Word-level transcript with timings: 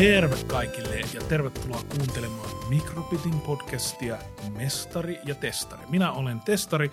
Terve 0.00 0.36
kaikille 0.46 1.00
ja 1.14 1.20
tervetuloa 1.28 1.82
kuuntelemaan 1.82 2.68
Mikrobitin 2.68 3.40
podcastia 3.40 4.18
Mestari 4.56 5.18
ja 5.24 5.34
Testari. 5.34 5.82
Minä 5.88 6.12
olen 6.12 6.40
testari, 6.40 6.90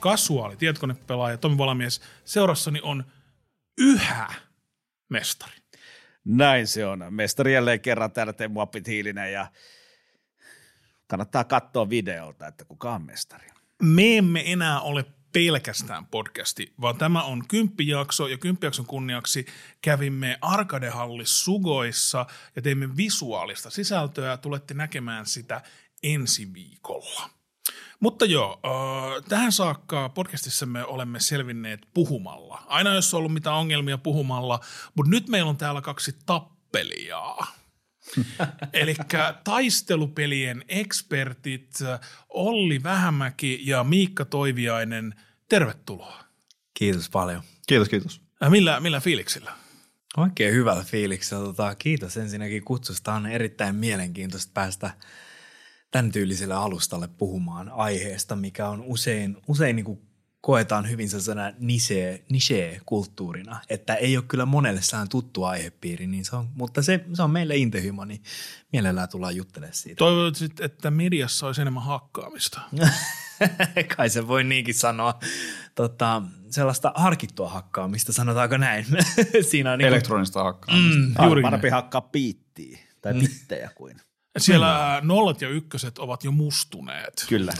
kasuaali 0.00 0.56
tietokonepelaaja 0.56 1.38
Tomi 1.38 1.58
Valamies. 1.58 2.00
Seurassani 2.24 2.80
on 2.82 3.04
yhä 3.78 4.28
mestari. 5.08 5.52
Näin 6.24 6.66
se 6.66 6.86
on. 6.86 7.04
Mestari 7.10 7.54
jälleen 7.54 7.80
kerran 7.80 8.12
täällä 8.12 8.32
Teemu 8.32 8.60
Hiilinen 8.86 9.32
ja 9.32 9.46
kannattaa 11.06 11.44
katsoa 11.44 11.90
videolta, 11.90 12.46
että 12.46 12.64
kuka 12.64 12.94
on 12.94 13.02
mestari. 13.02 13.48
Me 13.82 14.16
emme 14.16 14.52
enää 14.52 14.80
ole 14.80 15.04
pelkästään 15.32 16.06
podcasti, 16.06 16.72
vaan 16.80 16.96
tämä 16.96 17.22
on 17.22 17.48
kymppijakso 17.48 18.26
ja 18.26 18.38
kymppijakson 18.38 18.86
kunniaksi 18.86 19.46
kävimme 19.82 20.38
Arkadehallis 20.40 21.44
Sugoissa 21.44 22.26
ja 22.56 22.62
teimme 22.62 22.96
visuaalista 22.96 23.70
sisältöä. 23.70 24.36
Tulette 24.36 24.74
näkemään 24.74 25.26
sitä 25.26 25.62
ensi 26.02 26.54
viikolla. 26.54 27.30
Mutta 28.00 28.24
joo, 28.24 28.60
äh, 28.66 29.24
tähän 29.28 29.52
saakka 29.52 30.08
podcastissa 30.08 30.66
me 30.66 30.84
olemme 30.84 31.20
selvinneet 31.20 31.88
puhumalla. 31.94 32.62
Aina 32.66 32.94
jos 32.94 33.14
on 33.14 33.18
ollut 33.18 33.32
mitään 33.32 33.56
ongelmia 33.56 33.98
puhumalla, 33.98 34.60
mutta 34.94 35.10
nyt 35.10 35.28
meillä 35.28 35.50
on 35.50 35.56
täällä 35.56 35.80
kaksi 35.80 36.16
tappelijaa. 36.26 37.57
Eli 38.72 38.94
taistelupelien 39.44 40.64
ekspertit 40.68 41.78
Olli 42.28 42.82
Vähämäki 42.82 43.60
ja 43.64 43.84
Miikka 43.84 44.24
Toiviainen, 44.24 45.14
tervetuloa. 45.48 46.24
Kiitos 46.74 47.10
paljon. 47.10 47.42
Kiitos, 47.66 47.88
kiitos. 47.88 48.20
Äh, 48.42 48.50
millä, 48.50 48.80
millä 48.80 49.00
fiiliksillä? 49.00 49.52
Oikein 50.16 50.54
hyvällä 50.54 50.84
fiiliksellä. 50.84 51.44
Tota, 51.44 51.74
kiitos 51.74 52.16
ensinnäkin 52.16 52.64
kutsusta. 52.64 53.14
On 53.14 53.26
erittäin 53.26 53.74
mielenkiintoista 53.74 54.50
päästä 54.54 54.90
tämän 55.90 56.12
tyyliselle 56.12 56.54
alustalle 56.54 57.08
puhumaan 57.08 57.68
aiheesta, 57.68 58.36
mikä 58.36 58.68
on 58.68 58.82
usein, 58.82 59.36
usein 59.48 59.76
niin 59.76 59.84
kuin 59.84 60.07
koetaan 60.48 60.90
hyvin 60.90 61.08
sellaisena 61.08 61.52
niche, 61.58 62.22
niche-kulttuurina, 62.28 63.60
että 63.68 63.94
ei 63.94 64.16
ole 64.16 64.24
kyllä 64.28 64.46
monelle 64.46 64.82
sään 64.82 65.08
tuttu 65.08 65.44
aihepiiri, 65.44 66.06
niin 66.06 66.24
se 66.24 66.36
on, 66.36 66.48
mutta 66.54 66.82
se, 66.82 67.04
se 67.14 67.22
on 67.22 67.30
meille 67.30 67.56
intehymo, 67.56 68.04
niin 68.04 68.22
mielellään 68.72 69.08
tullaan 69.08 69.36
juttelemaan 69.36 69.74
siitä. 69.74 69.98
Toivottavasti, 69.98 70.64
että 70.64 70.90
mediassa 70.90 71.46
olisi 71.46 71.60
enemmän 71.60 71.82
hakkaamista. 71.82 72.60
Kai 73.96 74.10
se 74.10 74.28
voi 74.28 74.44
niinkin 74.44 74.74
sanoa. 74.74 75.18
Tota, 75.74 76.22
sellaista 76.50 76.92
harkittua 76.94 77.48
hakkaamista, 77.48 78.12
sanotaanko 78.12 78.56
näin. 78.56 78.86
Siinä 79.50 79.72
on 79.72 79.78
niin 79.78 79.88
Elektronista 79.88 80.44
hakkaamista. 80.44 81.22
Mm, 81.22 81.26
juuri 81.26 81.42
parempi 81.42 81.68
hakkaa 81.68 82.00
piittiä 82.00 82.78
tai 83.00 83.14
mm. 83.14 83.20
pittejä 83.20 83.70
kuin 83.74 84.00
siellä 84.40 84.98
mm. 85.02 85.08
nollat 85.08 85.40
ja 85.40 85.48
ykköset 85.48 85.98
ovat 85.98 86.24
jo 86.24 86.30
mustuneet. 86.30 87.26
Kyllä. 87.28 87.52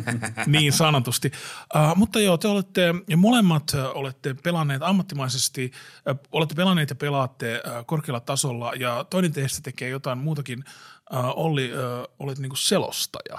niin 0.46 0.72
sanotusti. 0.72 1.32
Uh, 1.74 1.96
mutta 1.96 2.20
joo, 2.20 2.38
te 2.38 2.48
olette, 2.48 2.94
ja 3.08 3.16
molemmat 3.16 3.72
olette 3.94 4.34
pelanneet 4.34 4.82
ammattimaisesti, 4.82 5.72
uh, 6.10 6.18
olette 6.32 6.54
pelanneet 6.54 6.90
ja 6.90 6.96
pelaatte 6.96 7.62
uh, 7.66 7.86
korkealla 7.86 8.20
tasolla, 8.20 8.72
ja 8.74 9.04
toinen 9.10 9.32
teistä 9.32 9.60
tekee 9.62 9.88
jotain 9.88 10.18
muutakin. 10.18 10.64
Uh, 11.12 11.18
Olli, 11.36 11.72
uh, 11.72 12.14
olet 12.18 12.38
niinku 12.38 12.56
selostaja. 12.56 13.38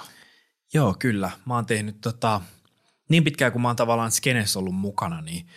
Joo, 0.74 0.96
kyllä. 1.00 1.32
Mä 1.46 1.56
oon 1.56 1.66
tehnyt 1.66 2.02
tota, 2.02 2.42
niin 3.10 3.24
pitkään 3.24 3.52
kuin 3.52 3.62
mä 3.62 3.68
oon 3.70 3.76
tavallaan 3.76 4.12
skenessä 4.12 4.60
ollut 4.60 4.76
mukana, 4.76 5.22
niin– 5.22 5.48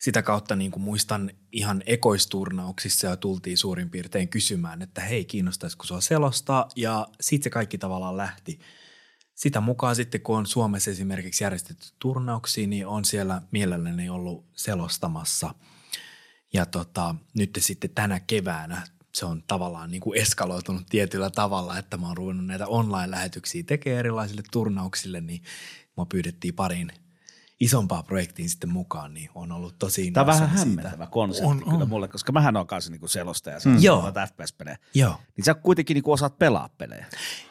sitä 0.00 0.22
kautta 0.22 0.56
niin 0.56 0.70
kuin 0.70 0.82
muistan 0.82 1.30
ihan 1.52 1.82
ekoisturnauksissa 1.86 3.06
ja 3.06 3.16
tultiin 3.16 3.58
suurin 3.58 3.90
piirtein 3.90 4.28
kysymään, 4.28 4.82
että 4.82 5.00
hei, 5.00 5.24
kiinnostaisiko 5.24 5.84
sua 5.84 6.00
selostaa 6.00 6.68
ja 6.76 7.08
sitten 7.20 7.44
se 7.44 7.50
kaikki 7.50 7.78
tavallaan 7.78 8.16
lähti. 8.16 8.60
Sitä 9.34 9.60
mukaan 9.60 9.96
sitten, 9.96 10.20
kun 10.20 10.38
on 10.38 10.46
Suomessa 10.46 10.90
esimerkiksi 10.90 11.44
järjestetty 11.44 11.86
turnauksia, 11.98 12.66
niin 12.66 12.86
on 12.86 13.04
siellä 13.04 13.42
mielelläni 13.50 14.08
ollut 14.08 14.46
selostamassa. 14.56 15.54
Ja 16.52 16.66
tota, 16.66 17.14
nyt 17.34 17.58
sitten 17.58 17.90
tänä 17.90 18.20
keväänä 18.20 18.82
se 19.14 19.26
on 19.26 19.42
tavallaan 19.46 19.90
niin 19.90 20.00
kuin 20.00 20.20
eskaloitunut 20.20 20.86
tietyllä 20.90 21.30
tavalla, 21.30 21.78
että 21.78 21.96
mä 21.96 22.06
oon 22.06 22.16
ruvennut 22.16 22.46
näitä 22.46 22.66
online-lähetyksiä 22.66 23.62
tekemään 23.62 23.98
erilaisille 23.98 24.42
turnauksille, 24.52 25.20
niin 25.20 25.42
mua 25.96 26.06
pyydettiin 26.06 26.54
pariin 26.54 26.92
isompaa 27.60 28.02
projektiin 28.02 28.50
sitten 28.50 28.70
mukaan, 28.70 29.14
niin 29.14 29.30
on 29.34 29.52
ollut 29.52 29.78
tosi 29.78 30.10
Tämä 30.10 30.22
on 30.22 30.26
vähän 30.26 30.48
hämmentävä 30.48 31.06
konsepti 31.06 31.50
on, 31.50 31.64
kyllä 31.64 31.76
on. 31.76 31.88
mulle, 31.88 32.08
koska 32.08 32.32
mähän 32.32 32.56
on 32.56 32.66
kanssa 32.66 32.90
niinku 32.90 33.08
selostaja, 33.08 33.58
mm. 33.64 33.76
Joo. 33.80 34.12
FPS-pelejä. 34.28 34.78
Joo. 34.94 35.16
Niin 35.36 35.44
sä 35.44 35.54
kuitenkin 35.54 35.94
niinku 35.94 36.12
osaat 36.12 36.38
pelaa 36.38 36.68
pelejä. 36.78 37.06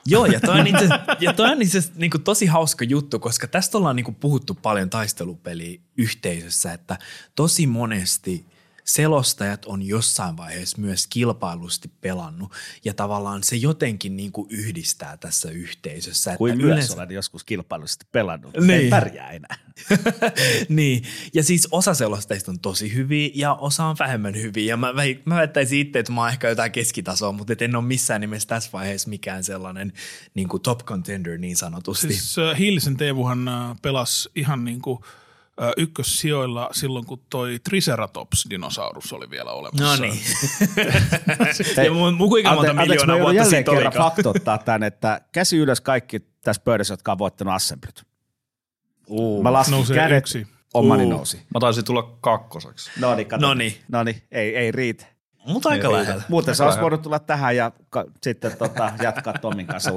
Joo, 0.06 0.26
ja 0.26 0.40
toi 0.40 0.60
on 0.60 0.68
itse, 0.74 0.90
ja 1.20 1.34
toi 1.34 1.52
on 1.52 1.62
itse 1.62 1.80
niinku 1.96 2.20
tosi 2.20 2.46
hauska 2.46 2.86
juttu, 2.86 3.20
koska 3.20 3.48
tästä 3.48 3.78
ollaan 3.78 3.96
niinku 3.96 4.12
puhuttu 4.12 4.54
paljon 4.54 4.90
taistelupeli 4.90 5.82
yhteisössä, 5.98 6.74
että 6.74 6.98
tosi 7.36 7.68
monesti– 7.68 8.46
selostajat 8.90 9.66
on 9.66 9.84
jossain 9.84 10.38
vaiheessa 10.38 10.82
myös 10.82 11.08
kilpailusti 11.08 11.92
pelannut 12.02 12.54
ja 12.86 12.94
tavallaan 12.94 13.44
se 13.44 13.56
jotenkin 13.56 14.16
niin 14.18 14.32
kuin 14.32 14.48
yhdistää 14.52 15.18
tässä 15.18 15.52
yhteisössä. 15.52 16.38
Kuin 16.38 16.52
että 16.52 16.66
myös 16.66 16.74
yleensä... 16.74 16.94
olen 16.94 17.12
joskus 17.12 17.44
kilpailusti 17.44 18.06
pelannut, 18.12 18.54
niin. 18.58 18.72
ei 18.72 18.90
pärjää 18.90 19.32
enää. 19.32 19.56
niin, 20.70 21.04
ja 21.34 21.44
siis 21.44 21.68
osa 21.72 21.94
selostajista 21.94 22.52
on 22.52 22.60
tosi 22.60 22.94
hyviä 22.94 23.30
ja 23.34 23.54
osa 23.54 23.86
on 23.86 23.96
vähemmän 24.00 24.36
hyviä 24.36 24.66
ja 24.66 24.78
mä, 24.78 24.94
mä 25.26 25.36
väittäisin 25.36 25.80
itse, 25.80 26.00
että 26.00 26.12
mä 26.12 26.22
oon 26.22 26.30
ehkä 26.30 26.50
jotain 26.50 26.72
keskitasoa, 26.72 27.32
mutta 27.32 27.54
en 27.60 27.76
ole 27.76 27.86
missään 27.86 28.22
nimessä 28.22 28.48
tässä 28.48 28.70
vaiheessa 28.74 29.10
mikään 29.10 29.44
sellainen 29.44 29.94
niin 30.34 30.48
kuin 30.48 30.62
top 30.62 30.84
contender 30.84 31.38
niin 31.38 31.58
sanotusti. 31.58 32.08
Siis 32.08 32.38
uh, 32.38 32.58
Hiilisen 32.58 32.98
Teevuhan 32.98 33.50
uh, 33.50 33.78
pelasi 33.82 34.30
ihan 34.36 34.66
niin 34.66 34.82
kuin– 34.82 35.00
ykkössijoilla 35.78 36.70
silloin, 36.72 37.06
kun 37.06 37.22
toi 37.30 37.58
Triceratops-dinosaurus 37.70 39.14
oli 39.14 39.30
vielä 39.30 39.52
olemassa. 39.52 39.96
No 39.96 40.02
niin. 40.02 40.20
ja 41.86 41.92
mun, 41.92 42.14
mun 42.14 42.30
kuinka 42.30 42.56
monta 42.56 42.72
ante, 42.72 42.84
miljoonaa 42.84 43.20
vuotta 43.20 43.46
siitä 43.46 43.72
oli. 43.72 43.98
faktottaa 43.98 44.58
tämän, 44.58 44.84
että 44.84 45.22
käsi 45.32 45.58
ylös 45.58 45.82
kaikki 45.82 46.20
tässä 46.44 46.62
pöydässä, 46.66 46.94
jotka 46.94 47.12
on 47.12 47.18
voittanut 47.18 47.54
Assemblyt. 47.54 48.04
Uh, 49.08 49.44
Mä 49.44 49.54
laskin 49.54 49.72
Nousee 49.72 49.96
kädet, 49.96 50.18
yksi. 50.18 50.48
omani 50.74 51.04
uh. 51.04 51.10
nousi. 51.10 51.38
Mä 51.38 51.60
taisin 51.60 51.86
tulla 51.86 52.18
kakkoseksi. 52.22 52.92
No 53.00 53.16
niin, 53.16 53.28
no 53.40 53.54
niin. 53.54 53.78
No 53.88 54.04
niin, 54.04 54.22
ei, 54.32 54.56
ei 54.56 54.72
riitä. 54.72 55.06
Mutta 55.54 55.70
aika 55.70 55.92
lähellä. 55.92 56.24
Muuten 56.30 56.56
se 56.56 56.64
olisi 56.64 56.82
voinut 56.82 57.02
tulla 57.02 57.20
tähän 57.20 57.56
ja 57.56 57.72
ka- 57.90 58.06
sitten 58.24 58.58
tota, 58.58 58.92
jatkaa 59.02 59.34
Tomin 59.34 59.68
kanssa 59.68 59.92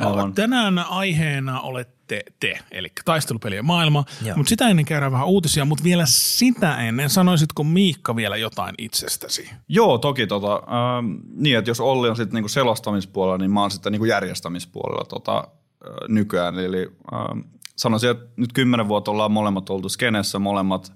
no, 0.00 0.32
Tänään 0.34 0.78
aiheena 0.78 1.60
olette 1.60 2.24
te, 2.40 2.58
eli 2.70 2.88
taistelupelien 3.04 3.64
maailma. 3.64 4.04
Mutta 4.36 4.48
sitä 4.48 4.68
ennen 4.68 4.84
käydään 4.84 5.12
vähän 5.12 5.26
uutisia, 5.26 5.64
mutta 5.64 5.84
vielä 5.84 6.04
sitä 6.06 6.76
ennen 6.76 7.10
sanoisitko 7.10 7.64
Miikka 7.64 8.16
vielä 8.16 8.36
jotain 8.36 8.74
itsestäsi? 8.78 9.50
Joo, 9.68 9.98
toki. 9.98 10.26
Tota, 10.26 10.54
ähm, 10.54 11.14
niin, 11.34 11.58
että 11.58 11.70
jos 11.70 11.80
Olli 11.80 12.08
on 12.08 12.16
sitten 12.16 12.34
niinku 12.34 12.48
selostamispuolella, 12.48 13.38
niin 13.38 13.50
mä 13.50 13.60
oon 13.60 13.70
sitten 13.70 13.92
niinku 13.92 14.04
järjestämispuolella 14.04 15.04
tota, 15.04 15.38
äh, 15.38 16.08
nykyään. 16.08 16.58
Eli 16.58 16.88
ähm, 17.12 17.40
sanoisin, 17.76 18.10
että 18.10 18.24
nyt 18.36 18.52
kymmenen 18.52 18.88
vuotta 18.88 19.10
ollaan 19.10 19.32
molemmat 19.32 19.70
oltu 19.70 19.88
skenessä, 19.88 20.38
molemmat 20.38 20.92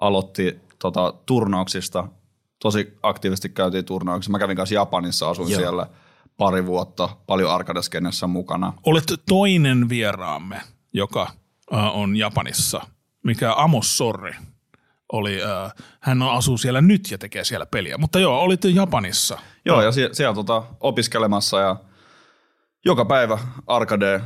aloitti 0.00 0.60
tota, 0.78 1.14
turnauksista– 1.26 2.04
tosi 2.62 2.98
aktiivisesti 3.02 3.48
käytiin 3.48 3.84
turnauksissa. 3.84 4.30
Mä 4.32 4.38
kävin 4.38 4.56
kanssa 4.56 4.74
Japanissa, 4.74 5.30
asuin 5.30 5.50
Joo. 5.50 5.60
siellä 5.60 5.86
pari 6.36 6.66
vuotta, 6.66 7.08
paljon 7.26 7.50
arkadeskennessä 7.50 8.26
mukana. 8.26 8.72
Olet 8.86 9.04
toinen 9.28 9.88
vieraamme, 9.88 10.60
joka 10.92 11.22
äh, 11.74 11.96
on 11.96 12.16
Japanissa, 12.16 12.80
mikä 13.24 13.54
Amos 13.56 13.96
Sorri 13.98 14.34
oli, 15.12 15.42
äh, 15.42 15.72
hän 16.00 16.22
asuu 16.22 16.58
siellä 16.58 16.80
nyt 16.80 17.10
ja 17.10 17.18
tekee 17.18 17.44
siellä 17.44 17.66
peliä. 17.66 17.98
Mutta 17.98 18.18
joo, 18.18 18.40
olit 18.40 18.64
Japanissa. 18.64 19.38
Joo, 19.64 19.82
ja 19.82 19.92
sie- 19.92 20.10
siellä 20.12 20.34
tota, 20.34 20.62
opiskelemassa 20.80 21.60
ja 21.60 21.76
joka 22.84 23.04
päivä 23.04 23.38
arcade 23.66 24.20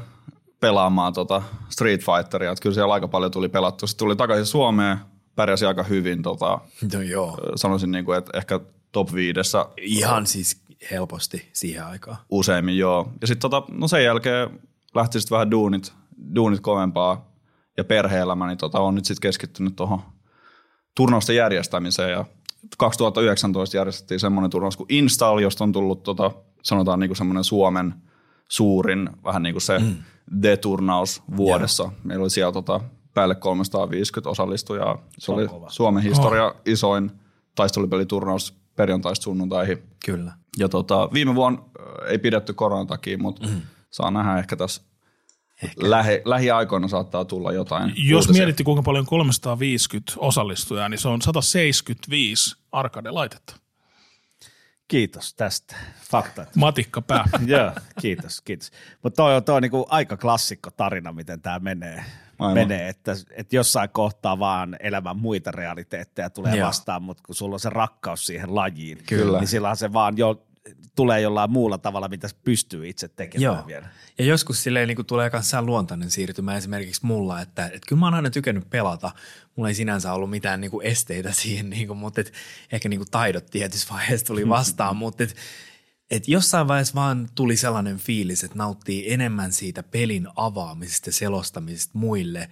pelaamaan 0.61 1.13
tota 1.13 1.43
Street 1.69 2.01
Fighteria. 2.01 2.51
Että 2.51 2.63
kyllä 2.63 2.75
siellä 2.75 2.95
aika 2.95 3.09
paljon 3.09 3.31
tuli 3.31 3.49
pelattu. 3.49 3.87
Sitten 3.87 4.05
tuli 4.05 4.17
takaisin 4.17 4.47
Suomeen, 4.47 4.99
pärjäsi 5.37 5.67
aika 5.67 5.83
hyvin. 5.83 6.23
Tota, 6.23 6.59
no 6.95 7.01
joo. 7.01 7.39
Sanoisin, 7.57 7.91
niin 7.91 8.05
kuin, 8.05 8.19
että 8.19 8.39
ehkä 8.39 8.61
top 8.93 9.15
viidessä. 9.15 9.67
Ihan 9.77 10.27
siis 10.27 10.63
helposti 10.91 11.49
siihen 11.53 11.85
aikaan. 11.85 12.17
Useimmin, 12.31 12.79
joo. 12.79 13.13
Ja 13.21 13.27
sitten 13.27 13.51
tota, 13.51 13.73
no 13.73 13.89
sen 13.89 14.05
jälkeen 14.05 14.61
lähti 14.95 15.21
sitten 15.21 15.37
vähän 15.37 15.51
duunit, 15.51 15.93
duunit 16.35 16.61
kovempaa 16.61 17.35
ja 17.77 17.85
perhe-elämä, 17.85 18.47
niin 18.47 18.59
tota, 18.59 18.81
on 18.81 18.95
nyt 18.95 19.05
sitten 19.05 19.23
keskittynyt 19.23 19.77
tuohon 19.77 20.03
turnausten 20.97 21.37
järjestämiseen. 21.37 22.11
Ja 22.11 22.25
2019 22.79 23.77
järjestettiin 23.77 24.21
semmoinen 24.21 24.51
turnaus 24.51 24.77
kuin 24.77 24.87
Install, 24.89 25.39
josta 25.39 25.65
on 25.65 25.73
tullut 25.73 26.03
tota, 26.03 26.31
sanotaan 26.63 27.01
niin 27.01 27.09
kuin 27.09 27.17
semmoinen 27.17 27.45
Suomen 27.45 27.95
suurin, 28.49 29.11
vähän 29.25 29.43
niin 29.43 29.55
kuin 29.55 29.63
se 29.63 29.79
mm. 29.79 29.97
D-turnaus 30.43 31.23
vuodessa. 31.37 31.83
Joo. 31.83 31.93
Meillä 32.05 32.23
oli 32.23 32.31
siellä 32.31 32.53
tota, 32.53 32.81
päälle 33.15 33.35
350 33.35 34.31
osallistujaa. 34.31 34.97
Se, 34.97 35.25
se 35.25 35.33
oli 35.33 35.49
kova. 35.49 35.71
Suomen 35.71 36.03
historia 36.03 36.47
oh. 36.47 36.61
isoin 36.67 37.11
taistelupeliturnaus 37.55 38.55
perjantaista 38.77 39.25
sunnuntaihin. 39.25 39.83
Kyllä. 40.05 40.33
Ja 40.59 40.69
tota, 40.69 41.09
viime 41.13 41.35
vuonna 41.35 41.63
ei 42.07 42.19
pidetty 42.19 42.53
koronan 42.53 42.87
takia, 42.87 43.19
mutta 43.19 43.47
mm. 43.47 43.61
saa 43.91 44.11
nähdä 44.11 44.39
ehkä 44.39 44.57
tässä 44.57 44.83
ehkä. 45.63 45.91
Lähi, 45.91 46.23
lähiaikoina 46.25 46.89
saattaa 46.89 47.25
tulla 47.25 47.53
jotain 47.53 47.93
Jos 47.97 48.25
uutisia. 48.25 48.43
mietitte 48.43 48.65
kuinka 48.65 48.83
paljon 48.83 49.07
350 49.07 50.13
osallistujaa, 50.17 50.89
niin 50.89 50.99
se 50.99 51.09
on 51.09 51.23
175 51.23 52.57
arcade-laitetta. 52.73 53.57
Kiitos 54.89 55.35
tästä. 55.35 55.77
Faktat. 56.11 56.57
Matikka 56.57 57.03
pää. 57.03 57.25
Joo, 57.47 57.73
kiitos, 58.01 58.41
kiitos. 58.41 58.71
Mutta 59.03 59.17
toi 59.17 59.37
on, 59.37 59.45
toi 59.45 59.57
on 59.57 59.63
niinku 59.63 59.87
aika 59.89 60.17
klassikko 60.17 60.71
tarina, 60.71 61.13
miten 61.13 61.41
tämä 61.43 61.59
menee. 61.59 62.05
Menee 62.55 62.89
että, 62.89 63.13
että 63.31 63.57
jossain 63.57 63.91
kohtaa 63.91 64.39
vaan 64.39 64.77
elämän 64.81 65.17
muita 65.17 65.51
realiteetteja 65.51 66.31
tulee 66.31 66.57
Joo. 66.57 66.67
vastaan, 66.67 67.03
mutta 67.03 67.23
kun 67.27 67.35
sulla 67.35 67.55
on 67.55 67.61
se 67.61 67.71
rakkaus 67.71 68.27
siihen 68.27 68.55
lajiin, 68.55 68.99
Kyllä. 69.07 69.39
niin 69.39 69.49
silloin 69.49 69.77
se 69.77 69.93
vaan 69.93 70.19
jo 70.19 70.43
tulee 70.97 71.21
jollain 71.21 71.51
muulla 71.51 71.79
tavalla, 71.79 72.09
mitä 72.09 72.29
pystyy 72.45 72.89
itse 72.89 73.09
tekemään 73.09 73.43
Joo. 73.43 73.67
vielä. 73.67 73.87
Ja 74.19 74.25
joskus 74.25 74.63
silleen 74.63 74.89
niin 74.89 74.97
kuin 74.97 75.07
tulee 75.07 75.31
myös 75.33 75.53
luontainen 75.61 76.11
siirtymä 76.11 76.57
esimerkiksi 76.57 77.07
mulla, 77.07 77.41
että, 77.41 77.67
että 77.67 77.87
kyllä 77.89 78.01
mä 78.01 78.07
oon 78.07 78.15
aina 78.15 78.31
tykännyt 78.31 78.71
pelata. 78.71 79.11
Mulla 79.57 79.69
ei 79.69 79.75
sinänsä 79.75 80.13
ollut 80.13 80.31
mitään 80.31 80.61
niin 80.61 80.71
kuin 80.71 80.87
esteitä 80.87 81.33
siihen, 81.33 81.71
niin 81.71 81.87
kuin, 81.87 81.99
mutta 81.99 82.21
et, 82.21 82.33
ehkä 82.73 82.89
niin 82.89 83.01
kuin 83.01 83.11
taidot 83.11 83.47
tietyssä 83.47 83.95
vaiheessa 83.95 84.27
tuli 84.27 84.49
vastaan, 84.59 84.97
mutta 84.97 85.25
et, 85.25 85.37
et 86.17 86.29
jossain 86.29 86.69
vaiheessa 86.69 86.95
vaan 86.95 87.29
tuli 87.35 87.57
sellainen 87.57 87.99
fiilis, 87.99 88.45
että 88.45 88.59
nauttii 88.59 89.13
enemmän 89.13 89.53
siitä 89.53 89.83
pelin 89.83 90.29
avaamisesta 90.37 91.09
ja 91.09 91.13
selostamisesta 91.13 91.99
muille. 91.99 92.51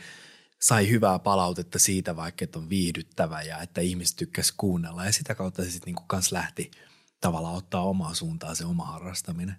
Sai 0.61 0.88
hyvää 0.88 1.19
palautetta 1.19 1.79
siitä 1.79 2.17
vaikka, 2.17 2.44
että 2.44 2.59
on 2.59 2.69
viihdyttävä 2.69 3.43
ja 3.43 3.59
että 3.59 3.81
ihmiset 3.81 4.17
tykkäs 4.17 4.53
kuunnella 4.56 5.05
ja 5.05 5.12
sitä 5.12 5.35
kautta 5.35 5.62
se 5.64 5.70
sitten 5.70 5.87
niinku 5.87 6.05
kans 6.06 6.32
lähti– 6.32 6.70
tavallaan 7.23 7.55
ottaa 7.55 7.82
omaa 7.82 8.14
suuntaan 8.14 8.56
se 8.56 8.64
oma 8.64 8.85
harrastaminen. 8.85 9.56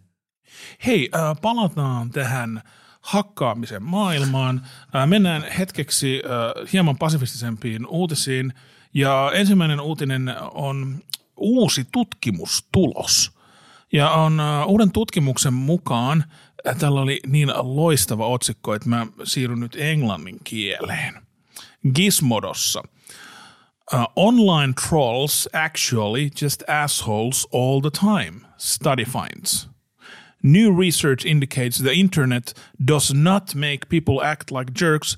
Hei, 0.85 1.09
äh, 1.15 1.41
palataan 1.41 2.09
tähän 2.09 2.61
hakkaamisen 3.01 3.83
maailmaan. 3.83 4.61
Äh, 4.95 5.07
mennään 5.07 5.43
hetkeksi 5.57 6.21
äh, 6.25 6.71
hieman 6.73 6.97
pasifistisempiin 6.97 7.87
uutisiin. 7.87 8.53
Ja 8.93 9.31
ensimmäinen 9.33 9.81
uutinen 9.81 10.35
on 10.53 10.99
uusi 11.37 11.87
tutkimustulos. 11.91 13.31
Ja 13.93 14.09
on 14.09 14.41
uuden 14.65 14.91
tutkimuksen 14.91 15.53
mukaan, 15.53 16.23
tällä 16.79 17.01
oli 17.01 17.19
niin 17.27 17.49
loistava 17.61 18.27
otsikko, 18.27 18.73
että 18.73 18.89
mä 18.89 19.07
siirryn 19.23 19.59
nyt 19.59 19.75
englannin 19.79 20.39
kieleen. 20.43 21.13
Gizmodossa– 21.95 22.83
Uh, 23.91 24.05
online 24.15 24.73
trolls 24.73 25.47
actually 25.53 26.29
just 26.29 26.63
assholes 26.67 27.45
all 27.51 27.81
the 27.81 27.91
time, 27.91 28.45
study 28.57 29.05
finds. 29.05 29.67
New 30.41 30.71
research 30.71 31.25
indicates 31.25 31.77
the 31.77 31.93
internet 31.93 32.53
does 32.83 33.13
not 33.13 33.53
make 33.55 33.89
people 33.89 34.21
act 34.21 34.51
like 34.51 34.71
jerks, 34.73 35.17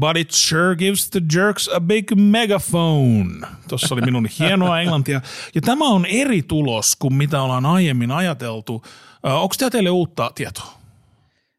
but 0.00 0.16
it 0.16 0.30
sure 0.30 0.76
gives 0.76 1.10
the 1.10 1.20
jerks 1.36 1.68
a 1.68 1.80
big 1.80 2.04
megaphone. 2.16 3.46
Tuossa 3.68 3.94
oli 3.94 4.02
minun 4.02 4.28
hienoa 4.38 4.80
englantia. 4.80 5.20
Ja 5.54 5.60
tämä 5.60 5.84
on 5.84 6.06
eri 6.06 6.42
tulos 6.42 6.96
kuin 6.96 7.14
mitä 7.14 7.42
ollaan 7.42 7.66
aiemmin 7.66 8.10
ajateltu. 8.10 8.84
Onko 9.22 9.54
tämä 9.58 9.70
teille 9.70 9.90
uutta 9.90 10.32
tietoa? 10.34 10.78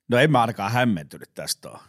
No 0.08 0.18
en 0.18 0.32
mä 0.32 0.42
ainakaan 0.42 0.72
hämmentynyt 0.72 1.34
tästä 1.34 1.70
ole. 1.70 1.80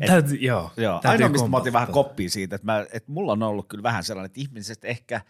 Et, 0.00 0.06
Täytyy, 0.06 0.38
joo. 0.40 0.70
joo. 0.76 1.00
Ainoa, 1.04 1.28
mistä 1.28 1.48
mä 1.48 1.56
otin 1.56 1.72
vähän 1.72 1.88
koppia 1.88 2.30
siitä, 2.30 2.56
että, 2.56 2.66
mä, 2.66 2.86
että 2.92 3.12
mulla 3.12 3.32
on 3.32 3.42
ollut 3.42 3.68
kyllä 3.68 3.82
vähän 3.82 4.04
sellainen, 4.04 4.26
että 4.26 4.40
ihmiset 4.40 4.84
ehkä, 4.84 5.20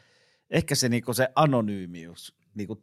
ehkä 0.50 0.75
se, 0.75 0.88
niinku 0.88 1.14
se 1.14 1.28
anonyymius 1.34 2.34
niinku, 2.55 2.82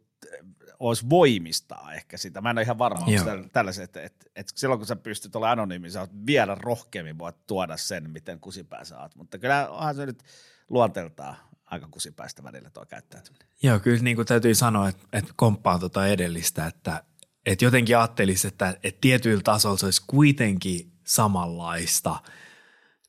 olisi 0.78 1.08
voimistaa 1.10 1.94
ehkä 1.94 2.16
sitä. 2.16 2.40
Mä 2.40 2.50
en 2.50 2.58
ole 2.58 2.62
ihan 2.62 2.78
varma, 2.78 3.06
onko 3.06 3.48
tällaiset, 3.52 3.84
että, 3.84 4.02
että, 4.02 4.26
että 4.36 4.52
silloin 4.56 4.78
kun 4.78 4.86
sä 4.86 4.96
pystyt 4.96 5.36
olemaan 5.36 5.58
anonyymi, 5.58 5.90
sä 5.90 6.08
vielä 6.26 6.54
rohkeammin 6.54 7.18
voit 7.18 7.46
tuoda 7.46 7.76
sen, 7.76 8.10
miten 8.10 8.40
kusipää 8.40 8.84
sä 8.84 8.98
oot. 8.98 9.16
Mutta 9.16 9.38
kyllä 9.38 9.68
onhan 9.68 9.94
se 9.94 10.06
nyt 10.06 10.22
luonteeltaan 10.68 11.36
aika 11.66 11.88
kusipäistä 11.90 12.42
välillä 12.42 12.70
tuo 12.70 12.86
käyttäytyminen. 12.86 13.48
Joo, 13.62 13.80
kyllä 13.80 14.02
niin 14.02 14.16
kuin 14.16 14.26
täytyy 14.26 14.54
sanoa, 14.54 14.88
että, 14.88 15.02
että 15.12 15.32
komppaan 15.36 15.80
tuota 15.80 16.06
edellistä, 16.06 16.66
että, 16.66 17.04
että 17.46 17.64
jotenkin 17.64 17.98
ajattelisi, 17.98 18.48
että, 18.48 18.76
että 18.82 18.98
tietyillä 19.00 19.42
tasoilla 19.42 19.78
se 19.78 19.86
olisi 19.86 20.02
kuitenkin 20.06 20.92
samanlaista 21.06 22.16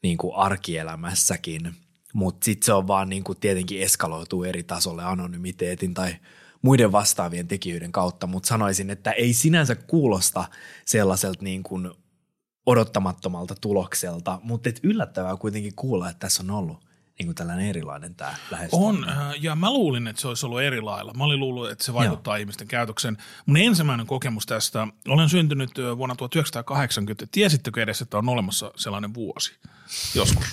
niin 0.04 0.18
kuin 0.18 0.36
arkielämässäkin, 0.36 1.75
mutta 2.14 2.46
sitten 2.46 2.66
se 2.66 2.74
on 2.74 2.88
vaan 2.88 3.10
niin 3.10 3.24
kuin 3.24 3.40
tietenkin 3.40 3.81
eskaloituu 3.81 4.44
eri 4.44 4.64
tasolle 4.64 5.04
anonymiteetin 5.04 5.94
tai 5.94 6.16
muiden 6.62 6.92
vastaavien 6.92 7.48
tekijöiden 7.48 7.92
kautta, 7.92 8.28
mutta 8.28 8.48
sanoisin, 8.48 8.90
että 8.90 9.12
ei 9.12 9.34
sinänsä 9.34 9.75
kuulosta 9.75 10.46
sellaiselta 10.86 11.44
niin 11.44 11.63
kuin 11.63 11.92
odottamattomalta 12.66 13.56
tulokselta, 13.62 14.40
mutta 14.44 14.69
yllättävää 14.84 15.38
kuitenkin 15.38 15.75
kuulla, 15.75 16.10
että 16.10 16.19
tässä 16.19 16.44
on 16.44 16.52
ollut 16.52 16.92
niin 17.19 17.28
kuin 17.28 17.36
tällainen 17.36 17.68
erilainen 17.68 18.16
tämä 18.16 18.34
On, 18.72 19.10
äh, 19.10 19.18
ja 19.42 19.56
mä 19.56 19.74
luulin, 19.74 20.08
että 20.08 20.22
se 20.22 20.28
olisi 20.28 20.46
ollut 20.46 20.62
eri 20.62 20.81
lailla. 20.81 21.13
Mä 21.13 21.24
olin 21.24 21.40
luullut, 21.40 21.69
että 21.69 21.84
se 21.84 21.94
vaikuttaa 21.94 22.38
Joo. 22.38 22.42
ihmisten 22.42 22.68
käytöksen. 22.68 23.18
Mun 23.46 23.57
ensimmäinen 23.57 24.07
kokemus 24.07 24.46
tästä, 24.46 24.88
olen 25.07 25.30
syntynyt 25.30 25.69
äh, 25.80 25.98
vuonna 25.98 26.16
1980. 26.16 27.25
Tiesittekö 27.31 27.81
edes, 27.81 28.02
että 28.02 28.18
on 28.18 28.30
olemassa 28.30 28.72
sellainen 28.75 29.14
vuosi? 29.14 29.56
Joskus. 30.16 30.46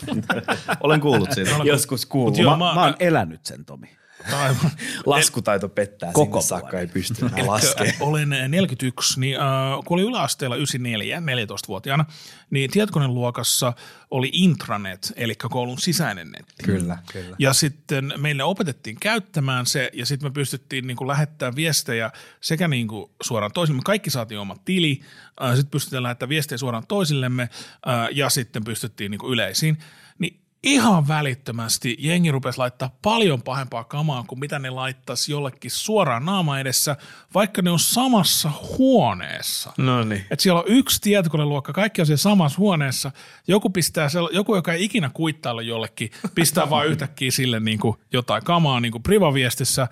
olen 0.81 1.01
kuullut 1.01 1.33
siitä. 1.33 1.51
Joskus 1.65 2.07
kuullut. 2.07 2.39
Joo, 2.39 2.57
mä, 2.57 2.75
mä, 2.75 2.85
oon 2.85 2.97
elänyt 2.99 3.47
sen, 3.47 3.65
Tomi. 3.65 3.99
Aivan. 4.33 4.71
Laskutaito 5.07 5.69
pettää 5.69 6.13
Koko 6.13 6.41
sinne 6.41 6.49
saakka, 6.49 6.81
ei 6.81 6.87
pysty 6.87 7.31
laskemaan. 7.47 7.95
Olen 8.01 8.29
41, 8.49 9.21
niin 9.21 9.37
äh, 9.41 9.45
kun 9.85 9.95
oli 9.95 10.03
yläasteella 10.03 10.57
94, 10.57 11.21
14-vuotiaana, 11.21 12.05
niin 12.51 12.71
tietokoneluokassa 12.71 13.73
oli 14.11 14.31
intranet, 14.33 15.13
eli 15.17 15.35
koulun 15.35 15.79
sisäinen 15.79 16.31
netti. 16.31 16.65
Kyllä, 16.65 16.99
kyllä. 17.13 17.37
Ja 17.39 17.53
sitten 17.53 18.13
meille 18.17 18.45
opetettiin 18.45 18.97
käyttämään 19.01 19.67
se, 19.67 19.91
ja 19.93 20.07
sitten 20.07 20.31
me 20.31 20.33
pystyttiin 20.33 20.87
niin 20.87 20.97
kuin 20.97 21.09
lähettämään 21.09 21.57
viestejä 21.57 22.11
sekä 22.41 22.69
niin 22.69 22.89
kuin 22.89 23.11
suoraan 23.23 23.53
toisillemme. 23.53 23.83
Kaikki 23.85 24.11
saatiin 24.11 24.41
oma 24.41 24.57
tili, 24.65 25.01
äh, 25.43 25.51
sitten 25.51 25.71
pystyttiin 25.71 26.03
lähettämään 26.03 26.31
viestejä 26.31 26.59
suoraan 26.59 26.87
toisillemme, 26.87 27.43
äh, 27.43 28.09
ja 28.13 28.31
sitten 28.31 28.65
pystyttiin 28.65 29.11
niin 29.11 29.19
kuin 29.19 29.33
yleisiin. 29.33 29.79
Niin 30.19 30.41
ihan 30.63 31.09
välittömästi 31.09 31.97
jengi 31.99 32.31
rupesi 32.31 32.59
laittaa 32.59 32.91
paljon 33.03 33.43
pahempaa 33.43 33.85
kamaa 33.85 34.25
kuin 34.27 34.39
mitä 34.39 34.59
ne 34.59 34.71
laittaisi 34.71 35.33
jollekin 35.33 35.71
suoraan 35.71 36.25
naama 36.25 36.61
edessä, 36.61 36.97
vaikka 37.35 37.63
ne 37.63 37.71
on 37.71 37.79
samassa 37.79 38.51
huoneessa. 38.79 39.73
No 39.79 40.05
niin. 40.05 40.21
Että 40.31 40.43
siellä 40.43 40.61
on 40.61 40.69
yksi 40.69 41.01
tietokoneluokka, 41.01 41.73
kaikki 41.73 42.03
on 42.03 42.07
siellä 42.07 42.19
samassa 42.19 42.59
huoneessa. 42.59 43.11
Joku, 43.49 43.71
pistää 43.71 44.09
sell- 44.09 44.35
joku 44.35 44.55
joka 44.55 44.73
ei 44.73 44.85
ikinä 44.85 45.11
kuittailla 45.15 45.63
jollekin, 45.63 46.11
pistää 46.35 46.71
vaan 46.71 46.87
yhtäkkiä 46.91 47.31
sille 47.31 47.61
niin 47.61 47.79
kuin 47.79 47.97
jotain 48.13 48.45
kamaa 48.45 48.81
niin 48.81 48.93
kuin 48.93 49.03
privaviestissä. 49.03 49.89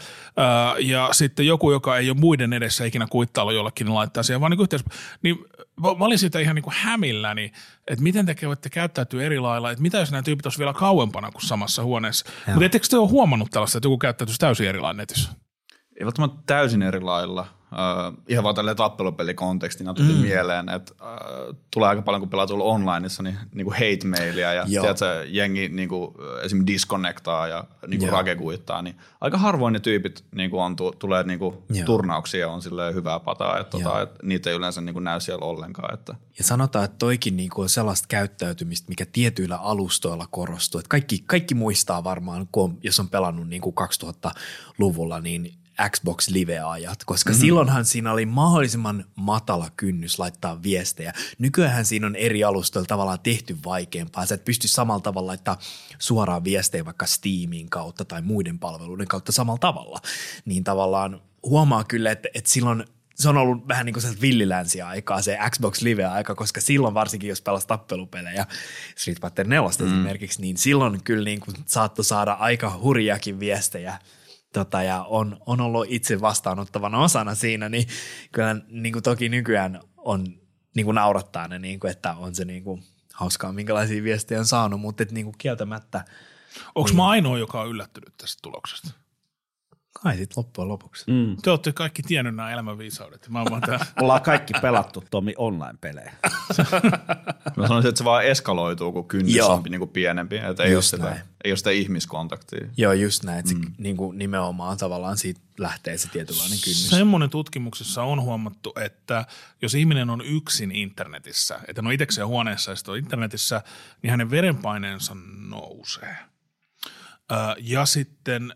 ja 0.78 1.08
sitten 1.12 1.46
joku, 1.46 1.70
joka 1.72 1.98
ei 1.98 2.10
ole 2.10 2.18
muiden 2.20 2.52
edessä 2.52 2.84
ikinä 2.84 3.06
kuittailla 3.10 3.52
jollekin, 3.52 3.84
niin 3.84 3.94
laittaa 3.94 4.22
siihen 4.22 4.40
vaan 4.40 4.50
niin 4.50 4.60
yhteys. 4.60 4.84
Niin 5.22 5.38
mä 5.80 6.04
olin 6.04 6.18
siitä 6.18 6.38
ihan 6.38 6.54
niin 6.54 6.62
kuin 6.62 6.74
hämilläni, 6.76 7.52
että 7.86 8.02
miten 8.02 8.26
te 8.26 8.36
voitte 8.46 8.70
käyttäytyä 8.70 9.22
eri 9.22 9.38
lailla, 9.38 9.70
että 9.70 9.82
mitä 9.82 9.98
jos 9.98 10.10
nämä 10.10 10.22
tyypit 10.22 10.46
olisivat 10.46 10.58
vielä 10.58 10.72
kauempana 10.72 11.30
kuin 11.30 11.42
samassa 11.42 11.82
huoneessa. 11.82 12.26
Mutta 12.46 12.64
ettekö 12.64 12.86
te 12.90 12.98
ole 12.98 13.08
huomannut 13.08 13.50
tällaista, 13.50 13.78
että 13.78 13.86
joku 13.86 13.98
käyttäytyisi 13.98 14.38
täysin 14.38 14.68
erilainen 14.68 14.96
netissä? 14.96 15.30
Ei 16.00 16.04
välttämättä 16.04 16.38
täysin 16.46 16.82
eri 16.82 17.00
lailla. 17.00 17.55
Uh, 17.72 18.22
ihan 18.28 18.44
vaan 18.44 18.54
tälleen 18.54 18.76
tappelupelikontekstina 18.76 19.94
tuli 19.94 20.12
mm. 20.12 20.18
mieleen, 20.18 20.68
että 20.68 20.92
uh, 21.00 21.56
tulee 21.70 21.88
aika 21.88 22.02
paljon, 22.02 22.20
kun 22.20 22.28
pelaa 22.28 22.46
tuolla 22.46 22.64
onlineissa, 22.64 23.22
niin, 23.22 23.38
niin 23.54 23.64
kuin 23.64 23.74
hate-mailia 23.74 24.52
ja 24.52 24.66
tiedätkö, 24.66 25.24
jengi 25.28 25.68
niin 25.68 25.88
kuin, 25.88 26.14
esimerkiksi 26.42 26.74
disconnectaa 26.74 27.48
ja 27.48 27.64
niin 27.86 28.00
kuin 28.00 28.12
rakekuittaa, 28.12 28.82
niin 28.82 28.96
aika 29.20 29.38
harvoin 29.38 29.72
ne 29.72 29.80
tyypit 29.80 30.24
niin 30.34 30.50
kuin 30.50 30.62
on, 30.62 30.76
tulee 30.98 31.22
niin 31.22 31.38
kuin 31.38 31.56
turnauksia 31.84 32.40
ja 32.40 32.48
on 32.48 32.62
silleen 32.62 32.94
hyvää 32.94 33.20
pataa, 33.20 33.58
että, 33.58 33.70
tota, 33.70 34.02
että 34.02 34.18
niitä 34.22 34.50
ei 34.50 34.56
yleensä 34.56 34.80
niin 34.80 34.94
kuin 34.94 35.04
näy 35.04 35.20
siellä 35.20 35.46
ollenkaan. 35.46 35.94
Että. 35.94 36.14
Ja 36.38 36.44
sanotaan, 36.44 36.84
että 36.84 36.96
toikin 36.98 37.36
niin 37.36 37.50
kuin 37.50 37.62
on 37.62 37.68
sellaista 37.68 38.06
käyttäytymistä, 38.08 38.88
mikä 38.88 39.06
tietyillä 39.06 39.56
alustoilla 39.56 40.26
korostuu. 40.30 40.78
Että 40.78 40.88
kaikki, 40.88 41.24
kaikki 41.26 41.54
muistaa 41.54 42.04
varmaan, 42.04 42.48
kun 42.52 42.64
on, 42.64 42.78
jos 42.82 43.00
on 43.00 43.08
pelannut 43.08 43.48
niin 43.48 43.62
kuin 43.62 43.74
2000-luvulla, 44.04 45.20
niin 45.20 45.54
Xbox 45.90 46.28
Live-ajat, 46.28 47.04
koska 47.04 47.30
mm-hmm. 47.30 47.40
silloinhan 47.40 47.84
siinä 47.84 48.12
oli 48.12 48.26
mahdollisimman 48.26 49.04
matala 49.16 49.70
kynnys 49.76 50.18
laittaa 50.18 50.62
viestejä. 50.62 51.12
Nykyään 51.38 51.84
siinä 51.84 52.06
on 52.06 52.16
eri 52.16 52.44
alustoilla 52.44 52.86
tavallaan 52.86 53.20
tehty 53.20 53.56
vaikeampaa. 53.64 54.26
Sä 54.26 54.34
et 54.34 54.44
pysty 54.44 54.68
samalla 54.68 55.00
tavalla 55.00 55.26
laittaa 55.26 55.58
suoraan 55.98 56.44
viestejä 56.44 56.84
vaikka 56.84 57.06
Steamin 57.06 57.70
kautta 57.70 58.04
tai 58.04 58.22
muiden 58.22 58.58
palveluiden 58.58 59.08
kautta 59.08 59.32
samalla 59.32 59.58
tavalla. 59.58 60.00
Niin 60.44 60.64
tavallaan 60.64 61.20
huomaa 61.42 61.84
kyllä, 61.84 62.10
että, 62.10 62.28
että 62.34 62.50
silloin 62.50 62.84
se 63.14 63.28
on 63.28 63.36
ollut 63.36 63.68
vähän 63.68 63.86
niin 63.86 63.94
kuin 63.94 64.02
se 64.02 64.20
villilänsiä 64.20 64.88
aikaa, 64.88 65.22
se 65.22 65.38
Xbox 65.50 65.82
Live-aika, 65.82 66.34
koska 66.34 66.60
silloin 66.60 66.94
varsinkin, 66.94 67.28
jos 67.28 67.42
pelasi 67.42 67.66
tappelupelejä, 67.66 68.46
Street 68.96 69.20
Fighter 69.20 69.46
4 69.46 69.70
mm. 69.78 69.86
esimerkiksi, 69.86 70.40
niin 70.40 70.56
silloin 70.56 71.02
kyllä 71.04 71.24
niin 71.24 71.40
kuin 71.40 71.56
saattoi 71.66 72.04
saada 72.04 72.32
aika 72.32 72.78
hurjakin 72.82 73.40
viestejä– 73.40 73.98
tota, 74.52 74.82
ja 74.82 75.02
on, 75.02 75.36
on 75.46 75.60
ollut 75.60 75.86
itse 75.88 76.20
vastaanottavana 76.20 76.98
osana 76.98 77.34
siinä, 77.34 77.68
niin 77.68 77.88
kyllä 78.32 78.56
niin 78.68 78.92
kuin 78.92 79.02
toki 79.02 79.28
nykyään 79.28 79.80
on 79.96 80.26
niin 80.76 80.84
kuin 80.84 80.94
naurattaa 80.94 81.48
ne, 81.48 81.58
niin 81.58 81.80
kuin, 81.80 81.90
että 81.90 82.14
on 82.14 82.34
se 82.34 82.44
niin 82.44 82.64
kuin 82.64 82.82
hauskaa, 83.12 83.52
minkälaisia 83.52 84.02
viestejä 84.02 84.40
on 84.40 84.46
saanut, 84.46 84.80
mutta 84.80 85.02
et, 85.02 85.12
niin 85.12 85.26
kuin 85.26 85.34
kieltämättä. 85.38 86.04
Onko 86.74 86.88
niin. 86.88 86.96
mä 86.96 87.08
ainoa, 87.08 87.38
joka 87.38 87.60
on 87.60 87.68
yllättynyt 87.68 88.16
tästä 88.16 88.38
tuloksesta? 88.42 88.90
Kai 90.02 90.16
sitten 90.16 90.34
loppujen 90.36 90.68
lopuksi. 90.68 91.04
Mm. 91.10 91.36
Te 91.42 91.50
olette 91.50 91.72
kaikki 91.72 92.02
tiennyt 92.02 92.34
nämä 92.34 92.50
elämänviisaudet. 92.50 93.28
Mä 93.28 93.42
oon 93.42 93.62
Ollaan 94.02 94.22
kaikki 94.22 94.52
pelattu 94.62 95.04
Tomi 95.10 95.34
online-pelejä. 95.38 96.12
Mä 97.56 97.68
sanoisin, 97.68 97.88
että 97.88 97.98
se 97.98 98.04
vaan 98.04 98.24
eskaloituu, 98.24 98.92
kun 98.92 99.08
kynnys 99.08 99.34
Joo. 99.34 99.52
on 99.52 99.62
niin 99.62 99.78
kuin 99.78 99.90
pienempi. 99.90 100.36
Että 100.36 100.62
ei, 100.62 100.74
ole 100.74 100.82
sitä, 100.82 101.18
ei 101.44 101.50
ole 101.50 101.56
sitä 101.56 101.70
ihmiskontaktia. 101.70 102.66
Joo, 102.76 102.92
just 102.92 103.24
näin. 103.24 103.38
Että 103.38 103.54
mm. 103.54 103.62
se 103.62 103.70
niin 103.78 103.96
kuin 103.96 104.18
nimenomaan 104.18 104.76
tavallaan 104.76 105.16
siitä 105.16 105.40
lähtee 105.58 105.98
se 105.98 106.08
tietynlainen 106.08 106.58
kynnys. 106.64 106.90
Semmoinen 106.90 107.30
tutkimuksessa 107.30 108.02
on 108.02 108.22
huomattu, 108.22 108.72
että 108.84 109.24
jos 109.62 109.74
ihminen 109.74 110.10
on 110.10 110.20
yksin 110.20 110.72
internetissä, 110.72 111.60
että 111.68 111.82
on 111.84 111.92
itsekseen 111.92 112.26
huoneessa 112.26 112.70
ja 112.70 112.76
sitten 112.76 112.92
on 112.92 112.98
internetissä, 112.98 113.62
niin 114.02 114.10
hänen 114.10 114.30
verenpaineensa 114.30 115.16
nousee– 115.50 116.16
ja 117.58 117.86
sitten, 117.86 118.52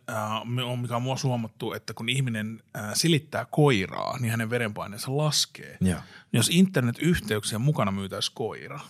mikä 0.80 0.96
on 0.96 1.02
myös 1.02 1.24
huomattu, 1.24 1.72
että 1.72 1.94
kun 1.94 2.08
ihminen 2.08 2.62
silittää 2.94 3.46
koiraa, 3.50 4.18
niin 4.18 4.30
hänen 4.30 4.50
verenpaineensa 4.50 5.16
laskee. 5.16 5.76
Ja. 5.80 5.96
Niin 5.96 6.04
jos 6.32 6.48
internetyhteyksien 6.52 7.60
mukana 7.60 7.90
myytäisi 7.90 8.32
koira, 8.34 8.80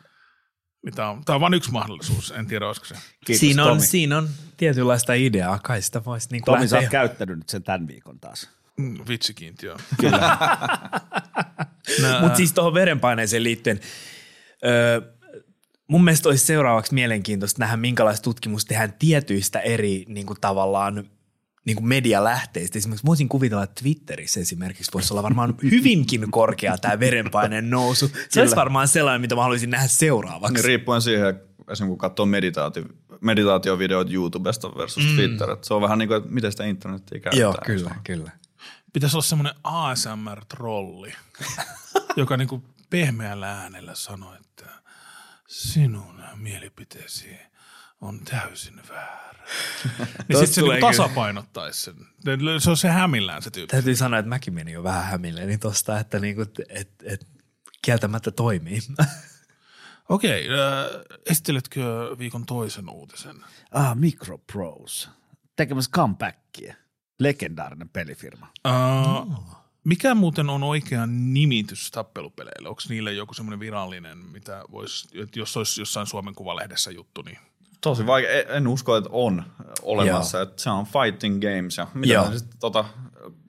niin 0.84 0.94
tämä 0.94 1.10
on, 1.10 1.24
tämä 1.24 1.34
on 1.34 1.40
vain 1.40 1.54
yksi 1.54 1.72
mahdollisuus, 1.72 2.30
en 2.30 2.46
tiedä 2.46 2.66
olisiko 2.66 2.86
se. 2.86 2.94
Kiitos, 3.24 3.40
siinä, 3.40 3.64
on, 3.64 3.80
siinä 3.80 4.18
on 4.18 4.28
tietynlaista 4.56 5.14
ideaa, 5.14 5.58
kai 5.58 5.82
sitä 5.82 6.04
voisi 6.04 6.28
niin 6.30 6.44
Tomi, 6.44 6.60
lähteä. 6.60 6.68
sä 6.68 6.84
oot 6.84 6.90
käyttänyt 6.90 7.38
nyt 7.38 7.48
sen 7.48 7.62
tämän 7.62 7.88
viikon 7.88 8.20
taas. 8.20 8.50
Mm, 8.76 8.98
vitsikiintiö. 9.08 9.76
Kyllä. 10.00 10.38
Mutta 12.20 12.36
siis 12.36 12.52
tuohon 12.52 12.74
verenpaineeseen 12.74 13.42
liittyen, 13.42 13.80
öö, 14.64 15.00
mun 15.88 16.04
mielestä 16.04 16.28
olisi 16.28 16.46
seuraavaksi 16.46 16.94
mielenkiintoista 16.94 17.62
nähdä, 17.62 17.76
minkälaista 17.76 18.24
tutkimus 18.24 18.64
tehdään 18.64 18.94
tietyistä 18.98 19.60
eri 19.60 20.04
niin 20.08 20.26
kuin 20.26 20.40
tavallaan 20.40 21.04
niin 21.64 21.76
kuin 21.76 21.88
medialähteistä. 21.88 22.78
Esimerkiksi 22.78 23.06
voisin 23.06 23.28
kuvitella, 23.28 23.62
että 23.62 23.82
Twitterissä 23.82 24.40
esimerkiksi 24.40 24.90
voisi 24.94 25.14
olla 25.14 25.22
varmaan 25.22 25.54
hyvinkin 25.70 26.30
korkea 26.30 26.78
tämä 26.78 27.00
verenpaineen 27.00 27.70
nousu. 27.70 28.10
Se 28.28 28.40
olisi 28.40 28.56
varmaan 28.56 28.88
sellainen, 28.88 29.20
mitä 29.20 29.34
mä 29.34 29.42
haluaisin 29.42 29.70
nähdä 29.70 29.88
seuraavaksi. 29.88 30.54
Niin 30.54 30.64
riippuen 30.64 31.02
siihen, 31.02 31.28
esimerkiksi 31.28 31.84
kun 31.86 31.98
katsoo 31.98 32.26
meditaatio, 32.26 32.84
meditaatiovideoita 33.20 34.12
YouTubesta 34.12 34.74
versus 34.76 35.04
mm. 35.04 35.16
Twitter, 35.16 35.50
että 35.50 35.66
se 35.66 35.74
on 35.74 35.82
vähän 35.82 35.98
niin 35.98 36.08
kuin, 36.08 36.18
että 36.18 36.30
miten 36.30 36.50
sitä 36.50 36.64
internetiä 36.64 37.20
käyttää. 37.20 37.40
Joo, 37.40 37.54
kyllä, 37.66 37.94
kyllä. 38.04 38.30
Pitäisi 38.92 39.16
olla 39.16 39.24
semmoinen 39.24 39.54
ASMR-trolli, 39.64 41.12
joka 42.16 42.36
niin 42.36 42.48
kuin 42.48 42.62
pehmeällä 42.90 43.52
äänellä 43.52 43.94
sanoo, 43.94 44.34
että 44.34 44.75
sinun 45.56 46.22
mielipiteesi 46.34 47.36
on 48.00 48.20
täysin 48.20 48.80
väärä. 48.88 49.46
niin 50.28 50.38
sitten 50.38 50.46
se 50.46 50.62
niinku 50.62 50.86
tasapainottaisi 50.86 51.80
sen. 51.80 51.94
Se 52.58 52.70
on 52.70 52.76
se 52.76 52.88
hämillään 52.88 53.42
se 53.42 53.50
tyyppi. 53.50 53.70
Täytyy 53.70 53.96
sanoa, 53.96 54.18
että 54.18 54.28
mäkin 54.28 54.54
menin 54.54 54.74
jo 54.74 54.82
vähän 54.82 55.04
hämilleeni 55.04 55.58
tosta, 55.58 55.98
että 56.00 56.18
niinku, 56.18 56.42
et, 56.68 56.90
et, 57.02 57.26
kieltämättä 57.82 58.30
toimii. 58.30 58.78
Okei, 60.08 60.44
okay, 60.44 60.58
äh, 60.58 61.20
esitteletkö 61.26 62.16
viikon 62.18 62.46
toisen 62.46 62.88
uutisen? 62.88 63.36
Ah, 63.70 63.96
Microprose. 63.96 65.08
Tekemässä 65.56 65.90
comebackia. 65.90 66.74
Legendaarinen 67.18 67.88
pelifirma. 67.88 68.48
Uh, 68.66 69.32
oh. 69.32 69.65
Mikä 69.86 70.14
muuten 70.14 70.50
on 70.50 70.62
oikea 70.62 71.06
nimitys 71.06 71.90
tappelupeleille? 71.90 72.68
Onko 72.68 72.82
niille 72.88 73.12
joku 73.12 73.34
semmoinen 73.34 73.60
virallinen, 73.60 74.18
mitä 74.18 74.62
vois, 74.72 75.08
jos 75.36 75.56
olisi 75.56 75.80
jossain 75.80 76.06
Suomen 76.06 76.34
Kuvalehdessä 76.34 76.90
juttu, 76.90 77.22
niin 77.22 77.38
Tosi 77.80 78.06
vaikea. 78.06 78.30
En 78.42 78.68
usko, 78.68 78.96
että 78.96 79.10
on 79.12 79.44
olemassa. 79.82 80.42
Että 80.42 80.62
se 80.62 80.70
on 80.70 80.86
fighting 80.86 81.40
games 81.40 81.76
ja 81.76 81.86
mitä 81.94 82.38
sitten 82.38 82.58
tota, 82.60 82.84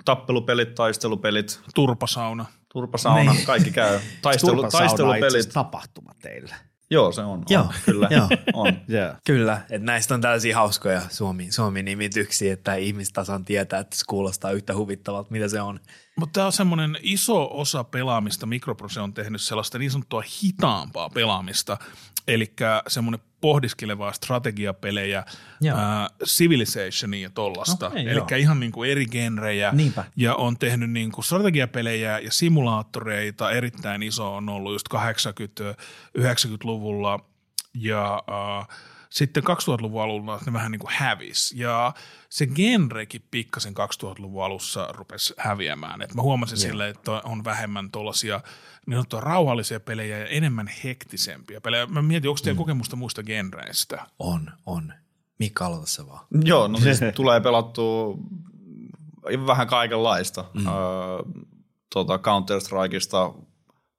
tappelupelit, 0.05 0.75
taistelupelit. 0.75 1.59
Turpasauna. 1.75 2.45
Turpasauna, 2.73 3.33
niin. 3.33 3.45
kaikki 3.45 3.71
käy. 3.71 3.99
Taistelu, 4.21 4.69
taistelupelit. 4.71 5.49
tapahtuma 5.53 6.11
teille. 6.21 6.55
Joo, 6.89 7.11
se 7.11 7.21
on. 7.21 7.43
Joo, 7.49 7.63
on, 7.63 7.73
kyllä. 7.85 8.07
Joo. 8.11 8.27
on. 8.53 8.73
Yeah. 8.89 9.17
Kyllä, 9.25 9.61
että 9.69 9.85
näistä 9.85 10.13
on 10.13 10.21
tällaisia 10.21 10.55
hauskoja 10.55 11.01
Suomi, 11.09 11.51
Suomi-nimityksiä, 11.51 12.53
että 12.53 12.75
ihmistasan 12.75 13.45
tietää, 13.45 13.79
että 13.79 13.97
se 13.97 14.03
kuulostaa 14.07 14.51
yhtä 14.51 14.75
huvittavalta, 14.75 15.31
mitä 15.31 15.47
se 15.47 15.61
on. 15.61 15.79
Mutta 16.19 16.33
tämä 16.33 16.45
on 16.45 16.53
semmoinen 16.53 16.97
iso 17.01 17.49
osa 17.51 17.83
pelaamista. 17.83 18.45
Mikroprose 18.45 18.99
on 18.99 19.13
tehnyt 19.13 19.41
sellaista 19.41 19.79
niin 19.79 19.91
sanottua 19.91 20.23
hitaampaa 20.43 21.09
pelaamista, 21.09 21.77
eli 22.27 22.53
semmoinen 22.87 23.21
pohdiskelevaa 23.41 24.13
strategiapelejä, 24.13 25.23
ää, 25.75 26.09
Civilizationia 26.25 27.27
ja 27.27 27.29
tollasta. 27.29 27.87
Okay, 27.87 28.01
eli 28.01 28.21
ihan 28.39 28.59
niin 28.59 28.71
kuin 28.71 28.91
eri 28.91 29.05
genrejä. 29.05 29.71
Niinpä. 29.71 30.03
Ja 30.15 30.35
on 30.35 30.57
tehnyt 30.57 30.91
niin 30.91 31.11
kuin 31.11 31.25
strategiapelejä 31.25 32.19
ja 32.19 32.31
simulaattoreita. 32.31 33.51
Erittäin 33.51 34.03
iso 34.03 34.35
on 34.35 34.49
ollut 34.49 34.73
just 34.73 34.87
80-90-luvulla. 34.93 37.19
Ja 37.73 38.23
äh, 38.59 38.67
sitten 39.09 39.43
2000-luvun 39.43 40.01
alulla 40.01 40.39
ne 40.45 40.53
vähän 40.53 40.71
niin 40.71 40.79
kuin 40.79 40.93
hävis. 40.93 41.53
Ja 41.57 41.93
se 42.29 42.47
genrekin 42.47 43.23
pikkasen 43.31 43.73
2000-luvun 43.73 44.43
alussa 44.43 44.87
rupesi 44.91 45.33
häviämään. 45.37 46.01
Et 46.01 46.13
mä 46.13 46.21
huomasin 46.21 46.57
sille, 46.57 46.89
että 46.89 47.11
on 47.11 47.43
vähemmän 47.43 47.91
tuollaisia 47.91 48.41
niin 48.85 49.03
rauhallisia 49.19 49.79
pelejä 49.79 50.17
ja 50.17 50.25
enemmän 50.25 50.71
hektisempiä 50.83 51.61
pelejä. 51.61 51.85
Mä 51.85 52.01
mietin, 52.01 52.29
onko 52.29 52.39
teillä 52.43 52.55
mm. 52.55 52.63
kokemusta 52.63 52.95
muista 52.95 53.23
genreistä? 53.23 54.07
On, 54.19 54.51
on. 54.65 54.93
Mikä 55.39 55.65
aloita 55.65 55.87
se 55.87 56.07
vaan. 56.07 56.25
Joo, 56.43 56.67
no 56.67 56.77
siis 56.77 56.99
tulee 57.15 57.41
pelattua 57.41 58.17
vähän 59.47 59.67
kaikenlaista. 59.67 60.45
Mm. 60.53 60.67
Öö, 60.67 60.73
tota 61.93 62.17
Counter-Strikeista 62.17 63.43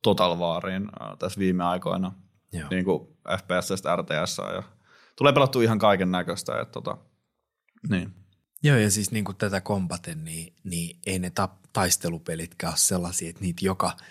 Total 0.03 0.39
Wariin 0.39 0.89
tässä 1.19 1.41
viime 1.41 1.65
aikoina. 1.65 2.13
Joo. 2.53 2.69
Niin 2.71 2.85
kuin 2.85 3.09
FPS, 3.39 3.83
RTS 3.97 4.39
ja 4.55 4.63
tulee 5.19 5.33
pelattua 5.33 5.63
ihan 5.63 5.79
kaiken 5.79 6.11
näköistä. 6.11 6.65
Tota, 6.73 6.99
niin. 7.89 8.15
Joo, 8.63 8.77
ja 8.77 8.91
siis 8.91 9.11
niin 9.11 9.25
kuin 9.25 9.37
tätä 9.37 9.61
kompaten, 9.61 10.25
niin, 10.25 10.55
niin 10.65 10.99
ei 11.07 11.19
ne 11.19 11.31
ta- 11.31 11.57
taistelupelitkään 11.73 12.71
ole 12.71 12.79
sellaisia, 12.79 13.31
että 13.31 13.43
niitä 13.43 13.65
joka– 13.65 13.97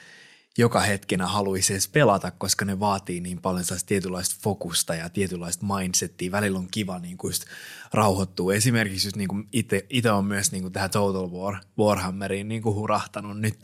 joka 0.57 0.79
hetkenä 0.79 1.27
haluaisi 1.27 1.73
edes 1.73 1.87
pelata, 1.87 2.31
koska 2.31 2.65
ne 2.65 2.79
vaatii 2.79 3.21
niin 3.21 3.41
paljon 3.41 3.65
tietynlaista 3.85 4.35
fokusta 4.43 4.95
ja 4.95 5.09
tietynlaista 5.09 5.65
mindsettiä. 5.65 6.31
Välillä 6.31 6.59
on 6.59 6.67
kiva 6.71 6.99
niin 6.99 7.17
kuin 7.17 7.29
just 7.29 7.45
rauhoittua. 7.93 8.53
Esimerkiksi 8.53 9.07
just 9.07 9.15
niin 9.17 9.27
kuin 9.27 9.47
itse 9.89 10.11
on 10.11 10.25
myös 10.25 10.51
niin 10.51 10.61
kuin 10.61 10.73
tähän 10.73 10.89
Total 10.89 11.29
War, 11.31 11.55
Warhammeriin 11.79 12.47
niin 12.47 12.61
kuin 12.61 12.75
hurahtanut 12.75 13.39
nyt 13.39 13.57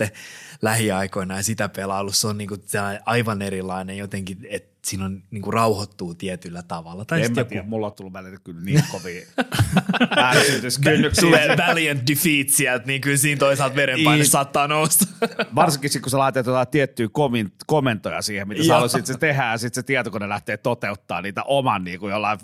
lähiaikoina 0.61 1.35
ja 1.37 1.43
sitä 1.43 1.69
pelailussa 1.69 2.21
se 2.21 2.27
on 2.27 2.37
niin 2.37 2.47
kuin 2.47 2.61
aivan 3.05 3.41
erilainen 3.41 3.97
jotenkin, 3.97 4.37
että 4.49 4.72
siinä 4.85 5.05
on 5.05 5.23
niin 5.31 5.41
kuin 5.41 5.53
rauhoittuu 5.53 6.15
tietyllä 6.15 6.63
tavalla. 6.63 7.05
Tai 7.05 7.23
en 7.23 7.31
mä 7.31 7.41
joku... 7.41 7.49
tiedä, 7.49 7.67
mulla 7.67 7.87
on 7.87 7.93
tullut 7.93 8.13
välillä 8.13 8.39
kyllä 8.43 8.61
niin 8.61 8.83
kovia. 8.91 9.25
Tulee 11.21 11.57
valiant 11.67 12.07
defeat 12.07 12.49
sieltä, 12.49 12.85
niin 12.85 13.01
kyllä 13.01 13.17
siinä 13.17 13.39
toisaalta 13.39 13.75
verenpaine 13.75 14.23
saattaa 14.23 14.67
nousta. 14.67 15.05
Varsinkin 15.55 16.01
kun 16.01 16.09
sä 16.09 16.17
laitat 16.17 16.45
jotain 16.45 16.67
tiettyjä 16.67 17.09
komentoja 17.67 18.21
siihen, 18.21 18.47
mitä 18.47 18.63
sä 18.63 18.73
haluaisit 18.73 19.05
se 19.05 19.17
tehdä, 19.17 19.51
ja 19.51 19.57
sitten 19.57 19.83
se 19.83 19.85
tietokone 19.85 20.29
lähtee 20.29 20.57
toteuttaa 20.57 21.21
niitä 21.21 21.43
oman 21.43 21.83
niin 21.83 21.99
kuin 21.99 22.11
jollain 22.11 22.39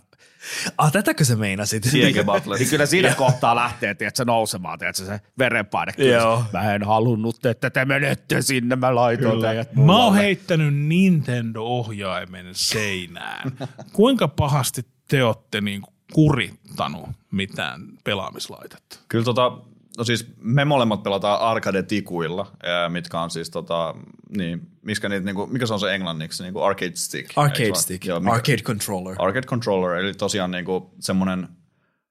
Ah, 0.78 0.92
tätäkö 0.92 1.26
se 1.26 1.36
meinasit? 1.36 1.94
niin 1.94 2.70
kyllä 2.70 2.86
siinä 2.86 3.16
kohtaa 3.16 3.56
lähtee, 3.56 3.96
tiedätkö, 3.96 4.26
nousemaan, 4.26 4.80
tiedätkö, 4.80 5.06
se 5.06 5.20
verenpaine. 5.38 5.94
Joo. 5.98 6.44
Mä 6.54 6.74
en 6.76 6.84
halunnut, 6.84 7.46
että 7.46 7.70
te 7.70 7.86
menette 7.86 8.42
sinne, 8.42 8.76
mä 8.76 8.96
laitoin 8.96 9.42
teidät 9.42 9.76
Mä 9.76 9.98
oon 9.98 10.16
heittänyt 10.16 10.76
Nintendo-ohjaimen 10.76 12.48
seinään. 12.52 13.52
Kuinka 13.94 14.28
pahasti 14.28 14.86
te 15.08 15.24
olette 15.24 15.62
niin 15.62 15.82
kurittanut 16.14 17.10
mitään 17.32 17.82
pelaamislaitetta? 18.04 19.00
Kyllä 19.08 19.26
tota, 19.26 19.52
No 19.98 20.04
siis 20.04 20.34
me 20.38 20.66
molemmat 20.66 21.04
pelataan 21.04 21.42
arcade-tikuilla, 21.42 22.52
mitkä 22.90 23.20
on 23.20 23.32
siis 23.32 23.50
tota, 23.50 23.96
niin, 24.38 24.68
miskä 24.82 25.10
niitä, 25.10 25.26
niinku, 25.26 25.48
mikä 25.48 25.66
se 25.66 25.74
on 25.74 25.80
se 25.80 25.96
englanniksi, 25.96 26.44
niinku 26.44 26.62
arcade 26.62 26.96
stick. 26.96 27.32
Arcade 27.36 27.76
stick, 27.76 28.06
Joo, 28.06 28.20
mikä, 28.20 28.32
arcade 28.32 28.58
controller. 28.58 29.16
Arcade 29.20 29.48
controller, 29.48 29.96
eli 29.96 30.14
tosiaan 30.14 30.52
niinku 30.52 30.94
semmoinen 31.00 31.44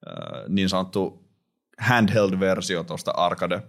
äh, 0.08 0.42
niin 0.48 0.68
sanottu 0.68 1.28
handheld-versio 1.78 2.84
tuosta 2.84 3.10
arcade, 3.10 3.62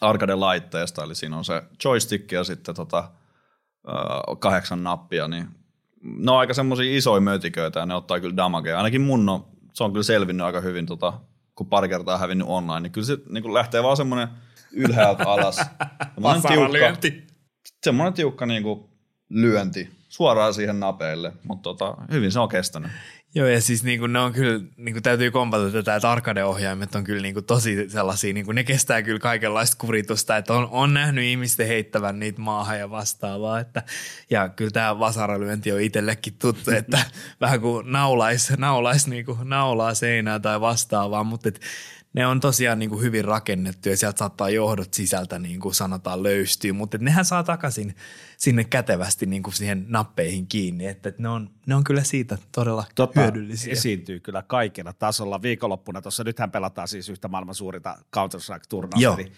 arcade-laitteesta, 0.00 1.04
eli 1.04 1.14
siinä 1.14 1.36
on 1.36 1.44
se 1.44 1.62
joystick 1.84 2.32
ja 2.32 2.44
sitten 2.44 2.74
tota, 2.74 2.98
äh, 3.88 4.38
kahdeksan 4.38 4.84
nappia, 4.84 5.28
niin 5.28 5.48
ne 6.02 6.32
on 6.32 6.38
aika 6.38 6.54
semmoisia 6.54 6.96
isoja 6.96 7.20
mötiköitä 7.20 7.80
ja 7.80 7.86
ne 7.86 7.94
ottaa 7.94 8.20
kyllä 8.20 8.36
damagea. 8.36 8.76
Ainakin 8.76 9.00
mun 9.00 9.28
on, 9.28 9.46
se 9.74 9.84
on 9.84 9.92
kyllä 9.92 10.04
selvinnyt 10.04 10.46
aika 10.46 10.60
hyvin 10.60 10.86
tota, 10.86 11.12
kun 11.58 11.66
pari 11.66 11.88
kertaa 11.88 12.18
hävinnyt 12.18 12.48
online, 12.48 12.80
niin 12.80 12.92
kyllä 12.92 13.06
se 13.06 13.18
niin 13.28 13.42
kuin 13.42 13.54
lähtee 13.54 13.82
vaan 13.82 13.96
semmoinen 13.96 14.28
ylhäältä 14.72 15.24
alas. 15.24 15.56
Semmoinen 16.14 16.42
Vasaralyönti. 16.42 17.26
semmoinen 17.84 18.12
tiukka 18.12 18.46
niin 18.46 18.62
kuin 18.62 18.84
lyönti 19.28 19.90
suoraan 20.08 20.54
siihen 20.54 20.80
napeille, 20.80 21.32
mutta 21.44 21.62
tota, 21.62 21.96
hyvin 22.10 22.32
se 22.32 22.40
on 22.40 22.48
kestänyt. 22.48 22.90
Joo, 23.34 23.46
ja 23.46 23.60
siis 23.60 23.84
niin 23.84 24.00
kuin 24.00 24.12
ne 24.12 24.18
on 24.18 24.32
kyllä, 24.32 24.64
niin 24.76 24.94
kuin 24.94 25.02
täytyy 25.02 25.30
kompata 25.30 25.70
tätä, 25.70 25.96
että 25.96 26.10
arcade-ohjaimet 26.10 26.94
on 26.94 27.04
kyllä 27.04 27.22
niin 27.22 27.34
kuin 27.34 27.44
tosi 27.44 27.90
sellaisia, 27.90 28.34
niin 28.34 28.46
kuin 28.46 28.54
ne 28.54 28.64
kestää 28.64 29.02
kyllä 29.02 29.18
kaikenlaista 29.18 29.76
kuritusta, 29.80 30.36
että 30.36 30.54
on, 30.54 30.68
on 30.70 30.94
nähnyt 30.94 31.24
ihmisten 31.24 31.66
heittävän 31.66 32.20
niitä 32.20 32.40
maahan 32.40 32.78
ja 32.78 32.90
vastaavaa, 32.90 33.60
että, 33.60 33.82
ja 34.30 34.48
kyllä 34.48 34.70
tämä 34.70 34.98
vasaralyönti 34.98 35.72
on 35.72 35.80
itsellekin 35.80 36.34
tuttu, 36.38 36.70
että 36.70 36.98
vähän 37.40 37.60
kuin 37.60 37.92
naulais, 37.92 38.52
naulais 38.56 39.06
niin 39.06 39.24
kuin 39.24 39.38
naulaa 39.44 39.94
seinää 39.94 40.38
tai 40.40 40.60
vastaavaa, 40.60 41.24
mutta 41.24 41.48
et, 41.48 41.60
ne 42.18 42.26
on 42.26 42.40
tosiaan 42.40 42.78
niin 42.78 42.90
kuin 42.90 43.02
hyvin 43.02 43.24
rakennettu 43.24 43.88
ja 43.88 43.96
sieltä 43.96 44.18
saattaa 44.18 44.50
johdot 44.50 44.94
sisältä 44.94 45.38
niin 45.38 45.60
kuin 45.60 45.74
sanotaan 45.74 46.22
löystyä, 46.22 46.72
mutta 46.72 46.98
nehän 47.00 47.24
saa 47.24 47.42
takaisin 47.42 47.96
sinne 48.36 48.64
kätevästi 48.64 49.26
niin 49.26 49.42
kuin 49.42 49.54
siihen 49.54 49.84
nappeihin 49.88 50.46
kiinni, 50.46 50.86
että 50.86 51.08
et 51.08 51.18
ne, 51.18 51.28
on, 51.28 51.50
ne 51.66 51.74
on 51.74 51.84
kyllä 51.84 52.04
siitä 52.04 52.38
todella 52.52 52.84
tota, 52.94 53.20
hyödyllisiä. 53.20 53.72
esiintyy 53.72 54.20
kyllä 54.20 54.42
kaikilla 54.42 54.92
tasolla. 54.92 55.42
Viikonloppuna 55.42 56.02
tuossa, 56.02 56.24
nythän 56.24 56.50
pelataan 56.50 56.88
siis 56.88 57.08
yhtä 57.08 57.28
maailman 57.28 57.54
suurinta 57.54 57.98
Counter-Strike-turnausta. 58.16 59.32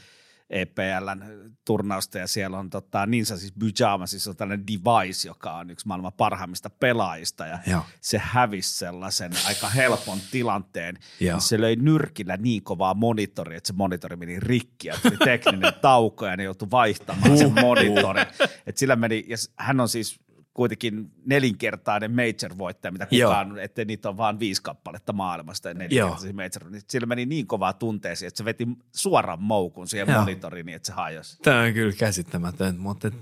EPLn 0.50 1.22
turnausta, 1.64 2.18
ja 2.18 2.26
siellä 2.26 2.58
on 2.58 2.70
tota, 2.70 3.06
Ninja 3.06 3.24
siis 3.24 3.52
Pyjama, 3.58 4.06
siis 4.06 4.28
on 4.28 4.36
tällainen 4.36 4.66
device, 4.66 5.28
joka 5.28 5.52
on 5.52 5.70
yksi 5.70 5.88
maailman 5.88 6.12
parhaimmista 6.12 6.70
pelaajista, 6.70 7.46
ja 7.46 7.58
Joo. 7.66 7.82
se 8.00 8.18
hävisi 8.18 8.78
sellaisen 8.78 9.32
aika 9.46 9.68
helpon 9.68 10.18
tilanteen, 10.30 10.98
Joo. 11.20 11.40
se 11.40 11.60
löi 11.60 11.76
nyrkillä 11.76 12.36
niin 12.36 12.62
kovaa 12.62 12.94
monitori, 12.94 13.56
että 13.56 13.66
se 13.66 13.72
monitori 13.72 14.16
meni 14.16 14.40
rikki, 14.40 14.88
ja 14.88 14.94
tuli 15.02 15.16
tekninen 15.16 15.72
tauko, 15.80 16.26
ja 16.26 16.36
ne 16.36 16.42
joutui 16.42 16.70
vaihtamaan 16.70 17.38
sen 17.38 17.52
monitorin. 17.60 18.26
Et 18.66 18.76
sillä 18.76 18.96
meni, 18.96 19.24
ja 19.28 19.36
hän 19.56 19.80
on 19.80 19.88
siis 19.88 20.20
kuitenkin 20.60 21.10
nelinkertainen 21.26 22.10
major-voittaja, 22.10 22.92
mitä 22.92 23.06
Joo. 23.10 23.30
kukaan, 23.30 23.58
että 23.58 23.84
niitä 23.84 24.08
on 24.08 24.16
vain 24.16 24.38
viisi 24.38 24.62
kappaletta 24.62 25.12
maailmasta 25.12 25.68
ja 25.68 25.72
Joo. 25.72 25.78
nelinkertaisia 25.78 26.32
major, 26.32 26.70
niin 26.70 26.82
sillä 26.88 27.06
meni 27.06 27.26
niin 27.26 27.46
kovaa 27.46 27.72
tunteeseen, 27.72 28.28
että 28.28 28.38
se 28.38 28.44
veti 28.44 28.68
suoran 28.92 29.42
moukun 29.42 29.88
siihen 29.88 30.08
Joo. 30.08 30.20
monitoriin, 30.20 30.66
niin 30.66 30.76
että 30.76 30.86
se 30.86 30.92
hajosi. 30.92 31.38
Tämä 31.42 31.62
on 31.62 31.72
kyllä 31.72 31.92
käsittämätön, 31.92 32.78
mutta 32.78 33.08
et, 33.08 33.14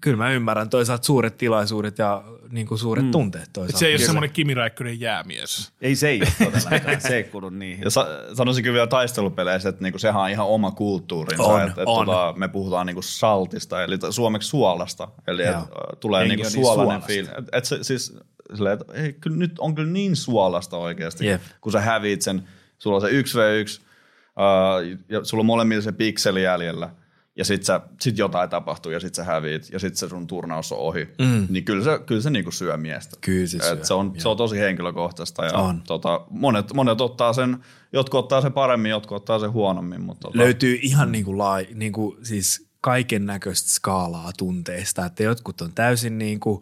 kyllä 0.00 0.16
mä 0.16 0.32
ymmärrän 0.32 0.70
toisaalta 0.70 1.04
suuret 1.04 1.36
tilaisuudet 1.36 1.98
ja 1.98 2.24
niin 2.50 2.66
kuin 2.66 2.78
suuret 2.78 3.04
mm. 3.04 3.10
tunteet 3.10 3.50
toisaalta. 3.52 3.78
Se 3.78 3.86
ei 3.86 3.92
ole 3.92 3.96
Kyllä. 3.96 4.06
semmoinen 4.06 4.30
Kimi 4.30 4.54
Räikkönen 4.54 5.00
jäämies. 5.00 5.72
Ei 5.80 5.96
se 5.96 6.08
ei 6.08 6.20
ole 6.20 6.28
todellakaan, 6.38 7.00
se 7.08 7.16
ei 7.16 7.24
kuulu 7.24 7.50
niihin. 7.50 7.84
Ja 7.84 7.90
sa- 7.90 8.06
sanoisin 8.34 8.64
kyllä 8.64 8.74
vielä 8.74 8.86
taistelupeleissä, 8.86 9.68
että 9.68 9.82
niinku 9.82 9.98
sehän 9.98 10.22
on 10.22 10.30
ihan 10.30 10.46
oma 10.46 10.70
kulttuurinsa. 10.70 11.42
On, 11.42 11.60
että, 11.60 11.70
että 11.70 11.90
on. 11.90 12.06
Tota, 12.06 12.34
me 12.36 12.48
puhutaan 12.48 12.86
niinku 12.86 13.02
saltista, 13.02 13.82
eli 13.82 13.98
suomeksi 14.10 14.48
suolasta. 14.48 15.08
Eli 15.26 15.42
et, 15.42 15.52
Joo. 15.52 15.66
tulee 16.00 16.28
niinku 16.28 16.42
niin 16.42 16.50
suolainen 16.52 16.85
suolasta. 16.86 17.06
fiilis. 17.06 17.30
Et, 17.30 17.48
et 17.52 17.64
se, 17.64 17.78
siis, 17.82 18.18
silleen, 18.54 18.78
että 18.80 18.92
ei, 18.92 19.12
kyllä, 19.12 19.36
nyt 19.36 19.58
on 19.58 19.74
kyllä 19.74 19.90
niin 19.90 20.16
suolasta 20.16 20.76
oikeasti, 20.76 21.26
Jep. 21.26 21.42
kun 21.60 21.72
sä 21.72 21.80
häviit 21.80 22.22
sen, 22.22 22.48
sulla 22.78 22.96
on 22.96 23.00
se 23.00 23.08
1v1, 23.08 23.82
äh, 24.38 25.00
ja 25.08 25.24
sulla 25.24 25.42
on 25.42 25.46
molemmilla 25.46 25.82
se 25.82 25.92
pikseli 25.92 26.42
jäljellä, 26.42 26.90
ja 27.36 27.44
sit, 27.44 27.62
sä, 27.62 27.80
sit 28.00 28.18
jotain 28.18 28.50
tapahtuu, 28.50 28.92
ja 28.92 29.00
sit 29.00 29.14
sä 29.14 29.24
häviit, 29.24 29.70
ja 29.72 29.78
sit 29.78 29.96
se 29.96 30.08
sun 30.08 30.26
turnaus 30.26 30.72
on 30.72 30.78
ohi. 30.78 31.08
Mm. 31.18 31.46
Niin 31.50 31.64
kyllä 31.64 31.84
se, 31.84 31.98
kyllä 32.06 32.20
se 32.20 32.30
niinku 32.30 32.50
syö 32.50 32.76
miestä. 32.76 33.16
Kyllä 33.20 33.46
se 33.46 33.56
Et 33.56 33.62
syö, 33.62 33.84
se, 33.84 33.94
on, 33.94 34.12
se 34.18 34.28
on 34.28 34.36
tosi 34.36 34.58
henkilökohtaista. 34.58 35.44
Ja 35.44 35.52
On. 35.52 35.82
Tota, 35.82 36.26
monet, 36.30 36.72
monet 36.72 37.00
ottaa 37.00 37.32
sen, 37.32 37.56
jotkut 37.92 38.18
ottaa 38.18 38.40
sen 38.40 38.52
paremmin, 38.52 38.90
jotkut 38.90 39.16
ottaa 39.16 39.38
sen 39.38 39.52
huonommin. 39.52 40.00
Mutta 40.00 40.28
tota, 40.28 40.38
Löytyy 40.38 40.78
ihan 40.82 41.12
niin 41.12 41.24
kuin 41.24 41.38
lai, 41.38 41.68
niin 41.74 41.92
kuin 41.92 42.16
siis 42.22 42.65
kaiken 42.86 43.26
näköistä 43.26 43.70
skaalaa 43.70 44.30
tunteista, 44.38 45.06
että 45.06 45.22
jotkut 45.22 45.60
on 45.60 45.72
täysin 45.74 46.18
niin 46.18 46.40
kuin 46.40 46.60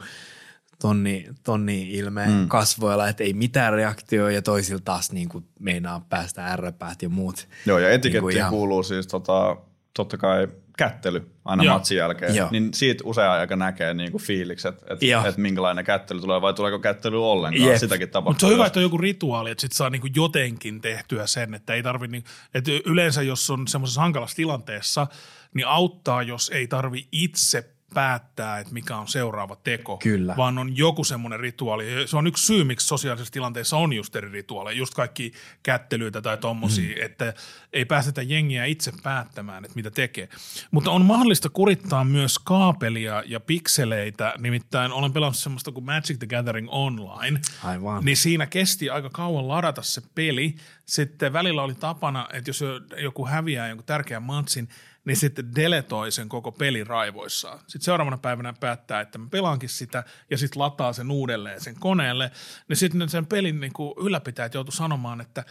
tonni, 0.79 1.27
tonni 1.43 1.91
ilmeen 1.91 2.31
mm. 2.33 2.49
kasvoilla, 2.49 3.09
että 3.09 3.25
ei 3.25 3.33
mitään 3.33 3.73
reaktioa 3.73 4.31
ja 4.31 4.43
toisilla 4.43 4.81
taas 4.85 5.13
niin 5.13 5.29
kuin 5.29 5.45
meinaa 5.59 6.07
päästä 6.09 6.47
ärräpäät 6.47 7.03
ja 7.03 7.09
muut. 7.09 7.49
Joo, 7.67 7.79
ja 7.79 7.89
Niin 7.89 7.95
etikettiin 7.95 8.23
kuin 8.23 8.37
ihan- 8.37 8.51
kuuluu 8.51 8.83
siis 8.83 9.07
tota, 9.07 9.57
totta 9.97 10.17
kai 10.17 10.49
kättely 10.79 11.34
aina 11.45 11.65
Joo. 11.65 11.75
matsin 11.75 11.97
jälkeen. 11.97 12.35
Joo. 12.35 12.49
Niin 12.51 12.75
siitä 12.75 13.05
usein 13.07 13.31
aika 13.31 13.57
näkee 13.57 13.95
niinku 13.95 14.19
fiilikset, 14.19 14.75
että 14.91 15.29
et 15.29 15.37
minkälainen 15.37 15.85
kättely 15.85 16.21
tulee 16.21 16.41
vai 16.41 16.55
tuleeko 16.55 16.79
kättely 16.79 17.31
ollenkaan. 17.31 17.69
Jep. 17.71 17.79
Sitäkin 17.79 18.09
tapahtuu. 18.09 18.31
Mutta 18.31 18.41
se 18.41 18.47
on 18.47 18.53
hyvä, 18.53 18.67
että 18.67 18.79
on 18.79 18.83
joku 18.83 18.99
rituaali, 18.99 19.51
että 19.51 19.63
sit 19.63 19.73
saa 19.73 19.91
niinku 19.91 20.09
jotenkin 20.15 20.81
tehtyä 20.81 21.27
sen, 21.27 21.55
että 21.55 21.75
ei 21.75 21.83
tarvi, 21.83 22.09
niin, 22.09 22.25
että 22.55 22.71
yleensä 22.85 23.23
jos 23.23 23.51
on 23.51 23.69
semmoisessa 23.69 24.01
hankalassa 24.01 24.37
tilanteessa, 24.37 25.07
niin 25.55 25.67
auttaa, 25.67 26.23
jos 26.23 26.51
ei 26.55 26.67
tarvi 26.67 27.09
itse 27.13 27.74
päättää, 27.95 28.59
että 28.59 28.73
mikä 28.73 28.97
on 28.97 29.09
seuraava 29.09 29.57
teko, 29.57 29.97
Kyllä. 29.97 30.35
vaan 30.37 30.59
on 30.59 30.77
joku 30.77 31.05
semmoinen 31.05 31.41
rituaali. 31.41 31.87
Se 32.07 32.17
on 32.17 32.27
yksi 32.27 32.47
syy, 32.47 32.65
miksi 32.65 32.87
sosiaalisessa 32.87 33.33
tilanteessa 33.33 33.77
on 33.77 33.93
just 33.93 34.17
eri 34.17 34.29
rituaaleja, 34.29 34.79
just 34.79 34.95
kaikki 34.95 35.33
kättelyitä 35.63 36.23
tai 36.23 36.39
tommosia, 36.39 36.97
mm. 36.97 37.05
että 37.05 37.35
ei 37.73 37.85
päästetä 37.85 38.23
jengiä 38.23 38.65
itse 38.65 38.93
päättämään, 39.03 39.65
että 39.65 39.77
mitä 39.77 39.91
tekee. 39.91 40.29
Mutta 40.71 40.91
on 40.91 41.05
mahdollista 41.05 41.49
kurittaa 41.49 42.05
myös 42.05 42.39
kaapelia 42.39 43.23
ja 43.27 43.41
pikseleitä, 43.41 44.35
nimittäin 44.39 44.93
olen 44.93 45.13
pelannut 45.13 45.37
semmoista 45.37 45.73
kuin 45.73 45.85
Magic 45.85 46.19
the 46.19 46.27
Gathering 46.27 46.69
Online, 46.71 47.41
Aivan. 47.65 48.05
niin 48.05 48.17
siinä 48.17 48.47
kesti 48.47 48.91
aika 48.91 49.11
kauan 49.11 49.49
ladata 49.49 49.83
se 49.83 50.03
peli. 50.15 50.55
Sitten 50.87 51.33
välillä 51.33 51.63
oli 51.63 51.75
tapana, 51.75 52.29
että 52.33 52.51
jos 52.51 52.61
joku 53.03 53.27
häviää 53.27 53.69
jonkun 53.69 53.87
tärkeän 53.87 54.23
matsin, 54.23 54.69
niin 55.05 55.17
sitten 55.17 55.55
deletoi 55.55 56.13
sen 56.13 56.29
koko 56.29 56.53
pelin 56.53 56.87
raivoissaan. 56.87 57.59
Sitten 57.59 57.85
seuraavana 57.85 58.19
päivänä 58.19 58.55
päättää, 58.61 59.01
että 59.01 59.19
mä 59.19 59.27
pelaankin 59.31 59.69
sitä 59.69 60.05
ja 60.31 60.39
sitten 60.39 60.63
lataa 60.63 60.93
sen 60.93 61.11
uudelleen 61.11 61.61
sen 61.61 61.75
koneelle. 61.81 62.31
Niin 62.69 62.77
sitten 62.77 63.09
sen 63.09 63.27
pelin 63.27 63.61
niin 63.61 63.73
kuin 63.73 63.95
ylläpitäjät 64.07 64.55
joutu 64.55 64.73
sanomaan, 64.73 65.21
että 65.21 65.45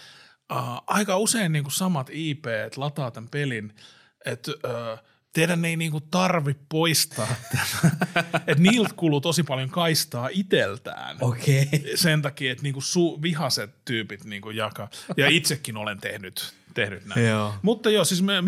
äh, 0.52 0.58
aika 0.88 1.18
usein 1.18 1.52
niin 1.52 1.64
kuin 1.64 1.74
samat 1.74 2.10
IP 2.12 2.46
lataa 2.76 3.12
tämän 3.12 3.30
pelin, 3.30 3.76
että 4.26 4.52
äh, 4.66 5.00
teidän 5.34 5.66
ei 5.66 5.78
niinku 5.78 6.02
tarvi 6.02 6.56
poistaa 6.70 7.36
että 8.48 8.64
niiltä 8.64 8.94
kuluu 8.96 9.22
tosi 9.22 9.44
paljon 9.44 9.70
kaistaa 9.70 10.30
iteltään 10.32 11.18
Okei. 11.22 11.68
sen 11.96 12.22
takia, 12.22 12.52
että 12.52 12.64
niinku 12.64 12.80
su- 12.80 13.22
vihaset 13.22 13.86
tyypit 13.86 14.26
niinku 14.26 14.50
jakaa. 14.50 14.90
Ja 15.18 15.30
itsekin 15.30 15.78
olen 15.78 16.00
tehnyt, 16.00 16.54
tehnyt 16.74 17.06
näin. 17.06 17.26
Joo. 17.26 17.54
Mutta 17.62 17.90
joo, 17.90 18.06
siis 18.06 18.22
me 18.22 18.38
äh, 18.38 18.44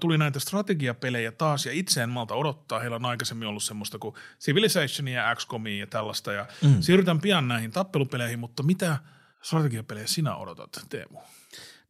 tuli 0.00 0.18
näitä 0.18 0.40
strategiapelejä 0.40 1.32
taas, 1.32 1.66
ja 1.66 1.72
itse 1.72 2.02
en 2.02 2.10
malta 2.10 2.34
odottaa. 2.34 2.80
Heillä 2.80 2.96
on 2.96 3.04
aikaisemmin 3.04 3.48
ollut 3.48 3.62
semmoista 3.62 3.98
kuin 3.98 4.14
Civilizationia 4.40 5.22
ja 5.22 5.34
XCOMia 5.36 5.80
ja 5.80 5.86
tällaista, 5.86 6.32
ja 6.32 6.46
mm. 6.62 6.80
siirrytään 6.80 7.20
pian 7.20 7.48
näihin 7.48 7.70
tappelupeleihin, 7.70 8.38
mutta 8.38 8.62
mitä 8.62 8.96
strategiapelejä 9.42 10.06
sinä 10.06 10.36
odotat, 10.36 10.86
Teemu? 10.88 11.18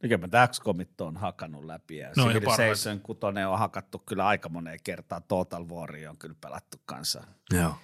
No 0.03 0.09
kyllä 0.09 0.27
mä 0.31 0.47
XCOMit 0.47 1.01
on 1.01 1.17
hakannut 1.17 1.65
läpi 1.65 1.97
ja 1.97 2.11
No, 2.17 2.27
Civilization 2.27 2.99
6 2.99 3.19
on 3.47 3.59
hakattu 3.59 3.99
kyllä 3.99 4.27
aika 4.27 4.49
moneen 4.49 4.79
kertaan. 4.83 5.23
Total 5.23 5.69
War 5.69 5.89
on 6.09 6.17
kyllä 6.17 6.35
pelattu 6.41 6.77
kanssa. 6.85 7.23
Joo. 7.53 7.75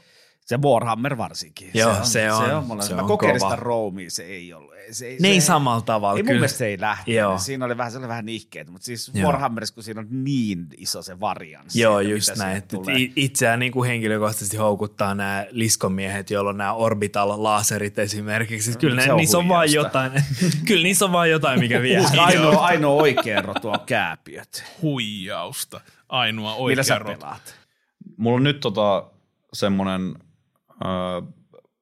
Se 0.46 0.58
Warhammer 0.62 1.18
varsinkin. 1.18 1.72
Joo, 1.74 1.96
se 1.96 2.04
se 2.04 2.32
on. 2.32 2.46
Se 2.46 2.52
on- 2.54 2.58
on, 2.58 2.66
mulla, 2.68 2.82
se 2.82 2.96
mä 2.96 3.02
on 3.02 3.08
kokeilin 3.08 3.40
kova. 3.40 3.52
sitä 3.52 3.64
Roomia, 3.64 4.10
se 4.12 4.24
ei 4.24 4.54
ollut. 4.54 4.72
Se, 4.92 5.08
ei- 5.08 5.18
Ne 5.20 5.28
ei 5.28 5.42
se, 5.42 5.46
samalla 5.46 5.82
tavalla. 5.82 6.18
Ei 6.18 6.24
mun 6.24 6.28
kyllä. 6.28 6.40
mielestä 6.40 6.58
se 6.58 6.66
ei 6.66 6.80
lähtenyt. 6.80 7.18
Joo. 7.20 7.38
Siinä 7.38 7.66
oli 7.66 7.78
vähän, 7.78 7.92
se 7.92 7.98
oli 7.98 8.08
vähän 8.08 8.26
nihkeet, 8.26 8.70
mutta 8.70 8.86
siis 8.86 9.12
Joo. 9.14 9.26
Warhammerissa, 9.32 9.74
kun 9.74 9.84
siinä 9.84 10.00
on 10.02 10.08
niin 10.12 10.68
iso 10.78 11.02
se 11.02 11.20
varianssi. 11.20 11.80
Joo, 11.82 12.00
että 12.00 12.12
just 12.14 12.32
näin. 12.38 12.64
itseään 13.16 13.60
niin 13.60 13.72
kuin 13.72 13.88
henkilökohtaisesti 13.90 14.58
houkuttaa 14.58 15.16
nämä 15.16 15.46
liskomiehet, 15.52 16.30
joilla 16.30 16.50
on 16.50 16.58
nämä 16.58 16.74
orbital-laserit 16.74 18.00
esimerkiksi. 18.00 18.78
Kyllä 18.78 19.02
se 19.02 19.08
ne, 19.08 19.14
on 19.14 19.18
niissä 19.18 19.38
on 19.38 19.48
vaan 19.48 19.72
jotain, 19.74 20.12
kyllä 20.68 20.84
niissä 20.84 21.06
on 21.06 21.12
vaan 21.12 21.30
jotain, 21.30 21.60
mikä 21.60 21.82
vie. 21.82 22.02
Ainoa, 22.18 22.66
ainoa 22.66 23.02
oikea 23.02 23.38
erotu 23.40 23.70
on 23.70 23.80
kääpiöt. 23.86 24.64
Huijausta. 24.82 25.82
Ainoa 26.10 26.54
oikea 26.56 26.72
Millä 26.72 26.84
sä 26.84 27.00
rota. 27.00 27.18
pelaat? 27.18 27.56
Mulla 28.18 28.36
on 28.38 28.44
nyt 28.44 28.60
tota, 28.60 29.04
semmoinen 29.54 30.16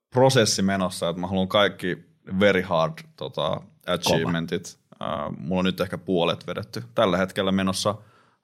prosessi 0.09 0.61
menossa, 0.61 1.09
että 1.09 1.21
mä 1.21 1.27
haluan 1.27 1.47
kaikki 1.47 1.97
very 2.39 2.61
hard 2.61 2.93
tota, 3.15 3.61
achievementit. 3.87 4.79
Äh, 5.01 5.09
mulla 5.37 5.59
on 5.59 5.65
nyt 5.65 5.81
ehkä 5.81 5.97
puolet 5.97 6.47
vedetty. 6.47 6.83
Tällä 6.95 7.17
hetkellä 7.17 7.51
menossa 7.51 7.95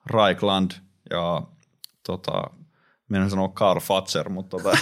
Raikland 0.06 0.70
ja 1.10 1.42
tota, 2.06 2.42
minä 3.08 3.28
sanoa 3.28 3.48
Karl 3.48 3.80
Fatser, 3.80 4.28
mutta 4.28 4.56
tota, 4.56 4.78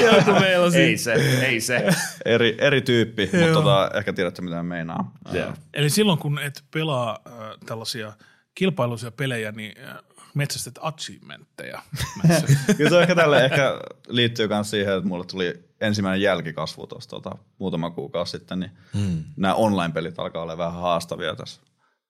Joku 0.16 0.40
meillä 0.40 0.66
on 0.66 0.74
Ei 0.74 0.98
siinä. 0.98 1.18
se, 1.22 1.46
ei 1.46 1.60
se. 1.60 1.86
eri, 2.24 2.56
eri 2.58 2.80
tyyppi, 2.80 3.30
mutta 3.32 3.52
tota, 3.52 3.90
ehkä 3.94 4.12
tiedätte 4.12 4.42
mitä 4.42 4.62
meinaa. 4.62 5.12
Äh, 5.36 5.58
Eli 5.74 5.90
silloin 5.90 6.18
kun 6.18 6.38
et 6.38 6.64
pelaa 6.70 7.18
äh, 7.26 7.32
tällaisia 7.66 8.12
kilpailuisia 8.54 9.10
pelejä, 9.10 9.52
niin 9.52 9.74
äh, 9.84 9.94
metsästät 10.36 10.74
achievementteja. 10.80 11.82
Kyllä 12.76 12.90
se 12.90 13.00
ehkä 13.00 13.14
tälle 13.14 13.44
ehkä 13.44 13.80
liittyy 14.08 14.48
myös 14.48 14.70
siihen, 14.70 14.96
että 14.96 15.08
mulle 15.08 15.24
tuli 15.24 15.64
ensimmäinen 15.80 16.22
jälkikasvu 16.22 16.86
tuossa 16.86 17.10
tota, 17.10 17.30
muutama 17.58 17.90
kuukausi 17.90 18.30
sitten, 18.30 18.60
niin 18.60 18.70
hmm. 18.94 19.24
nämä 19.36 19.54
online-pelit 19.54 20.18
alkaa 20.18 20.42
olla 20.42 20.58
vähän 20.58 20.80
haastavia 20.80 21.36
tässä 21.36 21.60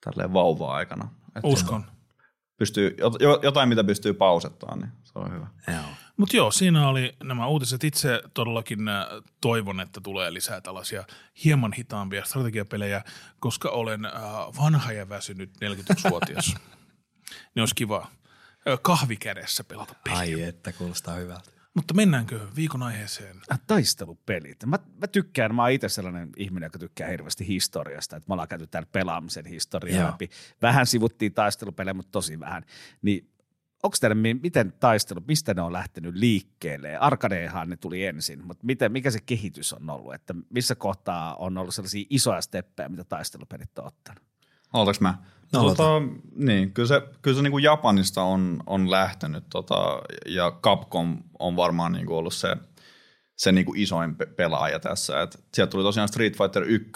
tälleen 0.05 0.33
vauva-aikana. 0.33 1.09
Että 1.29 1.49
Uskon. 1.49 1.85
Pystyy, 2.59 2.97
jotain, 3.43 3.69
mitä 3.69 3.85
pystyy 3.85 4.13
pausettaan, 4.13 4.79
niin 4.79 4.91
se 5.05 5.19
on 5.19 5.33
hyvä. 5.33 5.47
Joo. 5.69 5.83
Mutta 6.17 6.37
joo, 6.37 6.51
siinä 6.51 6.89
oli 6.89 7.17
nämä 7.23 7.47
uutiset. 7.47 7.85
Itse 7.85 8.23
todellakin 8.35 8.89
äh, 8.89 9.07
toivon, 9.41 9.81
että 9.81 10.01
tulee 10.01 10.33
lisää 10.33 10.61
tällaisia 10.61 11.05
hieman 11.45 11.73
hitaampia 11.73 12.25
strategiapelejä, 12.25 13.05
koska 13.41 13.69
olen 13.69 14.05
äh, 14.05 14.13
vanha 14.61 14.93
ja 14.93 15.09
väsynyt 15.09 15.51
41-vuotias. 15.65 16.55
niin 17.55 17.63
olisi 17.63 17.75
kiva 17.75 18.11
kahvikädessä 18.83 19.65
pelata 19.65 19.95
peliä. 20.05 20.19
Ai 20.19 20.43
että, 20.43 20.73
kuulostaa 20.73 21.15
hyvältä. 21.15 21.51
Mutta 21.75 21.95
mennäänkö 21.95 22.41
viikon 22.57 22.83
aiheeseen? 22.83 23.37
Äh, 23.53 23.61
taistelupelit. 23.67 24.57
Mä, 24.67 24.79
mä 25.01 25.07
tykkään, 25.07 25.55
mä 25.55 25.63
oon 25.63 25.71
itse 25.71 25.89
sellainen 25.89 26.31
ihminen, 26.37 26.67
joka 26.67 26.79
tykkää 26.79 27.09
hirveästi 27.09 27.49
historiasta, 27.49 28.17
että 28.17 28.29
me 28.29 28.33
ollaan 28.33 28.49
käyty 28.49 28.67
täällä 28.67 28.89
pelaamisen 28.93 29.47
historiaa 29.47 30.07
läpi. 30.07 30.31
Vähän 30.63 30.87
sivuttiin 30.87 31.35
taistelupelejä, 31.35 31.95
mutta 31.95 32.13
tosi 32.13 32.41
vähän. 32.41 32.65
Niin 33.03 33.31
onko 33.83 33.97
teillä, 34.01 34.17
miten 34.43 34.73
taistelu, 34.73 35.21
mistä 35.29 35.55
ne 35.55 35.63
on 35.63 35.73
lähtenyt 35.73 36.15
liikkeelle? 36.15 36.97
Arkadeehan 36.97 37.69
ne 37.69 37.77
tuli 37.77 38.05
ensin, 38.05 38.47
mutta 38.47 38.67
miten, 38.67 38.93
mikä 38.93 39.11
se 39.11 39.21
kehitys 39.21 39.73
on 39.73 39.91
ollut? 39.91 40.15
Että 40.15 40.35
missä 40.51 40.75
kohtaa 40.75 41.35
on 41.37 41.59
ollut 41.59 41.75
sellaisia 41.75 42.07
isoja 42.11 42.41
steppejä, 42.41 42.89
mitä 42.89 43.05
taistelupelit 43.05 43.79
on 43.79 43.87
ottanut? 43.87 44.25
Aloitaks 44.77 45.01
mä? 45.01 45.15
No, 45.53 45.63
tota, 45.63 46.03
niin, 46.35 46.73
kyllä 46.73 46.89
se, 46.89 47.03
kyllä 47.23 47.37
se 47.37 47.43
niin 47.43 47.51
kuin 47.51 47.65
Japanista 47.65 48.23
on, 48.23 48.63
on 48.67 48.91
lähtenyt 48.91 49.45
tota, 49.51 50.03
ja 50.27 50.53
Capcom 50.63 51.23
on 51.39 51.57
varmaan 51.57 51.93
niin 51.93 52.07
kuin 52.07 52.17
ollut 52.17 52.35
se, 52.35 52.57
se 53.37 53.53
niin 53.53 53.67
kuin 53.67 53.81
isoin 53.81 54.17
pe- 54.17 54.27
pelaaja 54.27 54.81
tässä. 54.81 55.23
Et 55.23 55.45
sieltä 55.55 55.71
tuli 55.71 55.83
tosiaan 55.83 56.09
Street 56.09 56.37
Fighter 56.39 56.63
1 56.63 56.91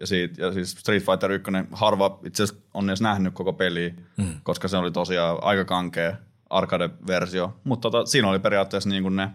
ja, 0.00 0.06
siitä, 0.06 0.42
ja 0.42 0.52
siis 0.52 0.70
Street 0.70 1.04
Fighter 1.04 1.32
1 1.32 1.50
harva 1.72 2.20
itse 2.26 2.42
asiassa 2.42 2.64
on 2.74 2.90
edes 2.90 3.00
nähnyt 3.00 3.34
koko 3.34 3.52
peliä, 3.52 3.94
mm. 4.16 4.40
koska 4.42 4.68
se 4.68 4.76
oli 4.76 4.90
tosiaan 4.90 5.38
aika 5.42 5.64
kankea 5.64 6.16
arcade-versio, 6.50 7.60
mutta 7.64 7.90
tota, 7.90 8.06
siinä 8.06 8.28
oli 8.28 8.38
periaatteessa 8.38 8.88
niin 8.88 9.02
kuin 9.02 9.16
ne, 9.16 9.30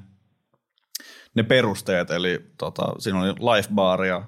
ne 1.36 1.44
perusteet, 1.44 2.12
eli 2.12 2.46
tota, 2.58 2.94
siinä 3.00 3.20
oli 3.20 3.30
life 3.30 3.70
bar 3.74 4.06
ja 4.06 4.24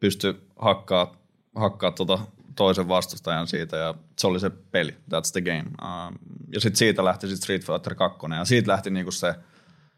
pystyi 0.00 0.34
hakkaa, 0.56 1.16
hakkaa 1.54 1.90
tota 1.90 2.18
toisen 2.56 2.88
vastustajan 2.88 3.46
siitä 3.46 3.76
ja 3.76 3.94
se 4.18 4.26
oli 4.26 4.40
se 4.40 4.50
peli, 4.50 4.90
that's 4.92 5.32
the 5.32 5.40
game. 5.40 5.64
Uh, 5.82 6.18
ja 6.52 6.60
sitten 6.60 6.76
siitä 6.76 7.04
lähti 7.04 7.28
sit 7.28 7.36
Street 7.36 7.66
Fighter 7.66 7.94
2 7.94 8.18
ja 8.38 8.44
siitä 8.44 8.72
lähti 8.72 8.90
niinku 8.90 9.10
se, 9.10 9.34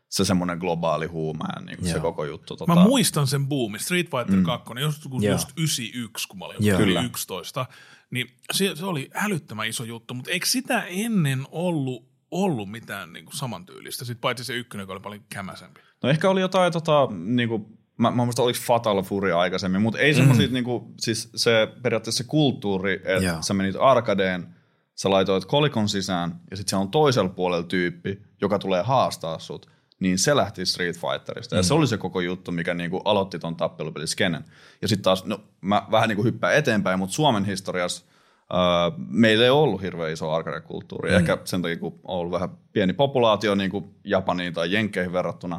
se 0.08 0.24
semmoinen 0.24 0.58
globaali 0.58 1.06
huuma 1.06 1.44
ja 1.56 1.62
niinku 1.62 1.86
se 1.86 2.00
koko 2.00 2.24
juttu. 2.24 2.56
Tota... 2.56 2.74
Mä 2.74 2.82
muistan 2.82 3.26
sen 3.26 3.46
boomin, 3.46 3.80
Street 3.80 4.10
Fighter 4.10 4.36
mm. 4.36 4.44
2, 4.44 4.72
just, 4.80 5.02
just 5.22 5.48
91, 5.56 6.28
kun 6.28 6.38
mä 6.38 6.44
olin 6.44 6.76
Kyllä. 6.76 7.02
11, 7.02 7.66
niin 8.10 8.30
se, 8.52 8.76
se 8.76 8.84
oli 8.84 9.10
älyttömän 9.14 9.68
iso 9.68 9.84
juttu, 9.84 10.14
mutta 10.14 10.30
eikö 10.30 10.46
sitä 10.46 10.82
ennen 10.82 11.44
ollut 11.50 12.16
ollut 12.30 12.70
mitään 12.70 13.12
niin 13.12 13.24
kuin 13.24 13.36
samantyylistä, 13.36 14.04
sitten 14.04 14.20
paitsi 14.20 14.44
se 14.44 14.54
ykkönen, 14.54 14.82
joka 14.82 14.92
oli 14.92 15.00
paljon 15.00 15.24
kämäsempi. 15.28 15.80
No 16.02 16.08
ehkä 16.08 16.30
oli 16.30 16.40
jotain, 16.40 16.72
tota, 16.72 17.08
niin 17.12 17.48
kuin, 17.48 17.78
mä, 17.98 18.10
mä 18.10 18.24
muistan, 18.24 18.44
oliko 18.44 18.58
Fatal 18.62 19.02
Fury 19.02 19.32
aikaisemmin, 19.32 19.82
mutta 19.82 19.98
ei 19.98 20.12
mm. 20.12 20.16
semmoisia, 20.16 20.48
niin 20.48 20.64
kuin, 20.64 20.84
siis 21.00 21.30
se 21.36 21.68
periaatteessa 21.82 22.24
se 22.24 22.28
kulttuuri, 22.28 22.94
että 22.94 23.22
yeah. 23.22 23.42
sä 23.42 23.54
menit 23.54 23.76
arkadeen, 23.80 24.54
sä 24.94 25.10
laitoit 25.10 25.44
kolikon 25.44 25.88
sisään 25.88 26.40
ja 26.50 26.56
sitten 26.56 26.70
se 26.70 26.76
on 26.76 26.90
toisella 26.90 27.28
puolella 27.28 27.66
tyyppi, 27.66 28.22
joka 28.40 28.58
tulee 28.58 28.82
haastaa 28.82 29.38
sut, 29.38 29.70
niin 30.00 30.18
se 30.18 30.36
lähti 30.36 30.66
Street 30.66 30.96
Fighterista. 30.96 31.54
Mm. 31.54 31.58
Ja 31.58 31.62
se 31.62 31.74
oli 31.74 31.86
se 31.86 31.98
koko 31.98 32.20
juttu, 32.20 32.52
mikä 32.52 32.74
niinku 32.74 32.96
aloitti 33.04 33.38
ton 33.38 33.56
tappelupeliskenen. 33.56 34.44
Ja 34.82 34.88
sitten 34.88 35.04
taas, 35.04 35.24
no 35.24 35.40
mä 35.60 35.86
vähän 35.90 36.08
niinku 36.08 36.24
hyppään 36.24 36.54
eteenpäin, 36.54 36.98
mutta 36.98 37.14
Suomen 37.14 37.44
historiassa– 37.44 38.04
Uh, 38.52 38.94
meillä 39.08 39.44
ei 39.44 39.50
ollut 39.50 39.82
hirveän 39.82 40.12
iso 40.12 40.30
arcade-kulttuuri. 40.32 41.10
Mm. 41.10 41.16
Ehkä 41.16 41.38
sen 41.44 41.62
takia, 41.62 41.76
kun 41.76 42.00
on 42.04 42.18
ollut 42.18 42.32
vähän 42.32 42.50
pieni 42.72 42.92
populaatio 42.92 43.54
niin 43.54 43.70
kuin 43.70 43.94
Japaniin 44.04 44.52
tai 44.54 44.72
Jenkkeihin 44.72 45.12
verrattuna. 45.12 45.56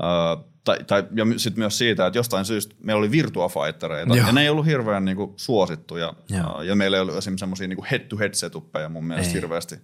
Uh, 0.00 0.51
tai, 0.64 0.84
tai, 0.86 1.04
ja 1.14 1.24
sitten 1.36 1.60
myös 1.60 1.78
siitä, 1.78 2.06
että 2.06 2.18
jostain 2.18 2.44
syystä 2.44 2.74
meillä 2.80 3.00
oli 3.00 3.10
Virtua 3.10 3.48
Fightereita, 3.48 4.16
ja 4.16 4.32
ne 4.32 4.42
ei 4.42 4.48
ollut 4.48 4.66
hirveän 4.66 5.04
niin 5.04 5.16
kuin, 5.16 5.32
suosittuja. 5.36 6.14
Uh, 6.32 6.62
ja 6.62 6.74
meillä 6.74 6.96
ei 6.96 7.00
ollut 7.00 7.16
esimerkiksi 7.16 7.42
semmoisia 7.42 7.68
niin 7.68 7.84
head-to-head 7.90 8.34
setuppeja 8.34 8.88
mun 8.88 9.04
mielestä 9.04 9.30
ei. 9.30 9.34
hirveästi. 9.34 9.76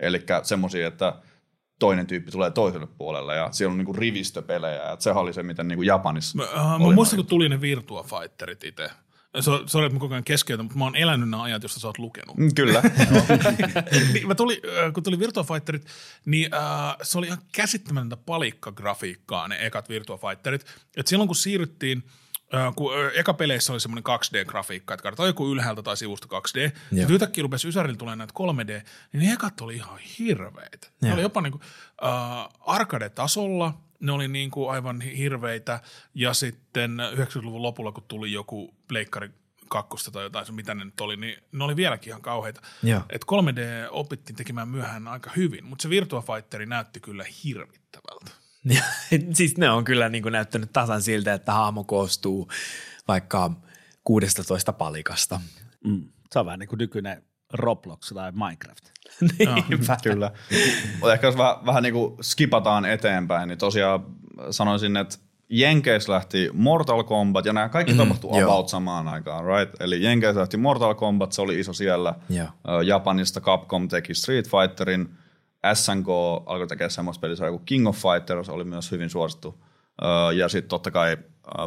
Eli 0.00 0.22
semmoisia, 0.42 0.86
että 0.86 1.14
toinen 1.78 2.06
tyyppi 2.06 2.30
tulee 2.30 2.50
toiselle 2.50 2.86
puolelle 2.86 3.36
ja 3.36 3.48
siellä 3.52 3.72
on 3.72 3.78
niinku 3.78 3.92
rivistöpelejä. 3.92 4.92
Et 4.92 5.00
sehän 5.00 5.22
oli 5.22 5.32
se, 5.32 5.42
miten 5.42 5.68
niinku 5.68 5.82
Japanissa 5.82 6.38
Mä, 6.38 6.44
uh, 6.44 6.86
mä 6.86 6.94
muistan, 6.94 7.16
kun 7.16 7.26
tuli 7.26 7.48
ne 7.48 7.60
Virtua 7.60 8.02
Fighterit 8.02 8.64
itse. 8.64 8.90
Sori, 9.66 9.86
että 9.86 9.96
mä 9.96 10.00
koko 10.00 10.14
ajan 10.14 10.24
keskeytän, 10.24 10.64
mutta 10.64 10.78
mä 10.78 10.84
oon 10.84 10.96
elänyt 10.96 11.28
nämä 11.28 11.42
ajat, 11.42 11.62
joista 11.62 11.80
sä 11.80 11.86
oot 11.86 11.98
lukenut. 11.98 12.36
Mm, 12.36 12.54
kyllä. 12.54 12.82
niin, 14.12 14.26
mä 14.26 14.34
tuli, 14.34 14.62
kun 14.94 15.02
tuli 15.02 15.18
Virtua 15.18 15.44
Fighterit, 15.44 15.86
niin 16.24 16.54
äh, 16.54 16.96
se 17.02 17.18
oli 17.18 17.26
ihan 17.26 17.38
käsittämätöntä 17.52 18.16
palikkagrafiikkaa 18.16 19.48
ne 19.48 19.66
ekat 19.66 19.88
Virtua 19.88 20.18
Fighterit. 20.18 20.66
Et 20.96 21.06
silloin 21.06 21.28
kun 21.28 21.36
siirryttiin, 21.36 22.04
äh, 22.54 22.74
kun 22.76 22.92
äh, 22.94 23.12
eka 23.14 23.34
peleissä 23.34 23.72
oli 23.72 23.80
semmoinen 23.80 24.04
2D-grafiikka, 24.04 24.94
että 24.94 25.02
katsotaan 25.02 25.28
joku 25.28 25.52
ylhäältä 25.52 25.82
tai 25.82 25.96
sivusta 25.96 26.28
2D, 26.30 26.76
ja 26.92 27.06
yhtäkkiä 27.08 27.42
rupesi 27.42 27.68
Ysärillä 27.68 27.96
tulee 27.96 28.16
näitä 28.16 28.34
3D, 28.40 28.82
niin 29.12 29.26
ne 29.26 29.32
ekat 29.32 29.60
oli 29.60 29.76
ihan 29.76 29.98
hirveitä. 30.18 30.88
Ne 31.00 31.14
oli 31.14 31.22
jopa 31.22 31.40
niin 31.40 31.52
kuin, 31.52 31.62
äh, 32.04 32.48
arcade-tasolla– 32.60 33.74
ne 34.00 34.12
oli 34.12 34.28
niin 34.28 34.50
kuin 34.50 34.70
aivan 34.70 35.00
hirveitä. 35.00 35.80
Ja 36.14 36.34
sitten 36.34 36.98
90-luvun 37.14 37.62
lopulla, 37.62 37.92
kun 37.92 38.04
tuli 38.08 38.32
joku 38.32 38.74
pleikkari 38.88 39.30
kakkosta 39.68 40.10
tai 40.10 40.22
jotain, 40.22 40.54
mitä 40.54 40.74
ne 40.74 40.84
nyt 40.84 41.00
oli, 41.00 41.16
niin 41.16 41.42
ne 41.52 41.64
oli 41.64 41.76
vieläkin 41.76 42.08
ihan 42.08 42.22
kauheita. 42.22 42.60
Et 43.10 43.24
3D 43.24 43.88
opittiin 43.90 44.36
tekemään 44.36 44.68
myöhään 44.68 45.08
aika 45.08 45.30
hyvin, 45.36 45.64
mutta 45.64 45.82
se 45.82 45.90
Virtua 45.90 46.22
Fighteri 46.22 46.66
näytti 46.66 47.00
kyllä 47.00 47.24
hirvittävältä. 47.44 48.30
siis 49.36 49.56
ne 49.56 49.70
on 49.70 49.84
kyllä 49.84 50.08
niin 50.08 50.22
kuin 50.22 50.32
näyttänyt 50.32 50.72
tasan 50.72 51.02
siltä, 51.02 51.34
että 51.34 51.52
haamo 51.52 51.84
koostuu 51.84 52.50
vaikka 53.08 53.50
16 54.04 54.72
palikasta. 54.72 55.40
Mm. 55.84 56.08
Se 56.32 56.38
on 56.38 56.46
vähän 56.46 56.58
niin 56.58 56.68
kuin 56.68 56.78
nykyinen 56.78 57.22
Roblox 57.52 58.12
tai 58.14 58.32
Minecraft. 58.32 58.84
Niinpä. 59.68 59.96
Kyllä. 60.02 60.30
Mutta 60.92 61.12
ehkä 61.12 61.26
jos 61.26 61.38
vähän, 61.38 61.56
vähän 61.66 61.82
niin 61.82 61.94
kuin 61.94 62.16
skipataan 62.22 62.84
eteenpäin, 62.84 63.48
niin 63.48 63.58
tosiaan 63.58 64.04
sanoisin, 64.50 64.96
että 64.96 65.16
Jenkeissä 65.48 66.12
lähti 66.12 66.50
Mortal 66.52 67.04
Kombat, 67.04 67.44
ja 67.44 67.52
nämä 67.52 67.68
kaikki 67.68 67.92
mm, 67.92 67.98
tapahtui 67.98 68.42
about 68.42 68.68
samaan 68.68 69.08
aikaan, 69.08 69.44
right? 69.44 69.80
Eli 69.80 70.02
Jenkeissä 70.02 70.40
lähti 70.40 70.56
Mortal 70.56 70.94
Kombat, 70.94 71.32
se 71.32 71.42
oli 71.42 71.60
iso 71.60 71.72
siellä. 71.72 72.14
Yeah. 72.30 72.52
Japanista 72.86 73.40
Capcom 73.40 73.88
teki 73.88 74.14
Street 74.14 74.48
Fighterin, 74.48 75.08
SNK 75.74 76.06
alkoi 76.46 76.66
tekemään 76.66 76.90
semmoista 76.90 77.20
peliä, 77.20 77.50
kuin 77.50 77.64
King 77.64 77.88
of 77.88 77.96
Fighters 77.96 78.48
oli 78.48 78.64
myös 78.64 78.90
hyvin 78.90 79.10
suosittu. 79.10 79.64
Ja 80.36 80.48
sitten 80.48 80.68
totta 80.68 80.90
kai 80.90 81.16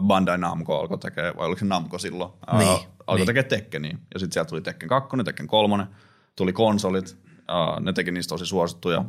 Bandai 0.01 0.37
Namco 0.37 0.79
alkoi 0.79 0.97
tekemään, 0.97 1.37
vai 1.37 1.45
oliko 1.45 1.59
se 1.59 1.65
Namco 1.65 1.97
silloin, 1.97 2.31
niin, 2.57 2.67
alkoi 2.67 3.15
niin. 3.15 3.25
tekemään 3.25 3.49
Tekkeniä. 3.49 3.97
Ja 4.13 4.19
sitten 4.19 4.33
sieltä 4.33 4.49
tuli 4.49 4.61
Tekken 4.61 4.89
2, 4.89 5.09
Tekken 5.25 5.47
3, 5.47 5.87
tuli 6.35 6.53
konsolit, 6.53 7.23
Uh, 7.51 7.79
ne 7.79 7.93
teki 7.93 8.11
niistä 8.11 8.29
tosi 8.29 8.45
suosittuja. 8.45 9.05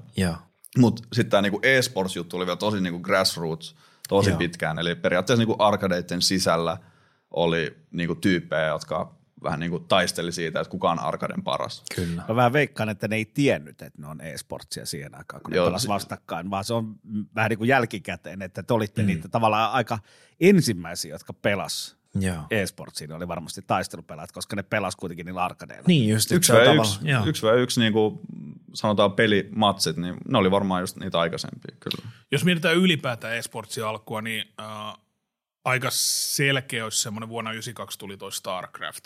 Mutta 0.78 1.02
sitten 1.12 1.30
tämä 1.30 1.42
niinku 1.42 1.60
e-sports-juttu 1.62 2.36
oli 2.36 2.46
vielä 2.46 2.56
tosi 2.56 2.80
niinku 2.80 2.98
grassroots 2.98 3.76
tosi 4.08 4.30
Joo. 4.30 4.38
pitkään. 4.38 4.78
Eli 4.78 4.94
periaatteessa 4.94 5.40
niinku 5.40 5.56
arcadeiden 5.58 6.22
sisällä 6.22 6.76
oli 7.30 7.76
niinku 7.90 8.14
tyyppejä, 8.14 8.66
jotka 8.66 9.14
vähän 9.44 9.60
niin 9.60 9.70
kuin 9.70 9.84
taisteli 9.84 10.32
siitä, 10.32 10.60
että 10.60 10.70
kuka 10.70 10.90
on 10.90 10.98
arkaden 10.98 11.42
paras. 11.42 11.82
Kyllä. 11.94 12.22
Mä 12.28 12.36
vähän 12.36 12.52
veikkaan, 12.52 12.88
että 12.88 13.08
ne 13.08 13.16
ei 13.16 13.24
tiennyt, 13.24 13.82
että 13.82 14.02
ne 14.02 14.06
on 14.06 14.20
e-sportsia 14.20 14.86
siihen 14.86 15.14
aikaan, 15.14 15.42
kun 15.42 15.54
Joo, 15.54 15.64
ne 15.64 15.68
pelasivat 15.68 15.94
vastakkain, 15.94 16.50
vaan 16.50 16.64
se 16.64 16.74
on 16.74 16.94
vähän 17.34 17.48
niin 17.48 17.58
kuin 17.58 17.68
jälkikäteen, 17.68 18.42
että 18.42 18.62
te 18.62 18.74
olitte 18.74 19.02
mm. 19.02 19.06
niitä 19.06 19.28
tavallaan 19.28 19.72
aika 19.72 19.98
ensimmäisiä, 20.40 21.14
jotka 21.14 21.32
pelas 21.32 21.96
e-sportsiin 22.50 23.12
oli 23.12 23.28
varmasti 23.28 23.62
taistelupelaat, 23.66 24.32
koska 24.32 24.56
ne 24.56 24.62
pelas 24.62 24.96
kuitenkin 24.96 25.26
niillä 25.26 25.44
arkadeilla. 25.44 25.84
Niin 25.86 26.08
just. 26.08 26.32
Yksi 26.32 26.52
vai 26.52 26.76
yksi, 26.76 27.00
yksi, 27.26 27.42
vai 27.42 27.60
yksi 27.60 27.80
niin 27.80 27.92
kuin 27.92 28.20
sanotaan 28.74 29.12
pelimatsit, 29.12 29.96
niin 29.96 30.16
ne 30.28 30.38
oli 30.38 30.50
varmaan 30.50 30.80
just 30.80 30.96
niitä 30.96 31.20
aikaisempia 31.20 31.76
kyllä. 31.80 32.10
Jos 32.30 32.44
mietitään 32.44 32.76
ylipäätään 32.76 33.36
e-sportsia 33.36 33.88
alkua, 33.88 34.22
niin 34.22 34.44
äh, 34.60 34.66
aika 35.64 35.88
selkeä 35.90 36.84
olisi 36.84 37.02
semmoinen 37.02 37.28
vuonna 37.28 37.50
1992 37.50 37.98
tuli 37.98 38.16
toi 38.16 38.32
StarCraft, 38.32 39.04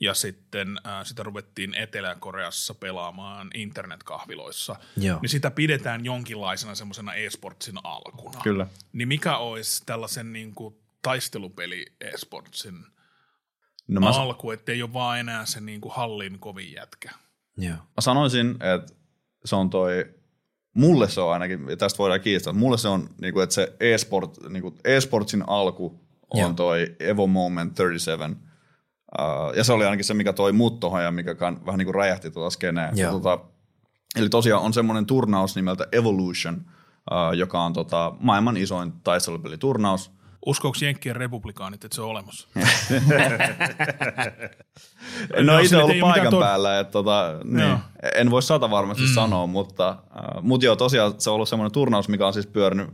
ja 0.00 0.14
sitten 0.14 0.78
äh, 0.86 1.06
sitä 1.06 1.22
ruvettiin 1.22 1.74
Etelä-Koreassa 1.74 2.74
pelaamaan 2.74 3.50
internetkahviloissa, 3.54 4.76
Joo. 4.96 5.18
niin 5.22 5.30
sitä 5.30 5.50
pidetään 5.50 6.04
jonkinlaisena 6.04 6.74
semmoisena 6.74 7.14
e-sportsin 7.14 7.78
alkuna. 7.84 8.40
Kyllä. 8.42 8.66
Niin 8.92 9.08
mikä 9.08 9.36
olisi 9.36 9.82
tällaisen 9.86 10.32
niin 10.32 10.54
kuin 10.54 10.74
taistelupeli 11.02 11.86
esportsin 12.00 12.86
no 13.88 14.00
mä... 14.00 14.10
alku, 14.10 14.50
ettei 14.50 14.82
ole 14.82 14.92
vaan 14.92 15.20
enää 15.20 15.46
se 15.46 15.60
niin 15.60 15.80
kuin 15.80 15.94
hallin 15.94 16.38
kovin 16.38 16.72
jätkä. 16.72 17.10
Joo. 17.56 17.76
Mä 17.76 18.00
sanoisin, 18.00 18.50
että 18.50 18.94
se 19.44 19.56
on 19.56 19.70
toi, 19.70 20.14
mulle 20.74 21.08
se 21.08 21.20
on 21.20 21.32
ainakin, 21.32 21.68
ja 21.68 21.76
tästä 21.76 21.98
voidaan 21.98 22.20
kiistää, 22.20 22.52
mulle 22.52 22.78
se 22.78 22.88
on, 22.88 23.08
niin 23.20 23.34
kuin, 23.34 23.44
että 23.44 23.54
se 23.54 23.76
e-sport, 23.80 24.38
niin 24.48 24.62
kuin, 24.62 24.74
e-sportsin 24.84 25.44
alku 25.46 26.00
on 26.30 26.40
Joo. 26.40 26.52
toi 26.52 26.96
Evo 27.00 27.26
Moment 27.26 27.76
37, 27.76 28.36
Uh, 29.18 29.56
ja 29.56 29.64
se 29.64 29.72
oli 29.72 29.84
ainakin 29.84 30.04
se, 30.04 30.14
mikä 30.14 30.32
toi 30.32 30.52
mut 30.52 30.80
tohon 30.80 31.02
ja 31.02 31.10
mikä 31.10 31.34
kan, 31.34 31.66
vähän 31.66 31.78
niin 31.78 31.86
kuin 31.86 31.94
räjähti 31.94 32.30
tuota 32.30 32.50
skeneä. 32.50 32.92
Joo. 32.94 33.12
Tota, 33.12 33.38
eli 34.16 34.28
tosiaan 34.28 34.62
on 34.62 34.72
semmoinen 34.72 35.06
turnaus 35.06 35.56
nimeltä 35.56 35.86
Evolution, 35.92 36.54
uh, 36.56 37.36
joka 37.36 37.62
on 37.62 37.72
tota, 37.72 38.12
maailman 38.20 38.56
isoin 38.56 38.92
taistelupeliturnaus. 39.04 40.10
Uskooko 40.46 40.78
Jenkkien 40.80 41.16
republikaanit, 41.16 41.84
että 41.84 41.94
se 41.94 42.02
on 42.02 42.08
olemassa? 42.08 42.48
En 45.36 45.46
No, 45.46 45.58
itse 45.58 45.76
ollut 45.76 46.00
paikan 46.00 46.32
tod- 46.32 46.40
päällä, 46.40 46.80
että 46.80 46.90
tota, 46.92 47.40
niin, 47.44 47.68
Joo. 47.68 47.78
en 48.14 48.30
voi 48.30 48.42
sata 48.42 48.70
varmasti 48.70 49.02
mm. 49.02 49.14
sanoa, 49.14 49.46
mutta, 49.46 49.98
uh, 50.36 50.42
mutta 50.42 50.64
joo, 50.66 50.76
tosiaan 50.76 51.14
se 51.18 51.30
on 51.30 51.34
ollut 51.34 51.48
semmoinen 51.48 51.72
turnaus, 51.72 52.08
mikä 52.08 52.26
on 52.26 52.32
siis 52.32 52.46
pyörinyt 52.46 52.90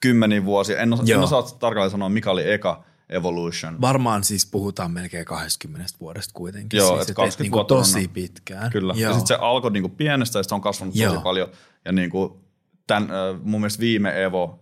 kymmeniä 0.00 0.44
vuosia. 0.44 0.78
En, 0.78 0.92
osa, 0.92 1.02
en 1.14 1.18
osaa 1.20 1.42
tarkalleen 1.42 1.90
sanoa, 1.90 2.08
mikä 2.08 2.30
oli 2.30 2.52
eka 2.52 2.84
Evolution. 3.08 3.80
Varmaan 3.80 4.24
siis 4.24 4.46
puhutaan 4.46 4.90
melkein 4.90 5.24
20 5.24 5.92
vuodesta 6.00 6.32
kuitenkin. 6.34 6.78
Joo, 6.78 6.88
siis, 6.88 7.02
et 7.02 7.10
et 7.10 7.16
20 7.16 7.42
niinku 7.42 7.56
vuotta 7.56 7.74
on- 7.74 7.80
tosi 7.80 8.08
pitkään. 8.08 8.70
Kyllä. 8.70 8.94
Joo. 8.96 9.10
Ja 9.10 9.16
sitten 9.18 9.26
se 9.26 9.34
alkoi 9.44 9.70
niinku 9.70 9.88
pienestä 9.88 10.38
ja 10.38 10.42
sitten 10.42 10.56
on 10.56 10.60
kasvanut 10.62 10.96
Joo. 10.96 11.12
tosi 11.12 11.22
paljon. 11.22 11.48
Ja 11.84 11.92
niinku 11.92 12.44
tämän, 12.86 13.02
äh, 13.02 13.40
mun 13.42 13.60
mielestä 13.60 13.80
viime 13.80 14.22
Evo, 14.22 14.61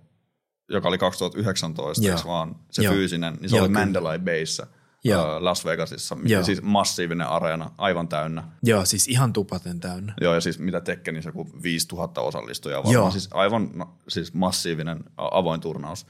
joka 0.71 0.89
oli 0.89 0.99
2019, 0.99 2.07
Joo. 2.07 2.17
eikö 2.17 2.29
vaan 2.29 2.57
se 2.71 2.83
Joo. 2.83 2.95
fyysinen, 2.95 3.35
niin 3.41 3.51
se 3.51 3.57
Joo, 3.57 3.65
oli. 3.65 3.73
Mandalay 3.73 4.19
Bayssä 4.19 4.67
Joo. 5.05 5.45
Las 5.45 5.65
Vegasissa, 5.65 6.15
mikä 6.15 6.35
Joo. 6.35 6.43
siis 6.45 6.63
massiivinen 6.63 7.27
areena, 7.27 7.71
aivan 7.79 8.09
täynnä. 8.09 8.45
Joo, 8.63 8.85
siis 8.85 9.09
ihan 9.09 9.33
tupaten 9.33 9.81
täynnä. 9.81 10.15
Joo, 10.21 10.35
ja 10.35 10.41
siis 10.41 10.59
mitä 10.59 10.81
Tekkenissä 10.81 11.29
joku 11.29 11.51
5000 11.63 12.21
osallistujaa 12.21 12.79
varmaan. 12.79 12.95
Joo. 12.95 13.11
Siis 13.11 13.29
aivan 13.33 13.71
no, 13.75 13.97
siis 14.09 14.35
massiivinen 14.35 15.05
avoin 15.17 15.61
turnaus. 15.61 16.07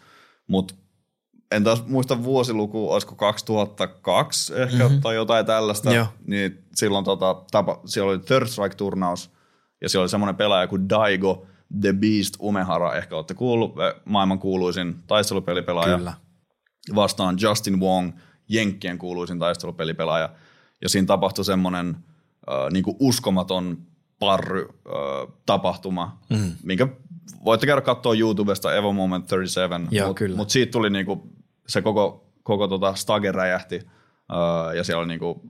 Mutta 0.47 0.75
en 1.51 1.65
taas 1.65 1.87
muista 1.87 2.23
vuosilukua, 2.23 2.93
olisiko 2.93 3.15
2002 3.15 4.55
ehkä 4.55 4.85
mm-hmm. 4.85 5.01
tai 5.01 5.15
jotain 5.15 5.47
tällaista. 5.47 5.93
Joo. 5.93 6.07
Niin 6.27 6.65
silloin 6.75 7.05
tota, 7.05 7.43
tapa, 7.51 7.81
siellä 7.85 8.11
oli 8.11 8.19
Third 8.19 8.47
Strike-turnaus 8.47 9.31
ja 9.81 9.89
siellä 9.89 10.03
oli 10.03 10.09
semmoinen 10.09 10.37
pelaaja 10.37 10.67
kuin 10.67 10.89
Daigo 10.89 11.47
The 11.81 11.93
Beast 11.93 12.35
Umehara. 12.43 12.95
Ehkä 12.95 13.17
olette 13.17 13.35
kuullut, 13.35 13.75
maailman 14.05 14.39
kuuluisin 14.39 14.97
taistelupelipelaaja 15.07 15.97
Kyllä. 15.97 16.13
vastaan 16.95 17.37
Justin 17.41 17.81
Wong, 17.81 18.13
Jenkkien 18.49 18.99
kuuluisin 18.99 19.39
taistelupelipelaaja. 19.39 20.29
Ja 20.83 20.89
siinä 20.89 21.07
tapahtui 21.07 21.45
semmoinen 21.45 21.89
äh, 21.89 22.71
niinku 22.73 22.97
uskomaton 23.01 23.79
parry 24.19 24.69
äh, 24.87 25.35
tapahtuma, 25.47 26.19
mm. 26.31 26.53
minkä 26.63 26.89
voitte 27.45 27.67
käydä 27.67 27.81
katsoa 27.81 28.15
YouTubesta 28.15 28.75
Evo 28.75 28.93
Moment 28.93 29.25
37, 29.29 29.89
Joo, 29.91 30.07
mutta 30.09 30.25
mut 30.37 30.51
siitä 30.51 30.73
tuli 30.73 30.91
niinku, 30.91 31.33
se 31.67 31.83
koko, 31.83 32.27
koko 32.43 32.69
tota 32.69 32.95
stage 32.95 33.33
räjähti 33.33 33.77
äh, 33.77 34.77
ja 34.77 34.85
siellä 34.85 35.01
oli 35.01 35.09
niinku, 35.09 35.43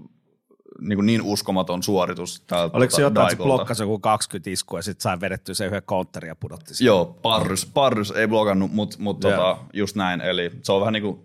niinku 0.80 1.02
niin 1.02 1.22
uskomaton 1.22 1.82
suoritus 1.82 2.42
tältä 2.46 2.76
Oliko 2.76 2.96
se 2.96 3.02
jotain, 3.02 3.32
että 3.32 3.42
se 3.42 3.46
blokkasi 3.46 3.82
joku 3.82 3.98
20 3.98 4.50
iskua 4.50 4.78
ja 4.78 4.82
sitten 4.82 5.02
sai 5.02 5.20
vedettyä 5.20 5.54
sen 5.54 5.66
yhden 5.66 5.82
counterin 5.82 6.28
ja 6.28 6.36
pudotti 6.36 6.74
sen? 6.74 6.86
Joo, 6.86 7.18
parrys, 7.22 7.66
parrys 7.66 8.10
ei 8.10 8.28
blogannut, 8.28 8.72
mutta 8.72 8.96
mut 8.98 9.24
Joo. 9.24 9.32
tota, 9.32 9.58
just 9.72 9.96
näin. 9.96 10.20
Eli 10.20 10.50
se 10.62 10.72
on 10.72 10.80
vähän 10.80 10.92
niin 10.92 11.02
kuin, 11.02 11.18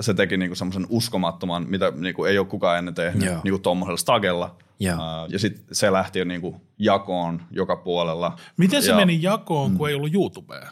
se 0.00 0.14
teki 0.14 0.36
niinku 0.36 0.54
semmoisen 0.54 0.86
uskomattoman, 0.88 1.66
mitä 1.68 1.92
niinku 1.96 2.24
ei 2.24 2.38
ole 2.38 2.46
kukaan 2.46 2.78
ennen 2.78 2.94
tehnyt 2.94 3.24
Joo. 3.24 3.40
niinku 3.44 3.58
tuommoisella 3.58 3.96
stagella. 3.96 4.56
Uh, 4.82 5.32
ja 5.32 5.38
sitten 5.38 5.64
se 5.72 5.92
lähti 5.92 6.18
jo 6.18 6.24
niinku 6.24 6.60
jakoon 6.78 7.42
joka 7.50 7.76
puolella. 7.76 8.36
Miten 8.56 8.82
se 8.82 8.90
ja 8.90 8.96
meni 8.96 9.18
jakoon, 9.22 9.76
kun 9.76 9.88
ei 9.88 9.94
ollut 9.94 10.14
YouTubea? 10.14 10.68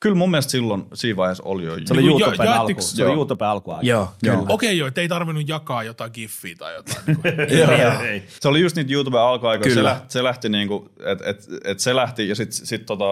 Kyllä 0.00 0.16
mun 0.16 0.30
mielestä 0.30 0.50
silloin 0.50 0.84
siinä 0.94 1.16
vaiheessa 1.16 1.42
oli 1.46 1.64
jo. 1.64 1.74
Se 1.84 1.92
oli 1.94 2.02
Niin 2.02 2.10
YouTuben 2.22 2.44
ja- 2.46 2.60
alku. 2.60 2.82
Se 2.82 3.02
oli 3.02 3.10
Joo. 3.10 3.16
YouTuben 3.16 3.48
alkuaika. 3.48 3.86
Joo, 3.86 4.12
kyllä. 4.24 4.38
Okei 4.38 4.48
okay, 4.48 4.72
joo, 4.72 4.88
että 4.88 5.00
ei 5.00 5.08
tarvinnut 5.08 5.48
jakaa 5.48 5.82
jotain 5.82 6.10
giffiä 6.14 6.54
tai 6.58 6.74
jotain. 6.74 6.96
Niin 7.06 7.16
kuin. 7.16 8.22
Se 8.40 8.48
oli 8.48 8.60
just 8.60 8.76
niitä 8.76 8.92
YouTube 8.92 9.18
alkuaikoja. 9.18 9.74
Se 9.74 9.82
lähti, 9.82 10.12
se 10.12 10.22
lähti 10.22 10.48
niinku, 10.48 10.90
että 11.04 11.24
et, 11.30 11.46
et 11.64 11.80
se 11.80 11.96
lähti 11.96 12.28
ja 12.28 12.34
sitten 12.34 12.66
sit 12.66 12.86
tota, 12.86 13.04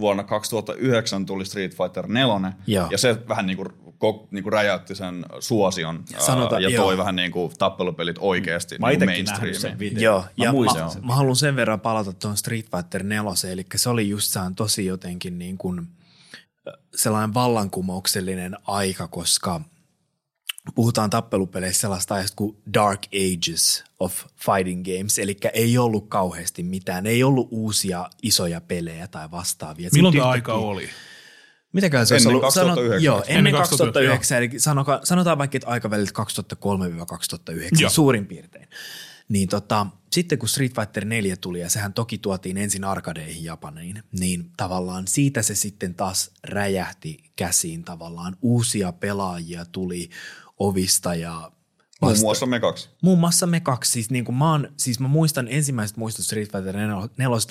vuonna 0.00 0.24
2009 0.24 1.26
tuli 1.26 1.44
Street 1.44 1.76
Fighter 1.76 2.06
4 2.06 2.52
Joo. 2.66 2.86
ja 2.90 2.98
se 2.98 3.16
vähän 3.28 3.46
niinku, 3.46 3.64
ko, 3.98 4.28
niinku 4.30 4.50
räjäytti 4.50 4.94
sen 4.94 5.26
suosion 5.40 6.04
Sanota- 6.18 6.54
ää, 6.54 6.60
ja 6.60 6.68
joo. 6.68 6.84
toi 6.84 6.98
vähän 6.98 7.16
niinku 7.16 7.52
tappelupelit 7.58 8.16
oikeasti 8.20 8.78
Mä 8.78 8.86
oon 8.86 8.90
niinku 8.98 9.04
nähnyt 9.06 9.26
sen 9.26 9.40
mainstreamiin. 9.40 9.78
videon. 9.78 10.02
Joo, 10.02 10.20
Mä 10.20 10.44
ja 10.44 10.52
muistan 10.52 10.82
mä, 10.84 10.90
sen. 10.90 11.06
mä 11.06 11.14
haluan 11.14 11.36
sen 11.36 11.56
verran 11.56 11.80
palata 11.80 12.12
tuon 12.12 12.36
Street 12.36 12.66
Fighter 12.76 13.02
4, 13.02 13.52
eli 13.52 13.66
se 13.76 13.88
oli 13.88 14.08
just 14.08 14.32
sään 14.32 14.54
tosi 14.54 14.86
jotenkin 14.86 15.38
niin 15.38 15.58
kuin 15.58 15.86
sellainen 16.94 17.34
vallankumouksellinen 17.34 18.56
aika, 18.66 19.08
koska 19.08 19.60
puhutaan 20.74 21.10
tappelupeleissä 21.10 21.80
sellaista 21.80 22.14
ajasta 22.14 22.36
kuin 22.36 22.56
Dark 22.74 23.00
Ages 23.06 23.84
of 24.00 24.24
Fighting 24.36 24.84
Games, 24.84 25.18
eli 25.18 25.36
ei 25.52 25.78
ollut 25.78 26.08
kauheasti 26.08 26.62
mitään, 26.62 27.06
ei 27.06 27.22
ollut 27.22 27.48
uusia 27.50 28.10
isoja 28.22 28.60
pelejä 28.60 29.08
tai 29.08 29.30
vastaavia. 29.30 29.90
Milloin 29.92 30.12
Sitten 30.12 30.22
tämä 30.22 30.30
aika 30.30 30.54
oli? 30.54 30.88
Mitäkään 31.72 32.06
se 32.06 32.14
olisi 32.14 32.28
Ennen 32.28 32.36
ollut? 32.36 32.42
2009. 32.42 33.04
joo, 33.04 33.22
ennen, 33.26 33.38
Ennen 33.38 33.54
2009, 33.54 34.38
eli 34.38 34.50
sanoka, 34.58 35.00
sanotaan 35.04 35.38
vaikka, 35.38 35.56
että 35.56 35.68
aikaväliltä 35.68 36.12
2003-2009 37.52 37.68
Joo. 37.80 37.90
suurin 37.90 38.26
piirtein. 38.26 38.68
Niin 39.28 39.48
tota, 39.48 39.86
sitten 40.14 40.38
kun 40.38 40.48
Street 40.48 40.74
Fighter 40.74 41.04
4 41.04 41.36
tuli, 41.36 41.60
ja 41.60 41.70
sehän 41.70 41.92
toki 41.92 42.18
tuotiin 42.18 42.56
ensin 42.56 42.84
arkadeihin 42.84 43.44
Japaniin, 43.44 44.02
niin 44.20 44.50
tavallaan 44.56 45.08
siitä 45.08 45.42
se 45.42 45.54
sitten 45.54 45.94
taas 45.94 46.30
räjähti 46.44 47.30
käsiin 47.36 47.84
tavallaan. 47.84 48.36
Uusia 48.42 48.92
pelaajia 48.92 49.64
tuli 49.64 50.10
ovista 50.58 51.14
ja 51.14 51.52
Muun 52.04 52.20
muassa 52.20 52.46
me 52.46 52.60
kaksi. 52.60 52.88
Muun 53.02 53.18
muassa 53.18 53.46
me 53.46 53.60
kaksi. 53.60 53.92
Siis, 53.92 54.10
niin 54.10 54.24
kuin 54.24 54.36
mä, 54.36 54.50
oon, 54.50 54.68
siis 54.76 55.00
mä 55.00 55.08
muistan 55.08 55.48
ensimmäiset 55.48 55.96
muistot 55.96 56.24
Street 56.24 56.52
Fighter 56.52 56.76
4 56.76 56.96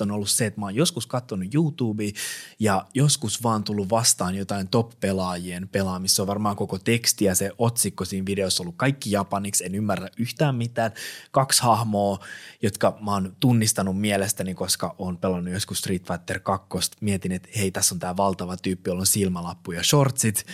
on 0.00 0.10
ollut 0.10 0.30
se, 0.30 0.46
että 0.46 0.60
mä 0.60 0.66
oon 0.66 0.74
joskus 0.74 1.06
katsonut 1.06 1.54
YouTubea 1.54 2.10
ja 2.58 2.86
joskus 2.94 3.42
vaan 3.42 3.64
tullut 3.64 3.90
vastaan 3.90 4.34
jotain 4.34 4.68
top-pelaajien 4.68 5.68
pelaamista. 5.68 6.16
Se 6.16 6.22
on 6.22 6.28
varmaan 6.28 6.56
koko 6.56 6.78
teksti 6.78 7.24
ja 7.24 7.34
se 7.34 7.50
otsikko 7.58 8.04
siinä 8.04 8.26
videossa 8.26 8.62
ollut 8.62 8.74
kaikki 8.76 9.10
japaniksi. 9.10 9.64
En 9.64 9.74
ymmärrä 9.74 10.08
yhtään 10.18 10.54
mitään. 10.54 10.92
Kaksi 11.30 11.62
hahmoa, 11.62 12.18
jotka 12.62 12.98
mä 13.00 13.12
oon 13.12 13.36
tunnistanut 13.40 14.00
mielestäni, 14.00 14.54
koska 14.54 14.94
oon 14.98 15.18
pelannut 15.18 15.54
joskus 15.54 15.78
Street 15.78 16.06
Fighter 16.06 16.40
2. 16.40 16.68
Mietin, 17.00 17.32
että 17.32 17.48
hei, 17.56 17.70
tässä 17.70 17.94
on 17.94 17.98
tää 17.98 18.16
valtava 18.16 18.56
tyyppi, 18.56 18.90
jolla 18.90 19.00
on 19.00 19.06
silmälappu 19.06 19.72
ja 19.72 19.82
shortsit 19.82 20.46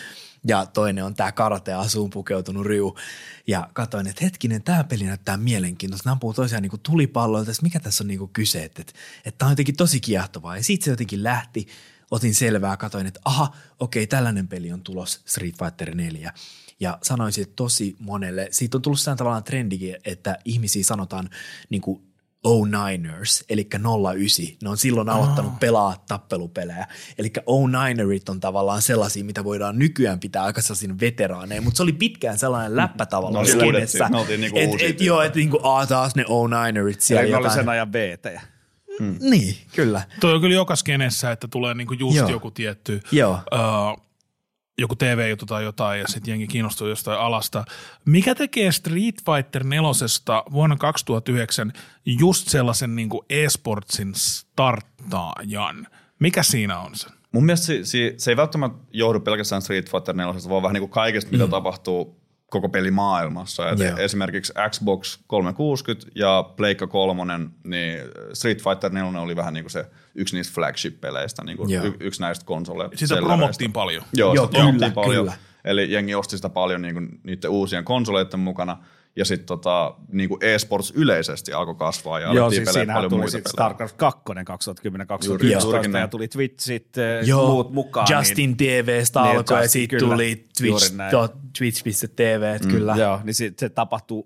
ja 0.48 0.66
toinen 0.66 1.04
on 1.04 1.14
tämä 1.14 1.32
karate-asuun 1.32 2.10
pukeutunut 2.10 2.66
Ryu. 2.66 2.96
Ja 3.46 3.68
katsoin, 3.72 4.06
että 4.06 4.24
hetkinen, 4.24 4.62
tämä 4.62 4.84
peli 4.84 5.04
näyttää 5.04 5.36
mielenkiintoista. 5.36 6.08
Nämä 6.08 6.12
ampuu 6.12 6.34
toisiaan 6.34 6.62
niin 6.62 6.80
tulipalloilta, 6.82 7.50
että 7.50 7.62
mikä 7.62 7.80
tässä 7.80 8.04
on 8.04 8.08
niin 8.08 8.28
kyse, 8.32 8.64
että, 8.64 8.82
että, 8.82 8.92
tämä 9.38 9.46
on 9.48 9.52
jotenkin 9.52 9.76
tosi 9.76 10.00
kiehtovaa. 10.00 10.56
Ja 10.56 10.62
siitä 10.62 10.84
se 10.84 10.90
jotenkin 10.90 11.24
lähti, 11.24 11.68
otin 12.10 12.34
selvää, 12.34 12.76
katsoin, 12.76 13.06
että 13.06 13.20
aha, 13.24 13.54
okei, 13.80 14.06
tällainen 14.06 14.48
peli 14.48 14.72
on 14.72 14.82
tulos 14.82 15.22
Street 15.26 15.58
Fighter 15.58 15.94
4. 15.94 16.32
Ja 16.80 16.98
sanoisin, 17.02 17.46
tosi 17.56 17.96
monelle, 17.98 18.48
siitä 18.50 18.78
on 18.78 18.82
tullut 18.82 19.00
sellainen 19.00 19.18
tavallaan 19.18 19.44
trendikin, 19.44 19.96
että 20.04 20.38
ihmisiä 20.44 20.84
sanotaan 20.84 21.30
niin 21.70 21.82
kuin 21.82 22.09
09ers, 22.48 23.44
eli 23.48 23.68
09. 24.12 24.46
Ne 24.62 24.68
on 24.70 24.76
silloin 24.76 25.08
aloittanut 25.08 25.60
pelaa 25.60 26.04
tappelupelejä. 26.08 26.86
Eli 27.18 27.32
09erit 27.38 28.22
on 28.28 28.40
tavallaan 28.40 28.82
sellaisia, 28.82 29.24
mitä 29.24 29.44
voidaan 29.44 29.78
nykyään 29.78 30.20
pitää 30.20 30.42
aika 30.44 30.60
sellaisina 30.60 30.94
veteraaneja, 31.00 31.62
mutta 31.62 31.76
se 31.76 31.82
oli 31.82 31.92
pitkään 31.92 32.38
sellainen 32.38 32.76
läppä 32.76 33.06
tavallaan 33.06 33.42
oli 33.44 33.50
skenessä. 33.52 34.08
oltiin 34.14 34.40
niinku 34.40 34.58
et, 34.58 34.64
et, 34.70 34.78
tyyppejä. 34.78 35.06
joo, 35.06 35.22
että 35.22 35.38
niinku, 35.38 35.60
aa, 35.62 35.86
taas 35.86 36.14
ne 36.14 36.22
09erit 36.22 36.96
siellä 36.98 37.22
Eli 37.22 37.30
ne 37.30 37.36
oli 37.36 37.44
jotain. 37.44 37.60
sen 37.60 37.68
ajan 37.68 37.88
BT. 37.90 38.26
Niin, 39.20 39.56
kyllä. 39.74 40.02
Toi 40.20 40.34
on 40.34 40.40
kyllä 40.40 40.54
joka 40.54 40.76
skenessä, 40.76 41.30
että 41.32 41.48
tulee 41.48 41.74
niinku 41.74 41.94
just 41.94 42.16
Joo. 42.16 42.28
joku 42.28 42.50
tietty 42.50 43.00
Joo. 43.12 43.32
uh, 43.32 44.02
joku 44.80 44.96
TV-juttu 44.96 45.46
tai 45.46 45.64
jotain 45.64 46.00
ja 46.00 46.08
sitten 46.08 46.32
jengi 46.32 46.46
kiinnostuu 46.46 46.88
jostain 46.88 47.20
alasta. 47.20 47.64
Mikä 48.04 48.34
tekee 48.34 48.72
Street 48.72 49.14
Fighter 49.24 49.64
4 49.64 49.88
vuonna 50.52 50.76
2009 50.76 51.72
just 52.06 52.48
sellaisen 52.48 52.96
niinku 52.96 53.24
e-sportsin 53.30 54.12
starttaajan? 54.14 55.86
Mikä 56.18 56.42
siinä 56.42 56.78
on 56.78 56.94
se? 56.94 57.08
Mun 57.32 57.44
mielestä 57.44 57.66
se, 57.66 57.84
se, 57.84 58.14
se 58.16 58.30
ei 58.30 58.36
välttämättä 58.36 58.78
johdu 58.92 59.20
pelkästään 59.20 59.62
Street 59.62 59.90
Fighter 59.90 60.16
4, 60.16 60.34
vaan 60.48 60.62
vähän 60.62 60.74
niin 60.74 60.82
kuin 60.82 60.90
kaikesta, 60.90 61.32
mitä 61.32 61.46
tapahtuu 61.46 62.19
koko 62.50 62.68
pelimaailmassa. 62.68 63.70
Et 63.70 63.78
Joo. 63.78 63.96
esimerkiksi 63.96 64.52
Xbox 64.70 65.18
360 65.26 66.10
ja 66.14 66.50
Pleikka 66.56 66.86
3, 66.86 67.22
niin 67.64 67.98
Street 68.32 68.62
Fighter 68.62 68.92
4 68.92 69.20
oli 69.20 69.36
vähän 69.36 69.54
niin 69.54 69.64
kuin 69.64 69.70
se 69.70 69.86
yksi 70.14 70.36
niistä 70.36 70.54
flagship-peleistä, 70.54 71.44
niin 71.44 71.56
kuin 71.56 71.70
Joo. 71.70 71.84
y, 71.84 71.92
yksi 72.00 72.20
näistä 72.20 72.44
konsole 72.44 72.88
Sitä 72.94 73.16
promottiin 73.16 73.72
paljon. 73.72 74.02
Joo, 74.12 74.34
Joo, 74.34 74.46
sitä 74.46 74.58
kyllä, 74.72 74.90
paljon. 74.90 75.24
kyllä. 75.24 75.32
Eli 75.64 75.92
jengi 75.92 76.14
osti 76.14 76.36
sitä 76.36 76.48
paljon 76.48 76.82
niin 76.82 76.94
kuin 76.94 77.20
niiden 77.24 77.50
uusien 77.50 77.84
konsoleiden 77.84 78.40
mukana. 78.40 78.76
Ja 79.16 79.24
sitten 79.24 79.46
tota, 79.46 79.94
niinku 80.12 80.38
e-sports 80.40 80.92
yleisesti 80.96 81.52
alkoi 81.52 81.74
kasvaa 81.74 82.20
ja 82.20 82.32
Joo, 82.32 82.50
siis 82.50 82.60
pelejä 82.60 82.72
siinähän 82.72 82.98
paljon 82.98 83.10
tuli 83.20 83.30
sitten. 83.30 83.50
StarCraft 83.52 83.96
2 83.96 84.22
Juuri- 84.28 84.42
2010-2011 84.42 85.64
juurikin 85.64 85.92
ja 86.00 86.08
tuli 86.08 86.28
Twitchit, 86.28 86.98
eh, 86.98 87.26
Joo, 87.26 87.46
muut 87.46 87.72
mukaan. 87.72 88.06
Justin 88.10 88.56
TVstä 88.56 89.22
Niin, 89.22 89.36
alkoi 89.36 89.62
ja 89.62 89.68
sitten 89.68 89.98
tuli 89.98 90.46
Twitch, 90.58 90.94
to, 91.10 91.28
twitch.tv, 91.58 92.60
mm, 92.64 92.70
kyllä. 92.70 92.94
Joo, 92.96 93.20
niin 93.24 93.34
se, 93.34 93.52
se 93.58 93.68
tapahtui, 93.68 94.24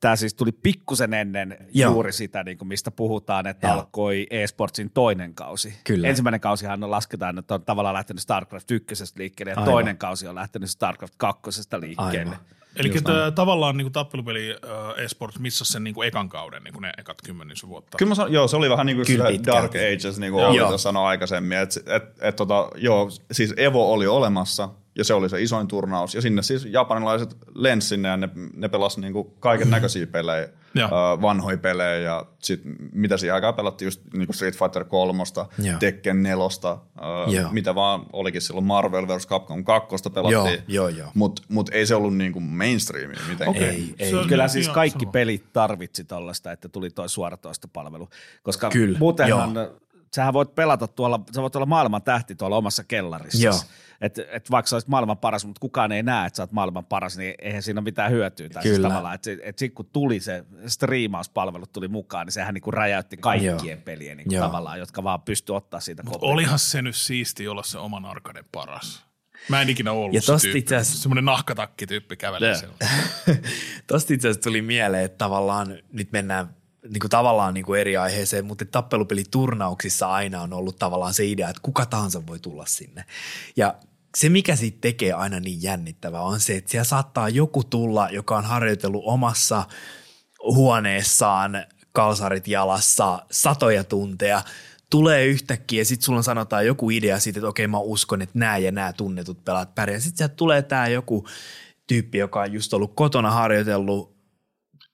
tämä 0.00 0.16
siis 0.16 0.34
tuli 0.34 0.52
pikkusen 0.52 1.14
ennen 1.14 1.56
Joo. 1.60 1.68
Joo. 1.72 1.92
juuri 1.92 2.12
sitä, 2.12 2.44
niin 2.44 2.58
kuin 2.58 2.68
mistä 2.68 2.90
puhutaan, 2.90 3.46
että 3.46 3.66
Joo. 3.66 3.76
alkoi 3.76 4.26
eSportsin 4.30 4.90
toinen 4.90 5.34
kausi. 5.34 5.74
Kyllä. 5.84 6.08
Ensimmäinen 6.08 6.40
kausihan 6.40 6.84
on 6.84 6.90
lasketaan, 6.90 7.38
että 7.38 7.54
on 7.54 7.64
tavallaan 7.64 7.94
lähtenyt 7.94 8.22
StarCraft 8.22 8.70
1 8.70 8.94
liikkeelle, 9.18 9.50
ja 9.50 9.56
Aivan. 9.56 9.72
toinen 9.72 9.98
kausi 9.98 10.28
on 10.28 10.34
lähtenyt 10.34 10.70
StarCraft 10.70 11.14
2 11.16 11.50
liikkeelle. 11.80 12.36
Aivan. 12.36 12.57
Eli 12.76 12.92
tavallaan 13.34 13.76
niin 13.76 13.92
tappelupeli 13.92 14.50
äh, 14.50 15.04
esports 15.04 15.38
missasi 15.38 15.72
sen 15.72 15.84
niin 15.84 15.94
kuin 15.94 16.08
ekan 16.08 16.28
kauden, 16.28 16.64
niin 16.64 16.74
kuin 16.74 16.82
ne 16.82 16.92
ekat 16.98 17.22
kymmenisen 17.22 17.68
vuotta. 17.68 17.98
Kyllä 17.98 18.10
mä 18.10 18.14
sanon, 18.14 18.32
joo, 18.32 18.48
se 18.48 18.56
oli 18.56 18.70
vähän 18.70 18.86
niin 18.86 18.96
kuin 18.96 19.06
Kyllä. 19.06 19.30
Dark 19.46 19.72
Ages, 19.74 20.18
niin 20.18 20.32
kuin. 20.32 20.44
Olli 20.44 20.78
sanoi 20.78 21.06
aikaisemmin. 21.06 21.58
Että 21.58 21.80
et, 21.96 22.02
et, 22.20 22.36
tota, 22.36 22.70
joo, 22.76 23.10
siis 23.32 23.54
Evo 23.56 23.92
oli 23.92 24.06
olemassa 24.06 24.68
ja 24.98 25.04
se 25.04 25.14
oli 25.14 25.28
se 25.28 25.42
isoin 25.42 25.68
turnaus. 25.68 26.14
Ja 26.14 26.20
sinne 26.22 26.42
siis 26.42 26.64
japanilaiset 26.64 27.36
lensi 27.54 27.88
sinne 27.88 28.08
ja 28.08 28.16
ne, 28.16 28.28
ne 28.56 28.68
pelasivat 28.68 29.12
niin 29.12 29.26
kaiken 29.40 29.70
näköisiä 29.70 30.06
pelejä, 30.06 30.48
ö, 30.86 31.22
vanhoja 31.22 31.58
pelejä 31.58 31.94
ja 31.96 32.26
sit, 32.38 32.60
mitä 32.92 33.16
siihen 33.16 33.34
aikaan 33.34 33.54
pelattiin 33.54 33.86
just 33.86 34.00
niin 34.12 34.26
kuin 34.26 34.34
Street 34.36 34.58
Fighter 34.58 34.84
3, 34.84 35.22
Joo. 35.62 35.78
Tekken 35.78 36.22
4, 36.22 36.44
Joo. 37.32 37.48
mitä 37.52 37.74
vaan 37.74 38.06
olikin 38.12 38.40
silloin 38.42 38.66
Marvel 38.66 39.08
vs. 39.08 39.26
Capcom 39.26 39.64
2 39.64 39.88
pelattiin. 40.14 40.62
Mutta 41.14 41.42
mut 41.48 41.68
ei 41.72 41.86
se 41.86 41.94
ollut 41.94 42.16
niin 42.16 42.32
kuin 42.32 42.42
mainstreamia 42.44 43.20
mitenkään. 43.28 43.64
Ei, 43.66 43.94
ei. 43.98 44.10
Se 44.10 44.16
on- 44.16 44.28
Kyllä 44.28 44.48
siis 44.48 44.68
kaikki 44.68 45.00
sama. 45.04 45.12
pelit 45.12 45.52
tarvitsi 45.52 46.04
tuollaista, 46.04 46.52
että 46.52 46.68
tuli 46.68 46.90
toi 46.90 47.08
suoratoistopalvelu. 47.08 48.08
Koska 48.42 48.70
Kyllä, 48.70 48.98
muutenhan, 48.98 49.54
joo. 49.54 49.72
sähän 50.14 50.32
voit 50.34 50.54
pelata 50.54 50.86
tuolla, 50.88 51.20
sä 51.34 51.42
voit 51.42 51.56
olla 51.56 51.66
maailman 51.66 52.02
tähti 52.02 52.34
tuolla 52.34 52.56
omassa 52.56 52.84
kellarissa. 52.84 53.44
Joo. 53.44 53.54
Et, 54.00 54.18
et 54.32 54.50
vaikka 54.50 54.68
sä 54.68 54.76
olisit 54.76 54.88
maailman 54.88 55.18
paras, 55.18 55.44
mutta 55.46 55.60
kukaan 55.60 55.92
ei 55.92 56.02
näe, 56.02 56.26
että 56.26 56.36
sä 56.36 56.42
oot 56.42 56.52
maailman 56.52 56.84
paras, 56.86 57.18
niin 57.18 57.34
eihän 57.38 57.62
siinä 57.62 57.78
ole 57.78 57.84
mitään 57.84 58.10
hyötyä. 58.12 58.48
Tai 58.48 58.62
siis 58.62 58.74
Kyllä. 58.74 58.88
tavallaan, 58.88 59.14
että 59.14 59.30
et 59.42 59.58
sit 59.58 59.74
kun 59.74 59.86
tuli 59.92 60.20
se 60.20 60.44
striimauspalvelut 60.66 61.72
tuli 61.72 61.88
mukaan, 61.88 62.26
niin 62.26 62.32
sehän 62.32 62.54
niinku 62.54 62.70
räjäytti 62.70 63.16
kaikkien 63.16 63.56
Joo. 63.68 63.76
pelien 63.84 64.16
niinku 64.16 64.34
Joo. 64.34 64.46
tavallaan, 64.46 64.78
jotka 64.78 65.02
vaan 65.04 65.22
pysty 65.22 65.52
ottaa 65.52 65.80
siitä 65.80 66.02
kopin. 66.02 66.30
Olihan 66.30 66.58
se 66.58 66.82
nyt 66.82 66.96
siisti 66.96 67.48
olla 67.48 67.62
se 67.62 67.78
oman 67.78 68.04
arkaden 68.04 68.44
paras. 68.52 69.04
Mä 69.48 69.60
en 69.62 69.68
ikinä 69.68 69.92
ollut 69.92 70.14
Ja 70.14 70.22
se 70.22 70.32
tyyppi. 70.42 70.58
itse 70.58 70.76
asiassa- 70.76 71.02
Semmoinen 71.02 71.24
nahkatakkityyppi 71.24 72.16
kävelee. 72.16 72.54
Tosta 73.86 74.14
itse 74.14 74.28
asiassa 74.28 74.48
tuli 74.48 74.62
mieleen, 74.62 75.04
että 75.04 75.18
tavallaan 75.18 75.74
nyt 75.92 76.12
mennään 76.12 76.56
niin 76.88 77.00
kuin 77.00 77.10
tavallaan 77.10 77.54
niin 77.54 77.64
kuin 77.64 77.80
eri 77.80 77.96
aiheeseen, 77.96 78.44
mutta 78.44 78.64
tappelupeliturnauksissa 78.64 80.08
aina 80.12 80.42
on 80.42 80.52
ollut 80.52 80.76
tavallaan 80.78 81.14
se 81.14 81.24
idea, 81.26 81.48
että 81.48 81.60
kuka 81.62 81.86
tahansa 81.86 82.26
voi 82.26 82.38
tulla 82.38 82.66
sinne. 82.66 83.04
Ja 83.56 83.74
se, 84.16 84.28
mikä 84.28 84.56
siitä 84.56 84.78
tekee 84.80 85.12
aina 85.12 85.40
niin 85.40 85.62
jännittävää, 85.62 86.22
on 86.22 86.40
se, 86.40 86.56
että 86.56 86.70
siellä 86.70 86.84
saattaa 86.84 87.28
joku 87.28 87.64
tulla, 87.64 88.08
joka 88.10 88.36
on 88.36 88.44
harjoitellut 88.44 89.02
omassa 89.06 89.64
huoneessaan 90.44 91.64
kalsarit 91.92 92.48
jalassa 92.48 93.26
satoja 93.30 93.84
tunteja, 93.84 94.42
tulee 94.90 95.26
yhtäkkiä 95.26 95.80
ja 95.80 95.84
sitten 95.84 96.04
sulla 96.04 96.22
sanotaan 96.22 96.66
joku 96.66 96.90
idea 96.90 97.20
siitä, 97.20 97.38
että 97.38 97.48
okei 97.48 97.66
mä 97.66 97.78
uskon, 97.78 98.22
että 98.22 98.38
nämä 98.38 98.58
ja 98.58 98.72
nämä 98.72 98.92
tunnetut 98.92 99.44
pelaat 99.44 99.74
pärjää. 99.74 100.00
Sitten 100.00 100.18
sieltä 100.18 100.34
tulee 100.34 100.62
tämä 100.62 100.88
joku 100.88 101.26
tyyppi, 101.86 102.18
joka 102.18 102.40
on 102.40 102.52
just 102.52 102.74
ollut 102.74 102.92
kotona 102.94 103.30
harjoitellut 103.30 104.17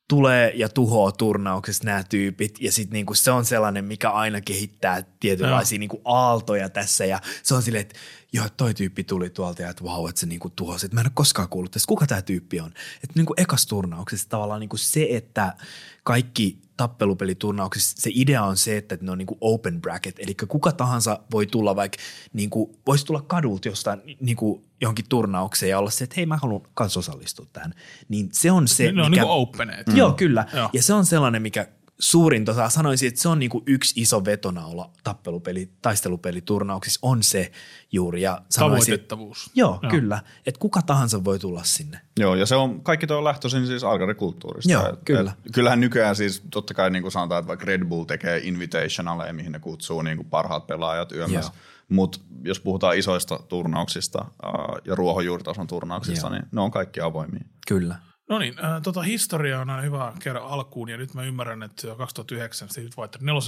tulee 0.09 0.53
ja 0.55 0.69
tuhoaa 0.69 1.12
turnauksessa 1.12 1.85
nämä 1.85 2.05
tyypit. 2.05 2.61
Ja 2.61 2.73
sitten 2.73 2.93
niinku 2.93 3.14
se 3.14 3.31
on 3.31 3.45
sellainen, 3.45 3.85
mikä 3.85 4.11
aina 4.11 4.40
kehittää 4.40 5.03
tietynlaisia 5.21 5.79
niinku 5.79 6.01
aaltoja 6.05 6.69
tässä. 6.69 7.05
Ja 7.05 7.21
se 7.43 7.55
on 7.55 7.62
silleen, 7.62 7.83
että 7.83 7.99
joo, 8.33 8.47
toi 8.57 8.75
tyyppi 8.75 9.05
tuli 9.05 9.31
tuolta 9.31 9.62
ja 9.62 9.71
että 9.71 9.85
vau, 9.85 10.07
että 10.07 10.21
se 10.21 10.27
niinku 10.27 10.51
tuhosi, 10.51 10.87
että 10.87 10.95
mä 10.95 11.01
en 11.01 11.07
ole 11.07 11.12
koskaan 11.14 11.49
kuullut 11.49 11.71
tästä, 11.73 11.88
kuka 11.88 12.07
tämä 12.07 12.23
tyyppi 12.23 12.61
on. 12.61 12.73
Että 12.95 13.12
niinku 13.14 13.35
ekas 13.37 13.67
turnauksessa 13.67 14.29
tavallaan 14.29 14.61
niinku 14.61 14.77
se, 14.77 15.07
että 15.11 15.55
kaikki 16.03 16.63
tappelupeliturnauksissa 16.76 17.96
se 18.00 18.10
idea 18.14 18.42
on 18.42 18.56
se, 18.56 18.76
että 18.76 18.98
ne 19.00 19.10
on 19.10 19.18
niinku 19.18 19.38
open 19.40 19.80
bracket, 19.80 20.18
eli 20.18 20.34
kuka 20.48 20.72
tahansa 20.72 21.20
voi 21.32 21.46
tulla 21.46 21.76
vaikka, 21.76 21.98
niinku, 22.32 22.78
voisi 22.87 23.06
tulla 23.06 23.22
kadulta 23.22 23.68
jostain 23.68 24.02
niinku, 24.20 24.64
johonkin 24.80 25.04
turnaukseen 25.08 25.70
ja 25.70 25.78
olla 25.78 25.90
se, 25.90 26.04
että 26.04 26.14
hei 26.16 26.26
mä 26.26 26.37
haluan 26.37 26.62
kanssa 26.74 27.00
osallistua 27.00 27.46
tähän. 27.52 27.74
Niin 28.08 28.28
se 28.32 28.50
on 28.50 28.68
se, 28.68 28.92
Ne 28.92 29.02
on 29.02 29.10
mikä... 29.10 29.22
niinku 29.22 29.40
openeet. 29.40 29.87
Joo, 29.94 30.12
kyllä. 30.12 30.46
Joo. 30.54 30.70
Ja 30.72 30.82
se 30.82 30.94
on 30.94 31.06
sellainen, 31.06 31.42
mikä 31.42 31.68
suurin 31.98 32.50
osa, 32.50 32.68
sanoisin, 32.68 33.09
että 33.09 33.20
se 33.20 33.28
on 33.28 33.38
niinku 33.38 33.62
yksi 33.66 34.00
iso 34.00 34.24
vetonaula 34.24 34.90
tappelupeli, 35.04 35.70
taistelupeliturnauksissa 35.83 36.98
on 37.02 37.22
se 37.22 37.52
juuri. 37.92 38.22
Ja 38.22 38.42
sanoisin, 38.50 38.87
Tavoitettavuus. 38.87 39.50
Joo, 39.54 39.70
Joo. 39.70 39.78
joo, 39.83 39.90
kyllä. 39.90 40.20
Että 40.46 40.59
kuka 40.59 40.83
tahansa 40.83 41.24
voi 41.24 41.38
tulla 41.38 41.64
sinne. 41.64 42.00
Joo, 42.20 42.35
ja 42.35 42.46
se 42.46 42.54
on, 42.57 42.80
kaikki 42.83 43.07
tuo 43.07 43.18
on 43.18 43.24
lähtöisin 43.24 43.66
siis 43.66 43.85
alkarikulttuurista. 43.85 44.72
Joo, 44.72 44.88
Et- 44.88 44.98
kyllä. 45.04 45.33
Et, 45.46 45.52
kyllähän 45.52 45.80
nykyään 45.80 46.16
siis 46.16 46.42
totta 46.50 46.74
kai 46.74 46.90
niin 46.90 47.02
kuin 47.02 47.12
sanotaan, 47.12 47.38
että 47.38 47.48
vaikka 47.48 47.66
Red 47.66 47.85
Bull 47.85 48.04
tekee 48.04 48.40
invitationaleja, 48.44 49.33
mihin 49.33 49.52
ne 49.52 49.59
kutsuu 49.59 50.02
niin 50.02 50.16
kuin 50.16 50.28
parhaat 50.30 50.66
pelaajat 50.66 51.12
yömmässä. 51.12 51.52
Joo. 51.54 51.61
Mutta 51.88 52.18
jos 52.42 52.61
puhutaan 52.61 52.96
isoista 52.98 53.40
turnauksista 53.48 54.24
äh, 54.44 54.52
ja 54.85 54.94
ruohonjuuritason 54.94 55.66
turnauksista, 55.66 56.26
Joo. 56.26 56.35
niin 56.35 56.44
ne 56.52 56.61
on 56.61 56.70
kaikki 56.70 57.00
avoimia. 57.00 57.44
Kyllä. 57.66 57.96
No 58.28 58.38
niin, 58.38 58.64
äh, 58.64 58.82
tota 58.82 59.02
historia 59.02 59.60
on 59.60 59.70
aina 59.70 59.82
hyvä 59.82 60.12
käydä 60.22 60.40
alkuun 60.40 60.88
ja 60.88 60.96
nyt 60.96 61.14
mä 61.14 61.22
ymmärrän, 61.22 61.62
että 61.62 61.94
2009 61.98 62.68
Street 62.68 62.94
Fighter 62.94 63.22
4 63.22 63.40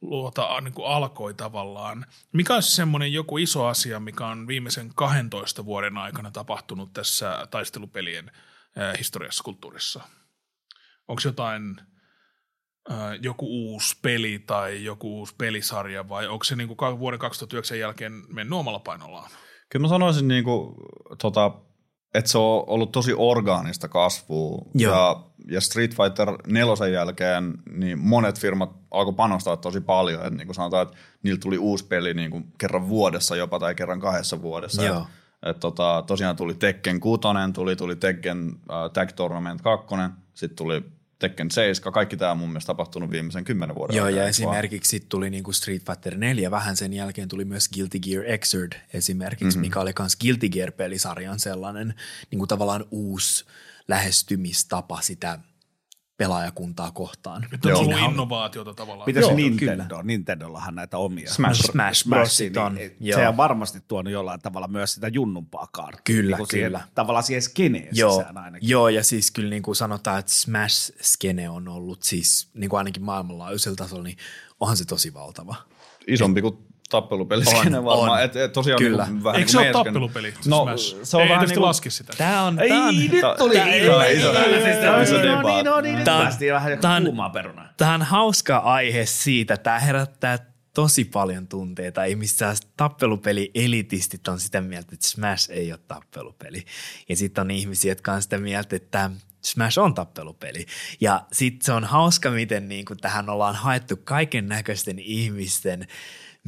luota 0.00 0.56
äh, 0.56 0.62
niin 0.62 0.74
kuin 0.74 0.88
alkoi 0.88 1.34
tavallaan. 1.34 2.06
Mikä 2.32 2.54
olisi 2.54 2.76
semmoinen 2.76 3.12
joku 3.12 3.38
iso 3.38 3.66
asia, 3.66 4.00
mikä 4.00 4.26
on 4.26 4.46
viimeisen 4.46 4.90
12 4.94 5.64
vuoden 5.64 5.98
aikana 5.98 6.30
tapahtunut 6.30 6.92
tässä 6.92 7.46
taistelupelien 7.50 8.30
äh, 8.78 8.98
historiassa, 8.98 9.44
kulttuurissa? 9.44 10.00
Onko 11.08 11.22
jotain, 11.24 11.80
äh, 12.90 12.98
joku 13.22 13.46
uusi 13.46 13.96
peli 14.02 14.38
tai 14.38 14.84
joku 14.84 15.18
uusi 15.18 15.34
pelisarja 15.38 16.08
vai 16.08 16.26
onko 16.26 16.44
se 16.44 16.56
niin 16.56 16.68
kuin 16.68 16.98
vuoden 16.98 17.18
2009 17.18 17.78
jälkeen 17.78 18.12
mennyt 18.28 18.58
omalla 18.58 18.78
painollaan? 18.78 19.30
Kyllä 19.68 19.84
mä 19.84 19.88
sanoisin, 19.88 20.28
niin 20.28 20.44
kuin, 20.44 20.74
tota, 21.18 21.52
että 22.14 22.30
se 22.30 22.38
on 22.38 22.64
ollut 22.66 22.92
tosi 22.92 23.14
orgaanista 23.16 23.88
kasvua. 23.88 24.62
Joo. 24.74 24.94
Ja, 24.94 25.20
ja 25.50 25.60
Street 25.60 25.90
Fighter 25.90 26.28
4 26.46 26.88
jälkeen 26.88 27.54
niin 27.72 27.98
monet 27.98 28.40
firmat 28.40 28.70
alkoi 28.90 29.14
panostaa 29.14 29.56
tosi 29.56 29.80
paljon. 29.80 30.26
Et 30.26 30.34
niin 30.34 30.46
kuin 30.46 30.54
sanotaan, 30.54 30.82
että 30.82 30.98
niillä 31.22 31.40
tuli 31.40 31.58
uusi 31.58 31.84
peli 31.84 32.14
niin 32.14 32.30
kuin 32.30 32.52
kerran 32.58 32.88
vuodessa 32.88 33.36
jopa 33.36 33.58
tai 33.58 33.74
kerran 33.74 34.00
kahdessa 34.00 34.42
vuodessa. 34.42 34.84
Joo. 34.84 35.00
Et, 35.42 35.48
et, 35.50 35.60
tota, 35.60 36.04
tosiaan 36.06 36.36
tuli 36.36 36.54
Tekken 36.54 37.00
6, 37.00 37.20
tuli, 37.54 37.76
tuli 37.76 37.96
Tekken 37.96 38.52
äh, 38.70 38.90
Tag 38.92 39.12
Tournament 39.12 39.62
2, 39.62 39.86
sitten 40.34 40.56
tuli 40.56 40.97
Tekken 41.18 41.50
7. 41.50 41.92
Kaikki 41.92 42.16
tämä 42.16 42.30
on 42.30 42.38
mun 42.38 42.48
mielestä 42.48 42.66
tapahtunut 42.66 43.10
viimeisen 43.10 43.44
kymmenen 43.44 43.76
vuoden 43.76 43.96
Joo, 43.96 44.06
aikana, 44.06 44.22
ja 44.22 44.28
esimerkiksi 44.28 44.90
sit 44.90 45.08
tuli 45.08 45.30
niinku 45.30 45.52
Street 45.52 45.82
Fighter 45.86 46.16
4, 46.16 46.50
vähän 46.50 46.76
sen 46.76 46.92
jälkeen 46.92 47.28
tuli 47.28 47.44
myös 47.44 47.68
Guilty 47.68 47.98
Gear 47.98 48.24
Xrd 48.38 48.72
esimerkiksi, 48.92 49.44
Mhm. 49.44 49.50
mm-hmm. 49.50 49.60
mikä 49.60 49.80
oli 49.80 49.92
myös 49.98 50.16
Guilty 50.16 50.48
Gear-pelisarjan 50.48 51.38
sellainen 51.40 51.94
niinku 52.30 52.46
tavallaan 52.46 52.84
uusi 52.90 53.44
lähestymistapa 53.88 55.00
sitä 55.00 55.38
pelaajakuntaa 56.18 56.90
kohtaan. 56.90 57.46
Nyt 57.52 57.66
on 57.66 57.74
ollut 57.74 57.98
innovaatiota 58.10 58.74
tavallaan. 58.74 59.08
Mitäs 59.08 59.22
Joo, 59.22 59.34
Nintendo? 59.34 60.02
Nintendollahan 60.02 60.74
näitä 60.74 60.98
omia. 60.98 61.32
Smash. 61.32 61.60
Smash 61.60 61.72
Smash, 61.72 62.08
Brosit 62.08 62.56
on, 62.56 62.74
niin, 62.74 62.96
joo. 63.00 63.18
se 63.20 63.28
on 63.28 63.36
varmasti 63.36 63.82
tuonut 63.88 64.12
jollain 64.12 64.40
tavalla 64.40 64.68
myös 64.68 64.94
sitä 64.94 65.08
junnumpaa 65.08 65.68
kaarta. 65.72 66.00
Kyllä, 66.04 66.36
niin 66.36 66.46
siihen, 66.50 66.68
kyllä. 66.68 66.80
Tavallaan 66.94 67.22
siihen 67.22 67.42
skeneen 67.42 67.88
Joo, 67.92 68.16
sisään 68.18 68.38
ainakin. 68.38 68.68
joo, 68.68 68.88
ja 68.88 69.04
siis 69.04 69.30
kyllä 69.30 69.50
niin 69.50 69.62
kuin 69.62 69.76
sanotaan, 69.76 70.18
että 70.18 70.32
Smash-skene 70.32 71.48
on 71.50 71.68
ollut 71.68 72.02
siis 72.02 72.48
niin 72.54 72.70
kuin 72.70 72.78
ainakin 72.78 73.02
maailmanlaajuisella 73.02 73.76
tasolla, 73.76 74.04
niin 74.04 74.16
onhan 74.60 74.76
se 74.76 74.84
tosi 74.84 75.14
valtava. 75.14 75.54
Isompi 76.06 76.42
kuin 76.42 76.58
tappelupeliskene 76.88 77.78
On, 77.78 77.84
varmaan. 77.84 78.10
on. 78.10 78.22
Et, 78.22 78.36
et 78.36 78.52
tosiaan 78.52 78.78
Kyllä. 78.78 79.06
Niin 79.06 79.24
vähän 79.24 79.38
Eikö 79.40 79.50
se 79.52 79.58
ole 79.58 79.72
tappelupeli? 79.72 80.34
No, 80.46 80.62
Smash? 80.64 80.96
se 81.02 81.16
on 81.16 81.22
ei 81.22 81.28
vähän 81.28 81.46
niin 81.46 81.54
kuin- 81.54 81.64
laske 81.66 81.90
sitä. 81.90 82.12
Tämä 82.18 82.42
on, 82.42 82.58
Ei, 82.60 82.68
tää 82.68 82.82
on, 82.82 82.96
nyt 82.96 83.10
tuli 83.38 83.54
tää- 83.54 83.74
iso, 83.74 84.00
iso- 84.00 84.06
iso, 84.10 84.32
iso- 84.32 85.02
iso 85.02 85.14
No 85.42 85.42
niin, 85.48 85.64
no 85.64 85.80
niin, 85.80 86.04
Tää 86.04 86.16
on- 86.16 86.22
päästiin 86.22 86.52
vähän 86.54 86.78
tää 86.78 87.00
kuumaa 87.00 87.30
perunaa. 87.30 87.68
Tämä 87.76 87.94
on 87.94 88.02
hauska 88.02 88.56
aihe 88.56 89.06
siitä. 89.06 89.56
Tämä 89.56 89.78
herättää 89.78 90.38
tosi 90.74 91.04
paljon 91.04 91.48
tunteita. 91.48 92.04
Ihmisissä 92.04 92.54
tappelupeli-elitistit 92.76 94.28
on 94.28 94.40
sitä 94.40 94.60
mieltä, 94.60 94.88
että 94.92 95.08
Smash 95.08 95.50
ei 95.50 95.72
ole 95.72 95.80
tappelupeli. 95.88 96.64
Ja 97.08 97.16
sitten 97.16 97.42
on 97.42 97.50
ihmisiä, 97.50 97.90
jotka 97.90 98.12
on 98.12 98.22
sitä 98.22 98.38
mieltä, 98.38 98.76
että 98.76 99.10
Smash 99.42 99.78
on 99.78 99.94
tappelupeli. 99.94 100.66
Ja 101.00 101.22
sitten 101.32 101.64
se 101.64 101.72
on 101.72 101.84
hauska, 101.84 102.30
miten 102.30 102.68
niin 102.68 102.84
kuin 102.84 102.98
tähän 102.98 103.30
ollaan 103.30 103.54
haettu 103.54 103.96
kaiken 104.04 104.48
näköisten 104.48 104.98
ihmisten 104.98 105.86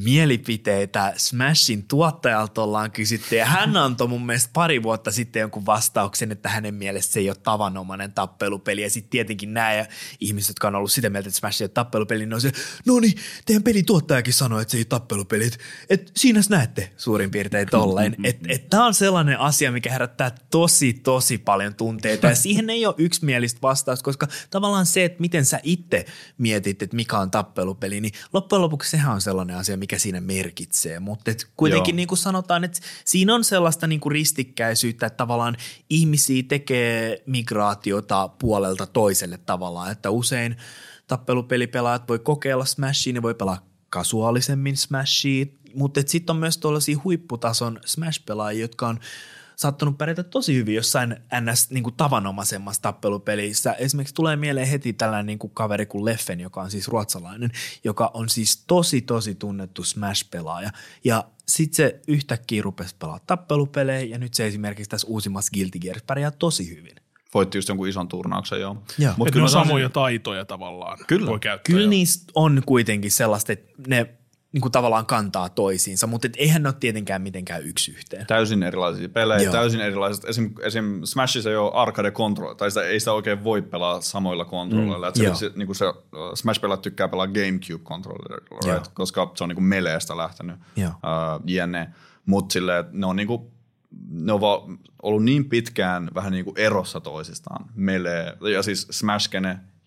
mielipiteitä 0.02 1.12
Smashin 1.16 1.84
tuottajalta 1.88 2.62
ollaan 2.62 2.90
kysytty. 2.90 3.36
Ja 3.36 3.46
hän 3.46 3.76
antoi 3.76 4.08
mun 4.08 4.26
mielestä 4.26 4.50
pari 4.52 4.82
vuotta 4.82 5.10
sitten 5.10 5.40
jonkun 5.40 5.66
vastauksen, 5.66 6.32
että 6.32 6.48
hänen 6.48 6.74
mielestä 6.74 7.12
se 7.12 7.20
ei 7.20 7.30
ole 7.30 7.36
tavanomainen 7.42 8.12
tappelupeli. 8.12 8.82
Ja 8.82 8.90
sitten 8.90 9.10
tietenkin 9.10 9.54
nämä 9.54 9.86
ihmiset, 10.20 10.48
jotka 10.48 10.68
on 10.68 10.74
ollut 10.74 10.92
sitä 10.92 11.10
mieltä, 11.10 11.28
että 11.28 11.38
Smash 11.38 11.62
ei 11.62 11.64
ole 11.64 11.70
tappelupeli, 11.70 12.26
niin 12.26 12.34
on 12.34 12.40
se, 12.40 12.52
no 12.86 13.00
niin, 13.00 13.14
teidän 13.46 13.62
pelituottajakin 13.62 14.34
sanoi, 14.34 14.62
että 14.62 14.72
se 14.72 14.76
ei 14.76 14.80
ole 14.80 14.86
tappelupeli, 14.86 15.44
että 15.44 15.58
et, 15.90 16.12
näette 16.48 16.92
suurin 16.96 17.30
piirtein 17.30 17.68
tolleen. 17.70 18.16
Että 18.24 18.48
et, 18.48 18.70
tämä 18.70 18.86
on 18.86 18.94
sellainen 18.94 19.38
asia, 19.38 19.72
mikä 19.72 19.92
herättää 19.92 20.30
tosi, 20.50 20.92
tosi 20.92 21.38
paljon 21.38 21.74
tunteita. 21.74 22.26
Ja 22.26 22.34
siihen 22.34 22.70
ei 22.70 22.86
ole 22.86 22.94
yksimielistä 22.98 23.62
vastausta, 23.62 24.04
koska 24.04 24.28
tavallaan 24.50 24.86
se, 24.86 25.04
että 25.04 25.20
miten 25.20 25.44
sä 25.44 25.60
itse 25.62 26.06
mietit, 26.38 26.82
että 26.82 26.96
mikä 26.96 27.18
on 27.18 27.30
tappelupeli, 27.30 28.00
niin 28.00 28.12
loppujen 28.32 28.62
lopuksi 28.62 28.90
sehän 28.90 29.14
on 29.14 29.20
sellainen 29.20 29.56
asia, 29.56 29.76
mikä 29.76 29.89
siinä 29.98 30.20
merkitsee, 30.20 31.00
mutta 31.00 31.30
kuitenkin 31.56 31.96
niin 31.96 32.08
kuin 32.08 32.18
sanotaan, 32.18 32.64
että 32.64 32.80
siinä 33.04 33.34
on 33.34 33.44
sellaista 33.44 33.86
niin 33.86 34.00
kuin 34.00 34.12
ristikkäisyyttä, 34.12 35.06
että 35.06 35.16
tavallaan 35.16 35.56
ihmisiä 35.90 36.42
tekee 36.48 37.22
migraatiota 37.26 38.28
puolelta 38.28 38.86
toiselle 38.86 39.38
tavallaan, 39.46 39.92
että 39.92 40.10
usein 40.10 40.56
tappelupelipelaajat 41.06 42.08
voi 42.08 42.18
kokeilla 42.18 42.64
Smashia, 42.64 43.12
ne 43.12 43.22
voi 43.22 43.34
pelaa 43.34 43.66
kasuaalisemmin 43.90 44.76
Smashia, 44.76 45.46
mutta 45.74 46.00
sitten 46.06 46.34
on 46.34 46.40
myös 46.40 46.58
tuollaisia 46.58 46.98
huipputason 47.04 47.80
Smash-pelaajia, 47.84 48.60
jotka 48.60 48.88
on 48.88 49.00
saattanut 49.60 49.98
pärjätä 49.98 50.22
tosi 50.22 50.54
hyvin 50.54 50.74
jossain 50.74 51.16
ns. 51.40 51.70
Niin 51.70 51.82
kuin 51.82 51.94
tavanomaisemmassa 51.96 52.82
tappelupelissä. 52.82 53.72
Esimerkiksi 53.72 54.14
tulee 54.14 54.36
mieleen 54.36 54.66
heti 54.66 54.92
tällainen 54.92 55.26
niin 55.26 55.38
kuin 55.38 55.50
kaveri 55.54 55.86
kuin 55.86 56.04
Leffen, 56.04 56.40
joka 56.40 56.62
on 56.62 56.70
siis 56.70 56.88
ruotsalainen, 56.88 57.50
joka 57.84 58.10
on 58.14 58.28
siis 58.28 58.64
tosi 58.66 59.00
tosi 59.00 59.34
tunnettu 59.34 59.84
Smash-pelaaja. 59.84 60.70
Ja 61.04 61.24
sitten 61.48 61.76
se 61.76 62.00
yhtäkkiä 62.08 62.62
rupesi 62.62 62.96
pelaamaan 62.98 63.26
tappelupelejä 63.26 64.00
ja 64.00 64.18
nyt 64.18 64.34
se 64.34 64.46
esimerkiksi 64.46 64.90
tässä 64.90 65.06
uusimmassa 65.06 65.50
Guilty 65.54 65.78
Gear 65.78 66.00
pärjää 66.06 66.30
tosi 66.30 66.76
hyvin. 66.76 66.96
Voitti 67.34 67.58
just 67.58 67.68
jonkun 67.68 67.88
ison 67.88 68.08
turnauksen, 68.08 68.60
joo. 68.60 68.82
joo. 68.98 69.14
Mutta 69.16 69.32
kyllä 69.32 69.44
on 69.44 69.50
samoja 69.50 69.88
taitoja 69.88 70.44
tavallaan. 70.44 70.98
Kyllä, 71.06 71.26
voi 71.26 71.40
käyttää 71.40 71.74
kyllä 71.74 71.88
niistä 71.88 72.32
on 72.34 72.62
kuitenkin 72.66 73.10
sellaista, 73.10 73.52
että 73.52 73.72
ne 73.86 74.14
niin 74.52 74.60
kuin 74.60 74.72
tavallaan 74.72 75.06
kantaa 75.06 75.48
toisiinsa, 75.48 76.06
mutta 76.06 76.26
et 76.26 76.36
eihän 76.36 76.62
ne 76.62 76.68
ole 76.68 76.76
tietenkään 76.80 77.22
mitenkään 77.22 77.64
yksi 77.64 77.90
yhteen. 77.90 78.26
Täysin 78.26 78.62
erilaisia 78.62 79.08
pelejä, 79.08 79.42
Joo. 79.42 79.52
täysin 79.52 79.80
erilaiset. 79.80 80.24
Esim, 80.24 80.54
esim. 80.62 81.00
Smashissa 81.04 81.50
ei 81.50 81.56
ole 81.56 81.72
arcade 81.74 82.10
control, 82.10 82.54
tai 82.54 82.70
sitä, 82.70 82.82
ei 82.82 83.00
sitä 83.00 83.12
oikein 83.12 83.44
voi 83.44 83.62
pelaa 83.62 84.00
samoilla 84.00 84.44
kontrolleilla. 84.44 85.10
Mm. 85.10 85.14
Se, 85.14 85.34
se, 85.34 85.50
niin 85.56 85.66
kuin 85.66 85.76
se, 85.76 85.84
Smash-pelaat 86.34 86.82
tykkää 86.82 87.08
pelaa 87.08 87.26
GameCube 87.26 87.84
controllerilla, 87.84 88.74
right? 88.74 88.90
koska 88.94 89.32
se 89.34 89.44
on 89.44 89.48
niin 89.48 89.56
kuin 89.56 89.64
meleestä 89.64 90.16
lähtenyt. 90.16 90.56
Uh, 90.76 90.92
jne. 91.46 91.90
Mutta 92.26 92.58
ne 92.92 93.06
on 93.06 93.16
niin 93.16 93.26
kuin, 93.26 93.42
ne 94.10 94.32
on 94.32 94.40
ollut 95.02 95.24
niin 95.24 95.48
pitkään 95.48 96.10
vähän 96.14 96.32
niin 96.32 96.44
kuin 96.44 96.58
erossa 96.58 97.00
toisistaan. 97.00 97.64
Melee, 97.74 98.36
ja 98.52 98.62
siis 98.62 98.86
smash 98.90 99.30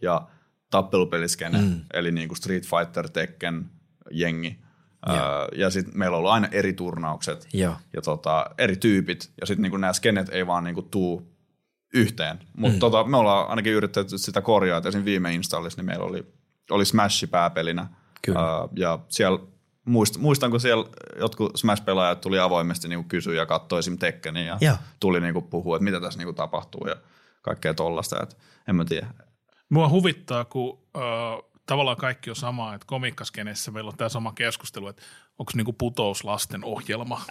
ja 0.01 0.28
tappelupeliskene, 0.70 1.61
mm. 1.61 1.82
eli 1.93 2.11
niin 2.11 2.28
kuin 2.28 2.38
Street 2.38 2.64
Fighter, 2.64 3.09
Tekken, 3.09 3.70
jengi. 4.20 4.59
Ja, 5.07 5.49
ja 5.55 5.70
sitten 5.70 5.97
meillä 5.97 6.16
on 6.16 6.20
ollut 6.20 6.32
aina 6.32 6.47
eri 6.51 6.74
turnaukset 6.74 7.47
ja, 7.53 7.76
ja 7.93 8.01
tota, 8.01 8.45
eri 8.57 8.76
tyypit. 8.76 9.32
Ja 9.41 9.47
sitten 9.47 9.61
niinku 9.61 9.78
nämä 9.78 9.93
skenet 9.93 10.30
ei 10.30 10.47
vaan 10.47 10.64
niinku 10.64 10.82
tuu 10.82 11.34
yhteen. 11.93 12.39
Mutta 12.57 12.76
mm. 12.76 12.80
tota, 12.80 13.03
me 13.03 13.18
ollaan 13.18 13.49
ainakin 13.49 13.74
yritetty 13.74 14.18
sitä 14.18 14.41
korjaa. 14.41 14.78
Että 14.78 14.89
esimerkiksi 14.89 15.11
viime 15.11 15.34
installissa 15.34 15.80
niin 15.80 15.86
meillä 15.86 16.05
oli, 16.05 16.34
oli 16.72 16.86
Smash 16.86 17.30
pääpelinä. 17.30 17.88
Kyllä. 18.22 18.39
Öö, 18.39 18.68
ja 18.76 18.99
siellä 19.09 19.39
muist, 19.86 20.18
muistan, 20.18 20.51
kun 20.51 20.59
siellä 20.59 20.86
jotkut 21.20 21.51
Smash-pelaajat 21.57 22.22
tuli 22.22 22.39
avoimesti 22.39 22.88
niinku 22.88 23.07
kysyä 23.07 23.34
ja 23.34 23.45
katsoi 23.45 23.80
esim. 23.80 23.97
Tekkenin 23.97 24.45
ja, 24.45 24.57
ja. 24.61 24.78
tuli 24.99 25.22
niinku 25.22 25.41
puhua, 25.41 25.76
että 25.76 25.84
mitä 25.84 26.01
tässä 26.01 26.20
niinku 26.20 26.34
tapahtuu 26.34 26.88
ja 26.88 26.95
kaikkea 27.41 27.74
tollasta. 27.74 28.28
En 28.68 28.76
mä 28.76 28.86
tiedä. 28.86 29.07
Mua 29.70 29.89
huvittaa, 29.89 30.45
kun 30.45 30.70
uh, 30.70 31.53
tavallaan 31.66 31.97
kaikki 31.97 32.30
on 32.30 32.36
sama, 32.36 32.74
että 32.74 32.86
komikkaskenessä 32.88 33.72
meillä 33.72 33.89
on 33.89 33.97
tämä 33.97 34.09
sama 34.09 34.34
keskustelu, 34.34 34.88
että 34.88 35.01
onko 35.39 35.51
niinku 35.55 35.74
putous 35.74 36.24
lasten 36.24 36.64
ohjelma 36.64 37.22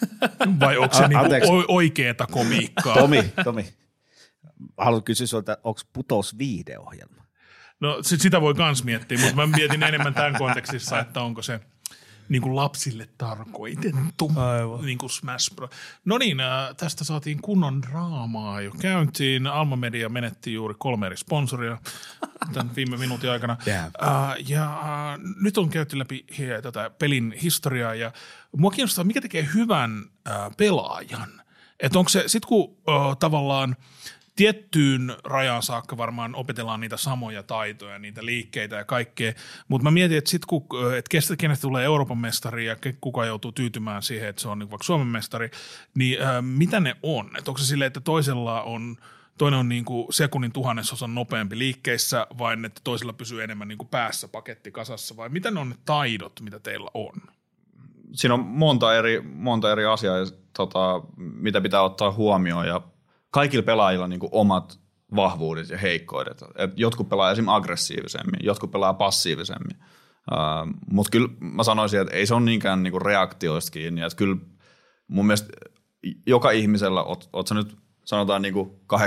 vai 0.60 0.76
onko 0.76 0.94
se 0.94 1.08
niinku 1.08 1.64
oikeeta 1.68 2.26
komiikkaa? 2.26 2.94
Tomi, 2.94 3.32
Tomi, 3.44 3.74
haluan 4.78 5.02
kysyä 5.02 5.26
sinulta, 5.26 5.58
onko 5.64 5.80
putous 5.92 6.38
viideohjelma? 6.38 7.26
No 7.80 8.02
sit, 8.02 8.20
sitä 8.20 8.40
voi 8.40 8.54
myös 8.54 8.84
miettiä, 8.84 9.18
mutta 9.18 9.36
mä 9.36 9.46
mietin 9.46 9.82
enemmän 9.82 10.14
tämän 10.14 10.34
kontekstissa, 10.38 11.00
että 11.00 11.20
onko 11.20 11.42
se– 11.42 11.60
niin 12.28 12.42
kuin 12.42 12.56
lapsille 12.56 13.08
tarkoitettu 13.18 14.32
Aivan. 14.36 14.84
niin 14.84 14.98
kuin 14.98 15.10
Smash 15.10 15.54
Bros. 15.54 15.70
No 16.04 16.18
niin, 16.18 16.40
äh, 16.40 16.76
tästä 16.76 17.04
saatiin 17.04 17.42
kunnon 17.42 17.82
draamaa 17.82 18.60
jo 18.60 18.70
käyntiin. 18.80 19.46
Alma 19.46 19.76
Media 19.76 20.08
menetti 20.08 20.54
juuri 20.54 20.74
kolme 20.78 21.06
eri 21.06 21.16
sponsoria 21.16 21.78
tämän 22.52 22.76
viime 22.76 22.96
minuutin 22.96 23.30
aikana. 23.30 23.56
Yeah. 23.66 23.86
Uh, 23.86 24.48
ja 24.48 24.80
uh, 24.80 25.42
nyt 25.42 25.58
on 25.58 25.68
käyty 25.68 25.98
läpi 25.98 26.24
he, 26.38 26.62
tätä 26.62 26.90
pelin 26.90 27.34
historiaa 27.42 27.94
ja 27.94 28.12
mua 28.56 28.70
kiinnostaa, 28.70 29.04
mikä 29.04 29.20
tekee 29.20 29.48
hyvän 29.54 30.02
uh, 30.02 30.56
pelaajan. 30.56 31.42
Että 31.80 31.98
onko 31.98 32.08
se, 32.08 32.24
sit 32.26 32.46
kun 32.46 32.64
uh, 32.64 33.16
tavallaan– 33.18 33.76
tiettyyn 34.36 35.16
rajaan 35.24 35.62
saakka 35.62 35.96
varmaan 35.96 36.34
opetellaan 36.34 36.80
niitä 36.80 36.96
samoja 36.96 37.42
taitoja, 37.42 37.98
niitä 37.98 38.24
liikkeitä 38.24 38.76
ja 38.76 38.84
kaikkea, 38.84 39.32
mutta 39.68 39.84
mä 39.84 39.90
mietin, 39.90 40.18
että 40.18 40.30
sitten 40.30 40.46
kun, 40.48 40.66
että 40.98 41.08
kestä, 41.08 41.36
kenestä 41.36 41.62
tulee 41.62 41.84
Euroopan 41.84 42.18
mestari 42.18 42.66
ja 42.66 42.76
kuka 43.00 43.24
joutuu 43.24 43.52
tyytymään 43.52 44.02
siihen, 44.02 44.28
että 44.28 44.42
se 44.42 44.48
on 44.48 44.58
niin 44.58 44.70
vaikka 44.70 44.84
Suomen 44.84 45.06
mestari, 45.06 45.50
niin 45.94 46.22
äh, 46.22 46.42
mitä 46.42 46.80
ne 46.80 46.96
on? 47.02 47.26
Että 47.38 47.50
onko 47.50 47.58
se 47.58 47.66
silleen, 47.66 47.86
että 47.86 48.00
toisella 48.00 48.62
on 48.62 48.96
toinen 49.38 49.60
on 49.60 49.68
niin 49.68 49.84
kuin 49.84 50.12
sekunnin 50.12 50.52
tuhannesosan 50.52 51.14
nopeampi 51.14 51.58
liikkeissä, 51.58 52.26
vai 52.38 52.56
että 52.66 52.80
toisella 52.84 53.12
pysyy 53.12 53.42
enemmän 53.42 53.68
niin 53.68 53.78
kuin 53.78 53.88
päässä 53.88 54.28
paketti 54.28 54.70
kasassa, 54.70 55.16
vai 55.16 55.28
mitä 55.28 55.50
ne 55.50 55.60
on 55.60 55.68
ne 55.68 55.76
taidot, 55.84 56.40
mitä 56.40 56.58
teillä 56.58 56.90
on? 56.94 57.12
Siinä 58.12 58.34
on 58.34 58.40
monta 58.40 58.96
eri, 58.96 59.20
monta 59.20 59.72
eri 59.72 59.84
asiaa, 59.84 60.16
tota, 60.52 61.02
mitä 61.16 61.60
pitää 61.60 61.82
ottaa 61.82 62.12
huomioon, 62.12 62.66
ja 62.66 62.80
kaikilla 63.30 63.62
pelaajilla 63.62 64.08
niin 64.08 64.20
kuin 64.20 64.30
omat 64.32 64.78
vahvuudet 65.16 65.68
ja 65.68 65.78
heikkoudet. 65.78 66.44
Et 66.56 66.70
jotkut 66.76 67.08
pelaa 67.08 67.30
esim. 67.30 67.48
aggressiivisemmin, 67.48 68.40
jotkut 68.42 68.70
pelaa 68.70 68.94
passiivisemmin. 68.94 69.76
Uh, 70.32 70.74
Mutta 70.90 71.10
kyllä 71.10 71.28
mä 71.40 71.62
sanoisin, 71.62 72.00
että 72.00 72.14
ei 72.14 72.26
se 72.26 72.34
ole 72.34 72.42
niinkään 72.42 72.82
niinku 72.82 72.98
reaktioista 72.98 73.70
kiinni. 73.70 74.00
Että 74.00 74.16
kyllä 74.16 74.36
mun 75.08 75.26
mielestä 75.26 75.48
joka 76.26 76.50
ihmisellä, 76.50 77.02
oot, 77.02 77.28
oot 77.32 77.46
sä 77.46 77.54
nyt 77.54 77.76
sanotaan 78.04 78.42
niinku 78.42 78.80
18-40V, 78.94 78.98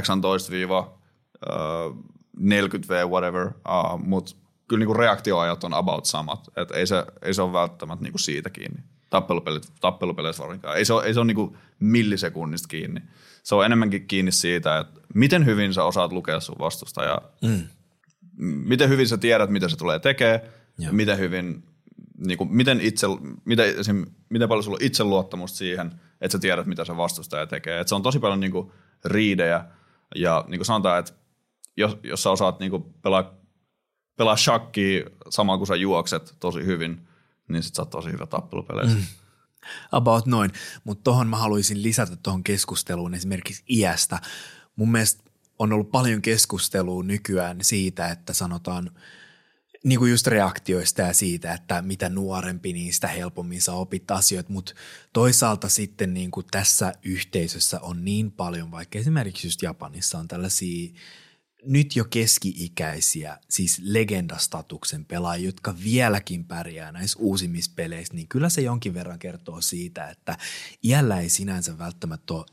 whatever, 3.07 3.47
uh, 3.47 3.99
mutta 4.05 4.35
kyllä 4.67 4.79
niinku 4.79 4.93
reaktioajat 4.93 5.63
on 5.63 5.73
about 5.73 6.05
samat. 6.05 6.47
Et 6.55 6.71
ei, 6.71 6.87
se, 6.87 7.05
ei 7.21 7.33
se 7.33 7.41
ole 7.41 7.53
välttämättä 7.53 8.03
niinku 8.03 8.17
siitä 8.17 8.49
kiinni. 8.49 8.83
Tappelupelit, 9.09 9.63
tappelupeleissä 9.81 10.43
varsinkaan. 10.43 10.77
Ei 10.77 10.85
se 10.85 10.93
ole, 10.93 11.05
ei 11.05 11.13
se 11.13 11.19
ole 11.19 11.27
niinku 11.27 11.57
millisekunnista 11.79 12.67
kiinni 12.67 13.01
se 13.43 13.55
on 13.55 13.65
enemmänkin 13.65 14.07
kiinni 14.07 14.31
siitä, 14.31 14.77
että 14.77 15.01
miten 15.13 15.45
hyvin 15.45 15.73
sä 15.73 15.83
osaat 15.83 16.11
lukea 16.11 16.39
sun 16.39 16.55
vastustajaa. 16.59 17.21
Mm. 17.41 17.67
Miten 18.41 18.89
hyvin 18.89 19.07
sä 19.07 19.17
tiedät, 19.17 19.49
mitä 19.49 19.69
se 19.69 19.77
tulee 19.77 19.99
tekemään, 19.99 20.41
ja 20.79 20.93
miten 20.93 21.19
hyvin, 21.19 21.63
niin 22.17 22.37
kuin, 22.37 22.55
miten, 22.55 22.81
itse, 22.81 23.07
miten, 23.45 23.79
esim, 23.79 24.05
miten 24.29 24.49
paljon 24.49 24.63
sulla 24.63 24.77
on 24.81 24.85
itseluottamusta 24.85 25.57
siihen, 25.57 25.91
että 26.21 26.31
sä 26.31 26.39
tiedät, 26.39 26.65
mitä 26.65 26.85
se 26.85 26.97
vastustaja 26.97 27.47
tekee. 27.47 27.79
Et 27.79 27.87
se 27.87 27.95
on 27.95 28.03
tosi 28.03 28.19
paljon 28.19 28.39
niin 28.39 28.51
kuin, 28.51 28.71
riidejä 29.05 29.65
ja 30.15 30.45
niin 30.47 30.59
kuin 30.59 30.65
sanotaan, 30.65 30.99
että 30.99 31.13
jos, 31.77 31.97
jos 32.03 32.23
sä 32.23 32.29
osaat 32.29 32.59
niin 32.59 32.71
kuin, 32.71 32.83
pelaa, 33.01 33.33
pelaa 34.15 34.37
shakkia 34.37 35.05
samaan 35.29 35.59
kuin 35.59 35.67
sä 35.67 35.75
juokset 35.75 36.35
tosi 36.39 36.65
hyvin, 36.65 37.07
niin 37.49 37.63
sit 37.63 37.75
sä 37.75 37.81
oot 37.81 37.89
tosi 37.89 38.11
hyvä 38.11 38.25
tappelupeleissä. 38.25 38.97
Mm. 38.97 39.03
About 39.91 40.25
noin, 40.25 40.51
mutta 40.83 41.03
tuohon 41.03 41.27
mä 41.27 41.37
haluaisin 41.37 41.83
lisätä 41.83 42.15
tuohon 42.15 42.43
keskusteluun 42.43 43.13
esimerkiksi 43.13 43.63
iästä. 43.69 44.21
Mun 44.75 44.91
mielestä 44.91 45.23
on 45.59 45.73
ollut 45.73 45.91
paljon 45.91 46.21
keskustelua 46.21 47.03
nykyään 47.03 47.57
siitä, 47.61 48.07
että 48.07 48.33
sanotaan 48.33 48.91
niin 49.83 49.99
kuin 49.99 50.11
just 50.11 50.27
reaktioista 50.27 51.01
ja 51.01 51.13
siitä, 51.13 51.53
että 51.53 51.81
mitä 51.81 52.09
nuorempi, 52.09 52.73
niin 52.73 52.93
sitä 52.93 53.07
helpommin 53.07 53.61
sä 53.61 53.73
opit 53.73 54.11
asioita, 54.11 54.53
mutta 54.53 54.73
toisaalta 55.13 55.69
sitten 55.69 56.13
niin 56.13 56.31
kuin 56.31 56.45
tässä 56.51 56.93
yhteisössä 57.03 57.79
on 57.79 58.05
niin 58.05 58.31
paljon, 58.31 58.71
vaikka 58.71 58.99
esimerkiksi 58.99 59.47
just 59.47 59.61
Japanissa 59.61 60.17
on 60.19 60.27
tällaisia 60.27 60.93
nyt 61.65 61.95
jo 61.95 62.05
keski-ikäisiä, 62.05 63.37
siis 63.49 63.81
legendastatuksen 63.83 65.05
pelaajia, 65.05 65.45
jotka 65.45 65.75
vieläkin 65.83 66.45
pärjää 66.45 66.91
näissä 66.91 67.19
uusimmissa 67.19 67.71
peleissä, 67.75 68.13
niin 68.13 68.27
kyllä 68.27 68.49
se 68.49 68.61
jonkin 68.61 68.93
verran 68.93 69.19
kertoo 69.19 69.61
siitä, 69.61 70.09
että 70.09 70.37
iällä 70.83 71.19
ei 71.19 71.29
sinänsä 71.29 71.77
välttämättä 71.77 72.33
ole 72.33 72.45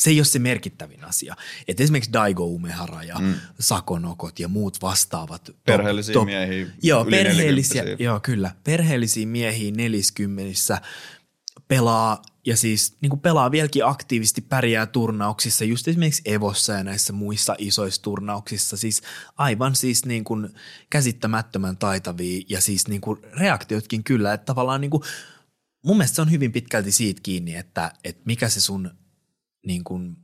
se 0.00 0.10
ei 0.10 0.18
ole 0.18 0.24
se 0.24 0.38
merkittävin 0.38 1.04
asia. 1.04 1.36
Et 1.68 1.80
esimerkiksi 1.80 2.12
Daigo 2.12 2.44
Umehara 2.44 3.02
ja 3.02 3.18
mm. 3.18 3.34
Sakonokot 3.58 4.38
ja 4.38 4.48
muut 4.48 4.82
vastaavat. 4.82 5.50
Perheellisiä 5.64 6.12
top, 6.12 6.24
miehiä. 6.24 6.66
Joo, 6.82 7.04
perheellisiä, 7.04 7.84
joo, 7.98 8.20
kyllä. 8.20 8.54
Perheellisiä 8.64 9.26
miehiä 9.26 9.72
neliskymmenissä 9.76 10.80
pelaa 11.70 12.22
ja 12.46 12.56
siis 12.56 12.96
niin 13.00 13.10
kuin 13.10 13.20
pelaa 13.20 13.50
vieläkin 13.50 13.86
aktiivisesti, 13.86 14.40
pärjää 14.40 14.86
turnauksissa, 14.86 15.64
just 15.64 15.88
esimerkiksi 15.88 16.22
Evossa 16.24 16.72
ja 16.72 16.84
näissä 16.84 17.12
muissa 17.12 17.54
isoissa 17.58 18.02
turnauksissa, 18.02 18.76
siis 18.76 19.02
aivan 19.36 19.74
siis 19.74 20.04
niin 20.04 20.24
kuin 20.24 20.48
käsittämättömän 20.90 21.76
taitavia 21.76 22.42
ja 22.48 22.60
siis 22.60 22.88
niin 22.88 23.00
kuin 23.00 23.18
reaktiotkin 23.32 24.04
kyllä, 24.04 24.32
että 24.32 24.44
tavallaan 24.44 24.80
niin 24.80 24.90
kuin, 24.90 25.02
mun 25.84 25.96
mielestä 25.96 26.16
se 26.16 26.22
on 26.22 26.30
hyvin 26.30 26.52
pitkälti 26.52 26.92
siitä 26.92 27.20
kiinni, 27.22 27.56
että, 27.56 27.92
että 28.04 28.22
mikä 28.24 28.48
se 28.48 28.60
sun 28.60 28.90
niin 29.66 29.84
kuin, 29.84 30.16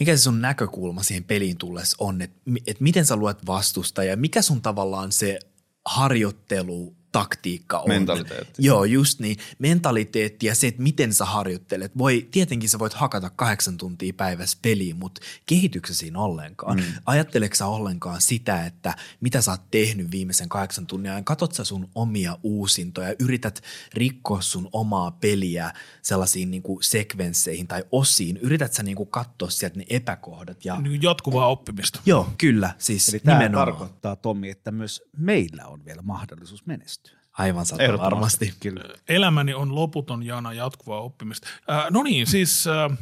mikä 0.00 0.16
se 0.16 0.22
sun 0.22 0.40
näkökulma 0.40 1.02
siihen 1.02 1.24
peliin 1.24 1.58
tullessa 1.58 1.96
on, 2.00 2.22
että, 2.22 2.40
että 2.66 2.84
miten 2.84 3.06
sä 3.06 3.16
luet 3.16 3.46
vastusta 3.46 4.04
ja 4.04 4.16
mikä 4.16 4.42
sun 4.42 4.62
tavallaan 4.62 5.12
se 5.12 5.38
harjoittelu 5.84 6.96
taktiikka 7.12 7.78
on. 7.78 7.88
Mentaliteetti. 7.88 8.66
Joo, 8.66 8.84
just 8.84 9.20
niin. 9.20 9.36
Mentaliteetti 9.58 10.46
ja 10.46 10.54
se, 10.54 10.66
että 10.66 10.82
miten 10.82 11.14
sä 11.14 11.24
harjoittelet. 11.24 11.98
Voi, 11.98 12.28
tietenkin 12.30 12.68
sä 12.68 12.78
voit 12.78 12.92
hakata 12.92 13.30
kahdeksan 13.30 13.76
tuntia 13.76 14.12
päivässä 14.16 14.58
peliin, 14.62 14.96
mutta 14.96 15.20
kehityksessä 15.46 16.00
siinä 16.00 16.18
ollenkaan? 16.18 16.76
Mm. 16.76 16.84
Ajatteleksä 17.06 17.62
sä 17.62 17.66
ollenkaan 17.66 18.20
sitä, 18.20 18.66
että 18.66 18.94
mitä 19.20 19.40
sä 19.40 19.50
oot 19.50 19.70
tehnyt 19.70 20.10
viimeisen 20.10 20.48
kahdeksan 20.48 20.86
tunnin 20.86 21.12
ajan? 21.12 21.24
Katot 21.24 21.54
sä 21.54 21.64
sun 21.64 21.88
omia 21.94 22.38
uusintoja, 22.42 23.14
yrität 23.18 23.62
rikkoa 23.94 24.40
sun 24.40 24.68
omaa 24.72 25.10
peliä 25.10 25.72
sellaisiin 26.02 26.50
niin 26.50 26.62
kuin 26.62 26.82
sekvensseihin 26.82 27.66
tai 27.68 27.84
osiin? 27.92 28.36
Yrität 28.36 28.72
sä 28.72 28.82
niin 28.82 28.96
kuin 28.96 29.08
katsoa 29.08 29.50
sieltä 29.50 29.78
ne 29.78 29.84
epäkohdat? 29.88 30.64
Ja... 30.64 30.80
Niin 30.80 31.02
jatkuvaa 31.02 31.46
oppimista. 31.46 32.00
Joo, 32.06 32.32
kyllä. 32.38 32.74
Siis 32.78 33.08
Eli 33.08 33.20
tämä 33.20 33.48
tarkoittaa, 33.48 34.16
Tommi, 34.16 34.50
että 34.50 34.70
myös 34.70 35.02
meillä 35.16 35.66
on 35.66 35.84
vielä 35.84 36.02
mahdollisuus 36.02 36.66
menestyä. 36.66 37.01
Aivan 37.38 37.66
sata 37.66 37.98
varmasti. 37.98 38.54
Kyllä. 38.60 38.84
Elämäni 39.08 39.54
on 39.54 39.74
loputon 39.74 40.22
jana 40.22 40.52
jatkuvaa 40.52 41.00
oppimista. 41.00 41.48
Äh, 41.70 41.86
no 41.90 42.02
niin, 42.02 42.26
siis 42.26 42.66
äh, 42.66 42.98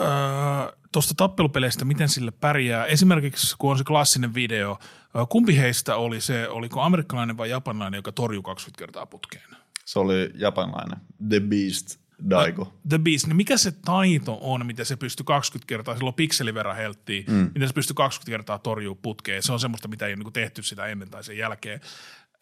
äh, 0.00 0.72
tuosta 0.92 1.14
tappelupeleistä, 1.16 1.84
miten 1.84 2.08
sille 2.08 2.30
pärjää. 2.30 2.84
Esimerkiksi 2.86 3.56
kun 3.58 3.70
on 3.70 3.78
se 3.78 3.84
klassinen 3.84 4.34
video, 4.34 4.78
äh, 5.18 5.26
kumpi 5.28 5.56
heistä 5.56 5.96
oli 5.96 6.20
se, 6.20 6.48
oliko 6.48 6.80
amerikkalainen 6.80 7.36
vai 7.36 7.50
japanilainen, 7.50 7.98
joka 7.98 8.12
torjui 8.12 8.42
20 8.42 8.78
kertaa 8.78 9.06
putkeen? 9.06 9.56
Se 9.84 9.98
oli 9.98 10.30
japanilainen, 10.34 10.98
The 11.28 11.40
Beast 11.40 12.06
Daigo. 12.30 12.62
Uh, 12.62 12.72
The 12.88 12.98
Beast, 12.98 13.26
niin 13.26 13.36
mikä 13.36 13.56
se 13.56 13.72
taito 13.72 14.38
on, 14.40 14.66
mitä 14.66 14.84
se 14.84 14.96
pystyy 14.96 15.24
20 15.24 15.68
kertaa, 15.68 15.94
silloin 15.94 16.14
pikseli 16.14 16.54
verran 16.54 16.76
helttiin, 16.76 17.24
mm. 17.28 17.50
miten 17.54 17.68
se 17.68 17.74
pystyy 17.74 17.94
20 17.94 18.30
kertaa 18.30 18.58
torjuu 18.58 18.94
putkeen. 18.94 19.42
Se 19.42 19.52
on 19.52 19.60
semmoista, 19.60 19.88
mitä 19.88 20.06
ei 20.06 20.14
ole 20.14 20.22
niin 20.22 20.32
tehty 20.32 20.62
sitä 20.62 20.86
ennen 20.86 21.10
tai 21.10 21.24
sen 21.24 21.38
jälkeen. 21.38 21.80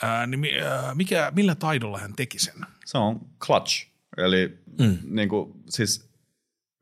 Ää, 0.05 0.27
niin 0.27 0.41
mikä, 0.95 1.33
millä 1.35 1.55
taidolla 1.55 1.99
hän 1.99 2.13
teki 2.17 2.39
sen? 2.39 2.55
Se 2.85 2.99
on 2.99 3.21
clutch. 3.41 3.87
Eli 4.17 4.59
mm. 4.79 4.99
niin 5.05 5.29
kuin, 5.29 5.53
siis 5.69 6.11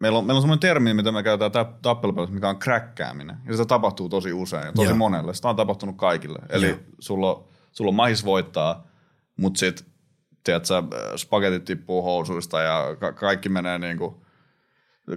meillä 0.00 0.18
on, 0.18 0.24
meillä 0.24 0.38
on 0.38 0.42
semmoinen 0.42 0.60
termi, 0.60 0.94
mitä 0.94 1.12
me 1.12 1.22
käytetään 1.22 1.66
tappelupelissä, 1.82 2.34
mikä 2.34 2.48
on 2.48 2.58
kräkkääminen. 2.58 3.36
Ja 3.46 3.56
se 3.56 3.64
tapahtuu 3.64 4.08
tosi 4.08 4.32
usein 4.32 4.66
ja 4.66 4.72
tosi 4.72 4.88
Joo. 4.88 4.96
monelle. 4.96 5.34
Sitä 5.34 5.48
on 5.48 5.56
tapahtunut 5.56 5.96
kaikille. 5.96 6.38
Eli 6.48 6.80
sulla, 6.98 7.48
sulla 7.72 7.88
on 7.88 7.94
mahis 7.94 8.24
voittaa, 8.24 8.86
mutta 9.36 9.58
sitten 9.58 9.86
tiedätkö, 10.44 10.74
spagetit 11.16 11.64
tippuu 11.64 12.02
housuista 12.02 12.60
ja 12.60 12.96
ka- 13.00 13.12
kaikki 13.12 13.48
menee 13.48 13.78
niin 13.78 13.98
kuin, 13.98 14.14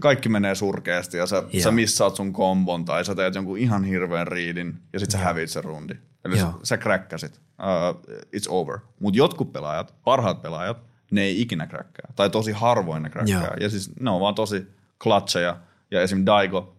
kaikki 0.01 0.29
menee 0.29 0.55
surkeasti 0.55 1.17
ja 1.17 1.25
sä, 1.27 1.43
sä 1.63 1.71
missaat 1.71 2.15
sun 2.15 2.33
kombon 2.33 2.85
tai 2.85 3.05
sä 3.05 3.15
teet 3.15 3.35
jonkun 3.35 3.57
ihan 3.57 3.83
hirveän 3.83 4.27
riidin 4.27 4.77
ja 4.93 4.99
sit 4.99 5.11
sä 5.11 5.17
hävit 5.17 5.49
sen 5.49 5.63
rundi. 5.63 5.93
Eli 6.25 6.37
sä, 6.37 6.47
sä 6.63 6.77
kräkkäsit 6.77 7.44
uh, 7.59 8.01
it's 8.35 8.47
over. 8.49 8.79
Mutta 8.99 9.17
jotkut 9.17 9.53
pelaajat, 9.53 9.93
parhaat 10.03 10.41
pelaajat, 10.41 10.77
ne 11.11 11.21
ei 11.21 11.41
ikinä 11.41 11.67
kräkkää. 11.67 12.13
Tai 12.15 12.29
tosi 12.29 12.51
harvoin 12.51 13.03
ne 13.03 13.09
kräkkää. 13.09 13.41
Joo. 13.43 13.55
Ja 13.59 13.69
siis 13.69 13.91
ne 13.99 14.09
on 14.09 14.21
vaan 14.21 14.35
tosi 14.35 14.67
klatseja. 14.97 15.57
Ja 15.91 16.01
esim. 16.01 16.25
Daigo 16.25 16.75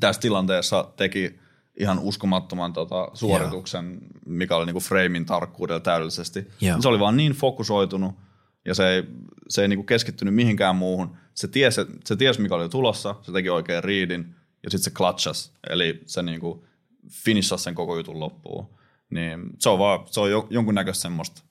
tässä 0.00 0.22
tilanteessa 0.22 0.88
teki 0.96 1.38
ihan 1.80 1.98
uskomattoman 1.98 2.72
tota, 2.72 3.08
suorituksen, 3.14 3.90
Joo. 3.90 4.10
mikä 4.26 4.56
oli 4.56 4.66
niinku 4.66 4.80
framein 4.80 5.26
tarkkuudella 5.26 5.80
täydellisesti. 5.80 6.48
Joo. 6.60 6.82
Se 6.82 6.88
oli 6.88 7.00
vaan 7.00 7.16
niin 7.16 7.32
fokusoitunut 7.32 8.14
ja 8.64 8.74
se 8.74 8.88
ei, 8.88 9.04
se 9.48 9.62
ei 9.62 9.68
niinku 9.68 9.84
keskittynyt 9.84 10.34
mihinkään 10.34 10.76
muuhun. 10.76 11.16
Se 11.34 11.48
tiesi, 11.48 11.80
se 12.04 12.16
tiesi, 12.16 12.40
mikä 12.40 12.54
oli 12.54 12.68
tulossa, 12.68 13.14
se 13.22 13.32
teki 13.32 13.50
oikein 13.50 13.84
riidin 13.84 14.34
ja 14.62 14.70
sitten 14.70 14.84
se 14.84 14.90
clutchas. 14.90 15.52
Eli 15.70 16.02
se 16.06 16.22
niinku 16.22 16.64
finishasi 17.24 17.64
sen 17.64 17.74
koko 17.74 17.96
jutun 17.96 18.20
loppuun. 18.20 18.66
Niin 19.10 19.40
se 19.58 19.68
on 19.68 19.78
vaan, 19.78 20.00
se 20.06 20.20
on 20.20 20.30
jonkunnäköistä 20.50 21.02
semmoista 21.02 21.42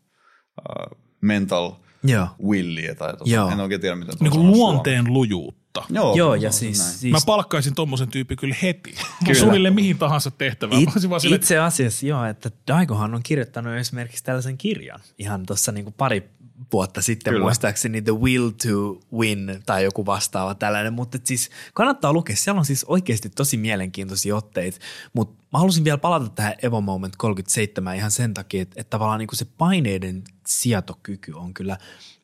uh, 0.59 0.97
mental 1.21 1.71
Joo. 2.03 2.27
williä 2.43 2.95
tai 2.95 3.17
tossa, 3.17 3.35
Joo. 3.35 3.49
en 3.49 3.59
oikein 3.59 3.81
tiedä 3.81 3.95
mitä 3.95 4.11
niin 4.19 4.31
kuin 4.31 4.51
luonteen 4.51 4.97
suomen. 4.97 5.13
lujuutta. 5.13 5.83
Joo, 5.89 6.15
Joo 6.15 6.35
ja 6.35 6.51
siis, 6.51 6.99
siis... 6.99 7.11
Mä 7.11 7.17
palkkaisin 7.25 7.75
tommosen 7.75 8.07
tyyppi 8.07 8.35
kyllä 8.35 8.55
heti. 8.61 8.95
Kyllä. 9.25 9.39
Suunnilleen 9.39 9.75
mihin 9.75 9.97
tahansa 9.97 10.31
tehtävään. 10.31 10.81
It, 10.81 10.89
sille, 11.19 11.35
itse 11.35 11.57
asiassa 11.57 12.05
joo, 12.05 12.25
että 12.25 12.51
Daigohan 12.67 13.15
on 13.15 13.21
kirjoittanut 13.23 13.75
esimerkiksi 13.75 14.23
tällaisen 14.23 14.57
kirjan 14.57 14.99
ihan 15.17 15.45
tuossa 15.45 15.71
niinku 15.71 15.91
pari 15.97 16.29
vuotta 16.73 17.01
sitten 17.01 17.33
Kyllä. 17.33 17.43
muistaakseni 17.43 18.01
The 18.01 18.11
Will 18.11 18.49
to 18.49 18.99
Win 19.17 19.61
tai 19.65 19.83
joku 19.83 20.05
vastaava 20.05 20.55
tällainen, 20.55 20.93
mutta 20.93 21.17
siis 21.23 21.49
kannattaa 21.73 22.13
lukea. 22.13 22.35
Siellä 22.35 22.59
on 22.59 22.65
siis 22.65 22.83
oikeasti 22.83 23.29
tosi 23.29 23.57
mielenkiintoisia 23.57 24.35
otteita, 24.35 24.79
mutta 25.13 25.43
mä 25.53 25.59
halusin 25.59 25.83
vielä 25.83 25.97
palata 25.97 26.29
tähän 26.29 26.55
Evo 26.61 26.81
Moment 26.81 27.15
37 27.15 27.95
ihan 27.95 28.11
sen 28.11 28.33
takia, 28.33 28.61
että, 28.61 28.81
että 28.81 28.89
tavallaan 28.89 29.19
niin 29.19 29.27
kuin 29.27 29.37
se 29.37 29.45
paineiden 29.57 30.23
sietokyky 30.47 31.31
on 31.31 31.53
kyllä 31.53 31.77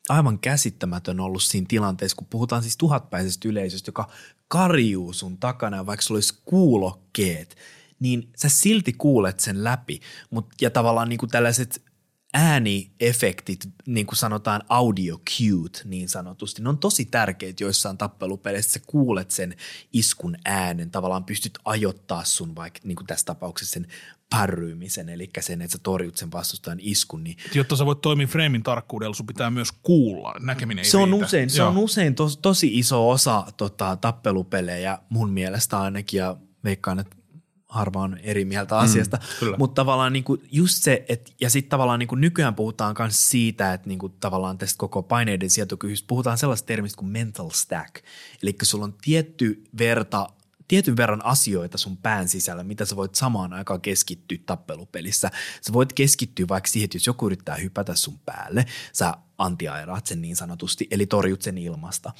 aivan 0.08 0.38
käsittämätön 0.38 1.20
ollut 1.20 1.42
siinä 1.42 1.66
tilanteessa, 1.68 2.16
kun 2.16 2.26
puhutaan 2.30 2.62
siis 2.62 2.76
tuhatpäisestä 2.76 3.48
yleisöstä, 3.48 3.88
joka 3.88 4.10
karjuu 4.48 5.12
sun 5.12 5.38
takana, 5.38 5.86
vaikka 5.86 6.02
sulla 6.02 6.16
olisi 6.16 6.34
kuulokkeet, 6.44 7.56
niin 8.00 8.28
sä 8.36 8.48
silti 8.48 8.92
kuulet 8.92 9.40
sen 9.40 9.64
läpi. 9.64 10.00
Mut, 10.30 10.46
ja 10.60 10.70
tavallaan 10.70 11.08
niin 11.08 11.18
kuin 11.18 11.30
tällaiset 11.30 11.82
ääniefektit, 12.34 13.68
niin 13.86 14.06
kuin 14.06 14.16
sanotaan 14.16 14.62
audio 14.68 15.18
cute 15.18 15.80
niin 15.84 16.08
sanotusti, 16.08 16.62
ne 16.62 16.68
on 16.68 16.78
tosi 16.78 17.04
tärkeitä 17.04 17.64
joissain 17.64 17.98
tappelupeleissä. 17.98 18.72
Sä 18.72 18.80
kuulet 18.86 19.30
sen 19.30 19.54
iskun 19.92 20.36
äänen, 20.44 20.90
tavallaan 20.90 21.24
pystyt 21.24 21.58
ajoittaa 21.64 22.24
sun 22.24 22.56
vaikka 22.56 22.80
niin 22.84 22.96
kuin 22.96 23.06
tässä 23.06 23.26
tapauksessa 23.26 23.72
sen 23.72 23.86
pärryymisen, 24.30 25.08
eli 25.08 25.30
sen, 25.40 25.62
että 25.62 25.72
sä 25.72 25.78
torjut 25.82 26.16
sen 26.16 26.32
vastustajan 26.32 26.78
iskun. 26.82 27.24
Niin 27.24 27.36
Jotta 27.54 27.76
sä 27.76 27.86
voit 27.86 28.00
toimia 28.00 28.26
freimin 28.26 28.62
tarkkuudella, 28.62 29.14
sun 29.14 29.26
pitää 29.26 29.50
myös 29.50 29.72
kuulla, 29.72 30.34
näkeminen 30.40 30.84
ei 30.84 30.90
se 30.90 30.98
on 30.98 31.10
riitä. 31.10 31.26
usein, 31.26 31.50
se 31.50 31.62
on 31.62 31.78
usein 31.78 32.14
tos, 32.14 32.36
tosi 32.36 32.78
iso 32.78 33.10
osa 33.10 33.44
tota, 33.56 33.96
tappelupelejä 33.96 34.98
mun 35.08 35.30
mielestä 35.30 35.80
ainakin, 35.80 36.18
ja 36.18 36.36
veikkaan, 36.64 36.98
että 36.98 37.16
harva 37.72 38.00
on 38.00 38.18
eri 38.18 38.44
mieltä 38.44 38.78
asiasta. 38.78 39.18
Mm, 39.42 39.54
Mutta 39.58 39.74
tavallaan 39.74 40.12
niinku 40.12 40.38
just 40.52 40.82
se, 40.82 41.04
että 41.08 41.32
ja 41.40 41.50
sitten 41.50 41.70
tavallaan 41.70 41.98
niinku 41.98 42.14
nykyään 42.14 42.54
puhutaan 42.54 42.94
myös 42.98 43.30
siitä, 43.30 43.72
että 43.72 43.88
niinku 43.88 44.08
tavallaan 44.08 44.58
tästä 44.58 44.78
koko 44.78 45.02
paineiden 45.02 45.50
sietokyvystä 45.50 46.06
puhutaan 46.06 46.38
sellaista 46.38 46.66
termistä 46.66 46.98
kuin 46.98 47.10
mental 47.10 47.50
stack. 47.50 48.04
Eli 48.42 48.56
sulla 48.62 48.84
on 48.84 48.94
tietty 49.02 49.64
verta 49.78 50.28
tietyn 50.68 50.96
verran 50.96 51.24
asioita 51.24 51.78
sun 51.78 51.96
pään 51.96 52.28
sisällä, 52.28 52.64
mitä 52.64 52.84
sä 52.84 52.96
voit 52.96 53.14
samaan 53.14 53.52
aikaan 53.52 53.80
keskittyä 53.80 54.38
tappelupelissä. 54.46 55.30
Sä 55.60 55.72
voit 55.72 55.92
keskittyä 55.92 56.46
vaikka 56.48 56.68
siihen, 56.70 56.84
että 56.84 56.96
jos 56.96 57.06
joku 57.06 57.26
yrittää 57.26 57.56
hypätä 57.56 57.94
sun 57.94 58.18
päälle, 58.26 58.66
sä 58.92 59.14
antiairaat 59.38 60.06
sen 60.06 60.22
niin 60.22 60.36
sanotusti, 60.36 60.88
eli 60.90 61.06
torjut 61.06 61.42
sen 61.42 61.58
ilmasta. 61.58 62.12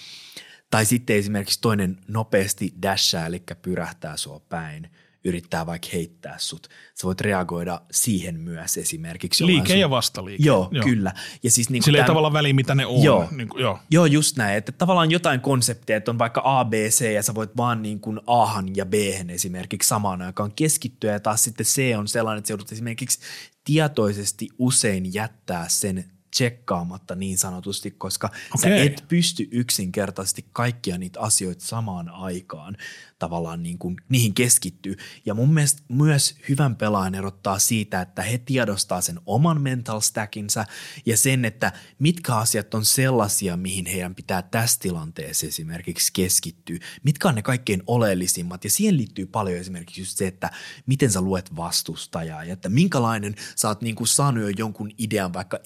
Tai 0.71 0.85
sitten 0.85 1.17
esimerkiksi 1.17 1.61
toinen 1.61 1.99
nopeasti 2.09 2.75
dashaa, 2.83 3.27
eli 3.27 3.43
pyrähtää 3.63 4.17
sua 4.17 4.41
päin– 4.41 4.91
yrittää 5.25 5.66
vaikka 5.66 5.89
heittää 5.93 6.35
sut. 6.39 6.68
Sä 6.95 7.07
voit 7.07 7.20
reagoida 7.20 7.81
siihen 7.91 8.41
myös 8.41 8.77
esimerkiksi. 8.77 9.47
Liike 9.47 9.68
sun... 9.68 9.79
ja 9.79 9.91
vastaliike. 9.91 10.43
Joo, 10.45 10.68
joo, 10.70 10.85
kyllä. 10.85 11.12
Ja 11.43 11.51
siis 11.51 11.70
niin 11.70 11.83
Sillä 11.83 11.97
tämän... 11.97 12.05
ei 12.05 12.09
tavallaan 12.09 12.33
väliä, 12.33 12.55
mitä 12.55 12.75
ne 12.75 12.87
on. 12.87 13.03
Joo, 13.03 13.29
niin 13.31 13.49
kuin, 13.49 13.62
joo. 13.62 13.79
joo 13.91 14.07
just 14.07 14.37
näin. 14.37 14.57
Että 14.57 14.73
tavallaan 14.73 15.11
jotain 15.11 15.41
konsepteja, 15.41 15.97
että 15.97 16.11
on 16.11 16.18
vaikka 16.18 16.43
A, 16.45 16.64
B, 16.64 16.73
C 16.73 17.12
ja 17.12 17.23
sä 17.23 17.35
voit 17.35 17.57
vaan 17.57 17.83
niin 17.83 18.01
kuin 18.01 18.20
Ahan 18.27 18.77
ja 18.77 18.87
B 18.87 18.95
esimerkiksi 19.29 19.89
samaan 19.89 20.23
aikaan 20.23 20.53
keskittyä. 20.53 21.12
Ja 21.12 21.20
taas 21.20 21.45
sitten 21.45 21.66
C 21.66 21.99
on 21.99 22.09
sellainen, 22.09 22.39
että 22.39 22.49
sä 22.49 22.53
joudut 22.53 22.73
esimerkiksi 22.73 23.18
tietoisesti 23.64 24.49
usein 24.59 25.14
jättää 25.14 25.64
sen 25.68 26.12
tsekkaamatta 26.33 27.14
niin 27.14 27.39
sanotusti, 27.39 27.91
koska 27.91 28.26
Okei. 28.26 28.78
sä 28.78 28.85
et 28.85 29.05
pysty 29.09 29.49
yksinkertaisesti 29.51 30.47
kaikkia 30.53 30.99
niitä 30.99 31.20
asioita 31.20 31.64
samaan 31.64 32.09
aikaan 32.09 32.76
tavallaan 33.22 33.62
niin 33.62 33.78
kuin, 33.78 33.97
niihin 34.09 34.35
keskittyy. 34.35 34.97
Ja 35.26 35.35
mun 35.35 35.55
mielestä 35.55 35.83
myös 35.89 36.35
hyvän 36.49 36.76
pelaajan 36.76 37.14
erottaa 37.14 37.59
siitä, 37.59 38.01
että 38.01 38.22
he 38.22 38.39
tiedostaa 38.39 39.01
sen 39.01 39.20
oman 39.26 39.61
mental 39.61 40.01
stackinsa 40.01 40.64
ja 41.07 41.16
sen, 41.16 41.45
että 41.45 41.72
mitkä 41.99 42.37
asiat 42.37 42.74
on 42.74 42.85
sellaisia, 42.85 43.57
mihin 43.57 43.87
heidän 43.87 44.14
pitää 44.14 44.43
tässä 44.43 44.80
tilanteessa 44.80 45.47
esimerkiksi 45.47 46.12
keskittyä. 46.12 46.78
Mitkä 47.03 47.28
on 47.28 47.35
ne 47.35 47.43
kaikkein 47.43 47.83
oleellisimmat 47.87 48.64
ja 48.64 48.70
siihen 48.70 48.97
liittyy 48.97 49.26
paljon 49.26 49.59
esimerkiksi 49.59 50.01
just 50.01 50.18
se, 50.18 50.26
että 50.26 50.51
miten 50.87 51.11
sä 51.11 51.20
luet 51.20 51.57
vastustajaa 51.57 52.45
ja 52.45 52.53
että 52.53 52.68
minkälainen 52.68 53.35
sä 53.57 53.68
oot 53.68 53.83
niin 53.83 53.95
kuin 53.95 54.09
saanut 54.09 54.43
jo 54.43 54.49
jonkun 54.49 54.91
idean 54.99 55.33
vaikka 55.33 55.59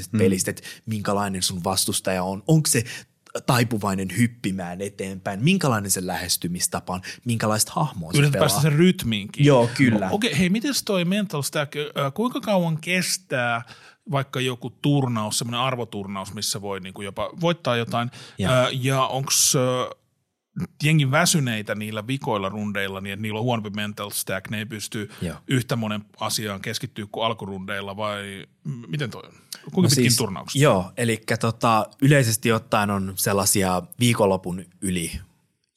ensimmäisestä 0.00 0.16
mm. 0.16 0.18
pelistä, 0.18 0.50
että 0.50 0.62
minkälainen 0.86 1.42
sun 1.42 1.64
vastustaja 1.64 2.24
on. 2.24 2.42
Onko 2.46 2.66
se 2.66 2.84
taipuvainen 3.46 4.08
hyppimään 4.18 4.80
eteenpäin, 4.80 5.44
minkälainen 5.44 5.90
se 5.90 6.06
lähestymistapa 6.06 6.94
on, 6.94 7.00
minkälaista 7.24 7.72
hahmoa 7.74 8.12
se 8.12 8.18
pelaa. 8.18 8.38
päästä 8.38 8.60
sen 8.60 8.72
rytmiinkin. 8.72 9.46
Joo, 9.46 9.70
kyllä. 9.76 10.08
Okei, 10.10 10.30
okay, 10.30 10.38
hei, 10.38 10.48
miten 10.48 10.74
toi 10.84 11.04
mental 11.04 11.42
stack, 11.42 11.72
kuinka 12.14 12.40
kauan 12.40 12.78
kestää 12.80 13.62
vaikka 14.10 14.40
joku 14.40 14.70
turnaus, 14.70 15.38
semmoinen 15.38 15.60
arvoturnaus, 15.60 16.34
missä 16.34 16.60
voi 16.60 16.80
niinku 16.80 17.02
jopa 17.02 17.30
voittaa 17.40 17.76
jotain, 17.76 18.10
ja, 18.38 18.68
ja 18.72 19.06
onko 19.06 19.30
jengi 20.82 21.10
väsyneitä 21.10 21.74
niillä 21.74 22.06
vikoilla 22.06 22.48
rundeilla, 22.48 23.00
niin 23.00 23.12
että 23.12 23.22
niillä 23.22 23.38
on 23.38 23.44
huonompi 23.44 23.70
mental 23.70 24.10
stack, 24.10 24.50
ne 24.50 24.58
ei 24.58 24.66
pysty 24.66 25.10
Joo. 25.22 25.36
yhtä 25.48 25.76
monen 25.76 26.04
asiaan 26.20 26.60
keskittyä 26.60 27.06
kuin 27.12 27.26
alkurundeilla, 27.26 27.96
vai 27.96 28.46
miten 28.88 29.10
toi 29.10 29.22
on? 29.26 29.32
Kuinka 29.32 29.76
no 29.76 29.82
pitkin 29.82 29.88
siis, 29.88 30.16
turnaukset? 30.16 30.62
Joo, 30.62 30.92
eli 30.96 31.20
tota, 31.40 31.86
yleisesti 32.02 32.52
ottaen 32.52 32.90
on 32.90 33.12
sellaisia 33.16 33.82
viikonlopun 34.00 34.64
yli 34.80 35.20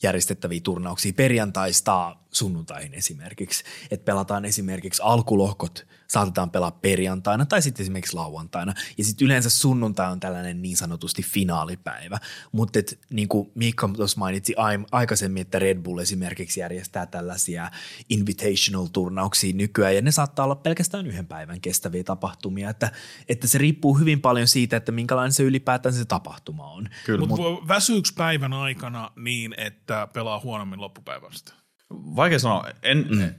järjestettäviä 0.04 0.60
turnauksia 0.64 1.14
perjantaista 1.14 2.16
sunnuntaihin 2.32 2.94
esimerkiksi. 2.94 3.64
Että 3.92 4.06
pelataan 4.06 4.46
esimerkiksi 4.46 5.02
alkulohkot, 5.02 5.88
saatetaan 6.08 6.52
pelaa 6.52 6.72
perjantaina 6.72 7.46
tai 7.46 7.62
sitten 7.62 7.84
esimerkiksi 7.84 8.16
lauantaina. 8.16 8.74
Ja 8.98 9.04
sitten 9.04 9.26
yleensä 9.26 9.50
sunnuntai 9.50 10.12
on 10.12 10.20
tällainen 10.20 10.62
niin 10.62 10.78
sanotusti 10.78 11.24
finaalipäivä. 11.24 12.20
Mutta 12.52 12.80
niin 13.10 13.28
kuin 13.28 13.52
Miikka 13.56 13.90
tuossa 13.96 14.20
mainitsi 14.20 14.56
aikaisemmin, 14.92 15.42
että 15.42 15.60
Red 15.60 15.82
Bull 15.82 16.00
esimerkiksi 16.00 16.60
järjestää 16.60 17.06
tällaisia 17.06 17.72
invitational-turnauksia 18.10 19.54
nykyään. 19.54 19.96
Ja 19.96 20.02
ne 20.02 20.12
saattaa 20.12 20.46
olla 20.46 20.56
pelkästään 20.56 21.08
yhden 21.08 21.28
päivän 21.28 21.62
kestäviä 21.62 22.04
tapahtumia. 22.04 22.70
Että, 22.70 22.92
että 23.30 23.48
se 23.48 23.58
riippuu 23.58 23.98
hyvin 23.98 24.22
paljon 24.22 24.48
siitä, 24.48 24.78
että 24.78 24.92
minkälainen 24.92 25.34
se 25.34 25.44
ylipäätään 25.44 25.96
se 25.96 26.06
tapahtuma 26.06 26.72
on. 26.72 26.90
Mutta 27.20 27.36
Mut, 27.36 27.68
väsyykö 27.68 28.10
päivän 28.18 28.54
aikana 28.54 29.12
niin, 29.16 29.56
että 29.58 30.08
pelaa 30.14 30.40
huonommin 30.40 30.82
loppupäivästä? 30.82 31.60
Vaikea 31.90 32.40
sanoa. 32.40 32.66
En, 32.84 33.08
mm. 33.10 33.22
äh, 33.22 33.30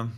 äh, 0.00 0.08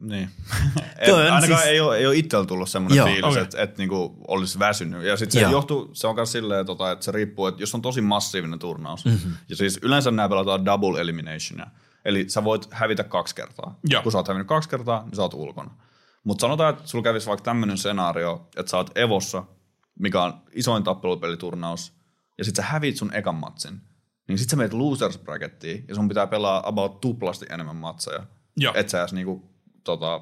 niin. 0.00 0.30
En, 0.98 1.14
on 1.14 1.20
ainakaan 1.20 1.46
siis- 1.46 1.64
ei, 1.64 1.80
ole, 1.80 1.96
ei 1.96 2.06
ole 2.06 2.16
itsellä 2.16 2.46
tullut 2.46 2.68
semmoinen 2.68 2.96
Joo. 2.96 3.06
fiilis, 3.06 3.24
Okei. 3.24 3.42
että, 3.42 3.62
että 3.62 3.78
niinku 3.78 4.16
olisi 4.28 4.58
väsynyt. 4.58 5.02
Ja 5.02 5.16
sitten 5.16 5.32
se 5.32 5.40
Joo. 5.40 5.52
johtuu, 5.52 5.90
se 5.92 6.06
on 6.06 6.14
myös 6.14 6.32
silleen, 6.32 6.66
tota, 6.66 6.90
että 6.90 7.04
se 7.04 7.12
riippuu, 7.12 7.46
että 7.46 7.62
jos 7.62 7.74
on 7.74 7.82
tosi 7.82 8.00
massiivinen 8.00 8.58
turnaus, 8.58 9.04
mm-hmm. 9.04 9.32
ja 9.48 9.56
siis 9.56 9.78
yleensä 9.82 10.10
nämä 10.10 10.28
pelataan 10.28 10.64
double 10.64 11.00
eliminationia, 11.00 11.66
eli 12.04 12.24
sä 12.28 12.44
voit 12.44 12.68
hävitä 12.70 13.04
kaksi 13.04 13.34
kertaa. 13.34 13.78
Joo. 13.84 14.02
Kun 14.02 14.12
sä 14.12 14.18
oot 14.18 14.28
hävinnyt 14.28 14.48
kaksi 14.48 14.68
kertaa, 14.68 15.02
niin 15.04 15.16
sä 15.16 15.22
oot 15.22 15.34
ulkona. 15.34 15.70
Mutta 16.24 16.40
sanotaan, 16.40 16.74
että 16.74 16.88
sulla 16.88 17.04
kävisi 17.04 17.26
vaikka 17.26 17.44
tämmöinen 17.44 17.78
skenaario, 17.78 18.48
että 18.56 18.70
sä 18.70 18.76
oot 18.76 18.98
Evossa, 18.98 19.44
mikä 19.98 20.22
on 20.22 20.42
isoin 20.52 20.82
tappelupeliturnaus, 20.82 21.92
ja 22.38 22.44
sit 22.44 22.56
sä 22.56 22.62
hävit 22.62 22.96
sun 22.96 23.14
ekan 23.14 23.34
matsin, 23.34 23.80
niin 24.30 24.38
sit 24.38 24.50
sä 24.50 24.56
menet 24.56 24.72
losers 24.72 25.18
brackettiin, 25.18 25.84
ja 25.88 25.94
sun 25.94 26.08
pitää 26.08 26.26
pelaa 26.26 26.68
about 26.68 27.00
tuplasti 27.00 27.46
enemmän 27.50 27.76
matseja. 27.76 28.26
Joo. 28.56 28.72
Että 28.76 28.90
sä 28.90 29.00
edes 29.00 29.12
niinku, 29.12 29.50
tota, 29.84 30.20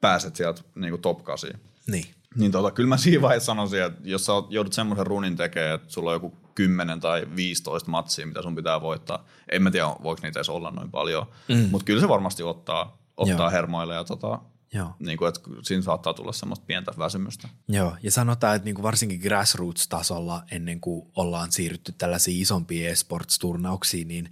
pääset 0.00 0.36
sieltä 0.36 0.62
niinku 0.74 0.98
top 0.98 1.24
8. 1.24 1.50
Niin. 1.86 2.04
Niin 2.36 2.52
tota, 2.52 2.70
kyllä 2.70 2.88
mä 2.88 2.96
siinä 2.96 3.22
vaiheessa 3.22 3.46
sanoisin, 3.46 3.82
että 3.82 4.00
jos 4.04 4.26
sä 4.26 4.32
joudut 4.48 4.72
semmoisen 4.72 5.06
runin 5.06 5.36
tekemään, 5.36 5.74
että 5.74 5.92
sulla 5.92 6.10
on 6.10 6.16
joku 6.16 6.32
10 6.54 7.00
tai 7.00 7.26
15 7.36 7.90
matsia, 7.90 8.26
mitä 8.26 8.42
sun 8.42 8.54
pitää 8.54 8.80
voittaa. 8.80 9.26
En 9.52 9.62
mä 9.62 9.70
tiedä, 9.70 9.86
voiko 9.86 10.20
niitä 10.22 10.38
edes 10.38 10.48
olla 10.48 10.70
noin 10.70 10.90
paljon. 10.90 11.26
Mm. 11.48 11.68
Mutta 11.70 11.84
kyllä 11.84 12.00
se 12.00 12.08
varmasti 12.08 12.42
ottaa, 12.42 12.98
ottaa 13.16 13.36
Joo. 13.36 13.50
hermoille 13.50 13.94
ja 13.94 14.04
tota, 14.04 14.38
Joo. 14.74 14.94
niin 14.98 15.18
kuin, 15.18 15.28
että 15.28 15.40
siinä 15.62 15.82
saattaa 15.82 16.14
tulla 16.14 16.32
semmoista 16.32 16.64
pientä 16.66 16.92
väsymystä. 16.98 17.48
Joo, 17.68 17.96
ja 18.02 18.10
sanotaan, 18.10 18.56
että 18.56 18.64
niin 18.64 18.74
kuin 18.74 18.82
varsinkin 18.82 19.20
grassroots-tasolla 19.20 20.42
ennen 20.50 20.80
kuin 20.80 21.06
ollaan 21.16 21.52
siirrytty 21.52 21.92
tällaisiin 21.92 22.42
isompiin 22.42 22.88
esports-turnauksiin, 22.88 24.08
niin 24.08 24.30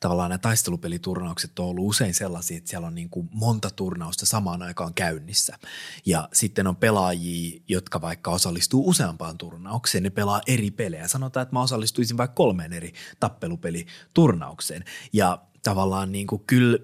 tavallaan 0.00 0.30
nämä 0.30 0.38
taistelupeliturnaukset 0.38 1.58
on 1.58 1.66
ollut 1.66 1.88
usein 1.88 2.14
sellaisia, 2.14 2.58
että 2.58 2.70
siellä 2.70 2.86
on 2.86 2.94
niin 2.94 3.10
kuin 3.10 3.28
monta 3.32 3.70
turnausta 3.70 4.26
samaan 4.26 4.62
aikaan 4.62 4.94
käynnissä. 4.94 5.58
Ja 6.06 6.28
sitten 6.32 6.66
on 6.66 6.76
pelaajia, 6.76 7.60
jotka 7.68 8.00
vaikka 8.00 8.30
osallistuu 8.30 8.88
useampaan 8.88 9.38
turnaukseen, 9.38 10.02
ne 10.02 10.10
pelaa 10.10 10.40
eri 10.46 10.70
pelejä. 10.70 11.08
Sanotaan, 11.08 11.42
että 11.42 11.54
mä 11.54 11.62
osallistuisin 11.62 12.16
vaikka 12.16 12.34
kolmeen 12.34 12.72
eri 12.72 12.92
tappelupeliturnaukseen. 13.20 14.84
Ja 15.12 15.38
tavallaan 15.62 16.12
niin 16.12 16.26
kuin 16.26 16.42
kyllä 16.46 16.78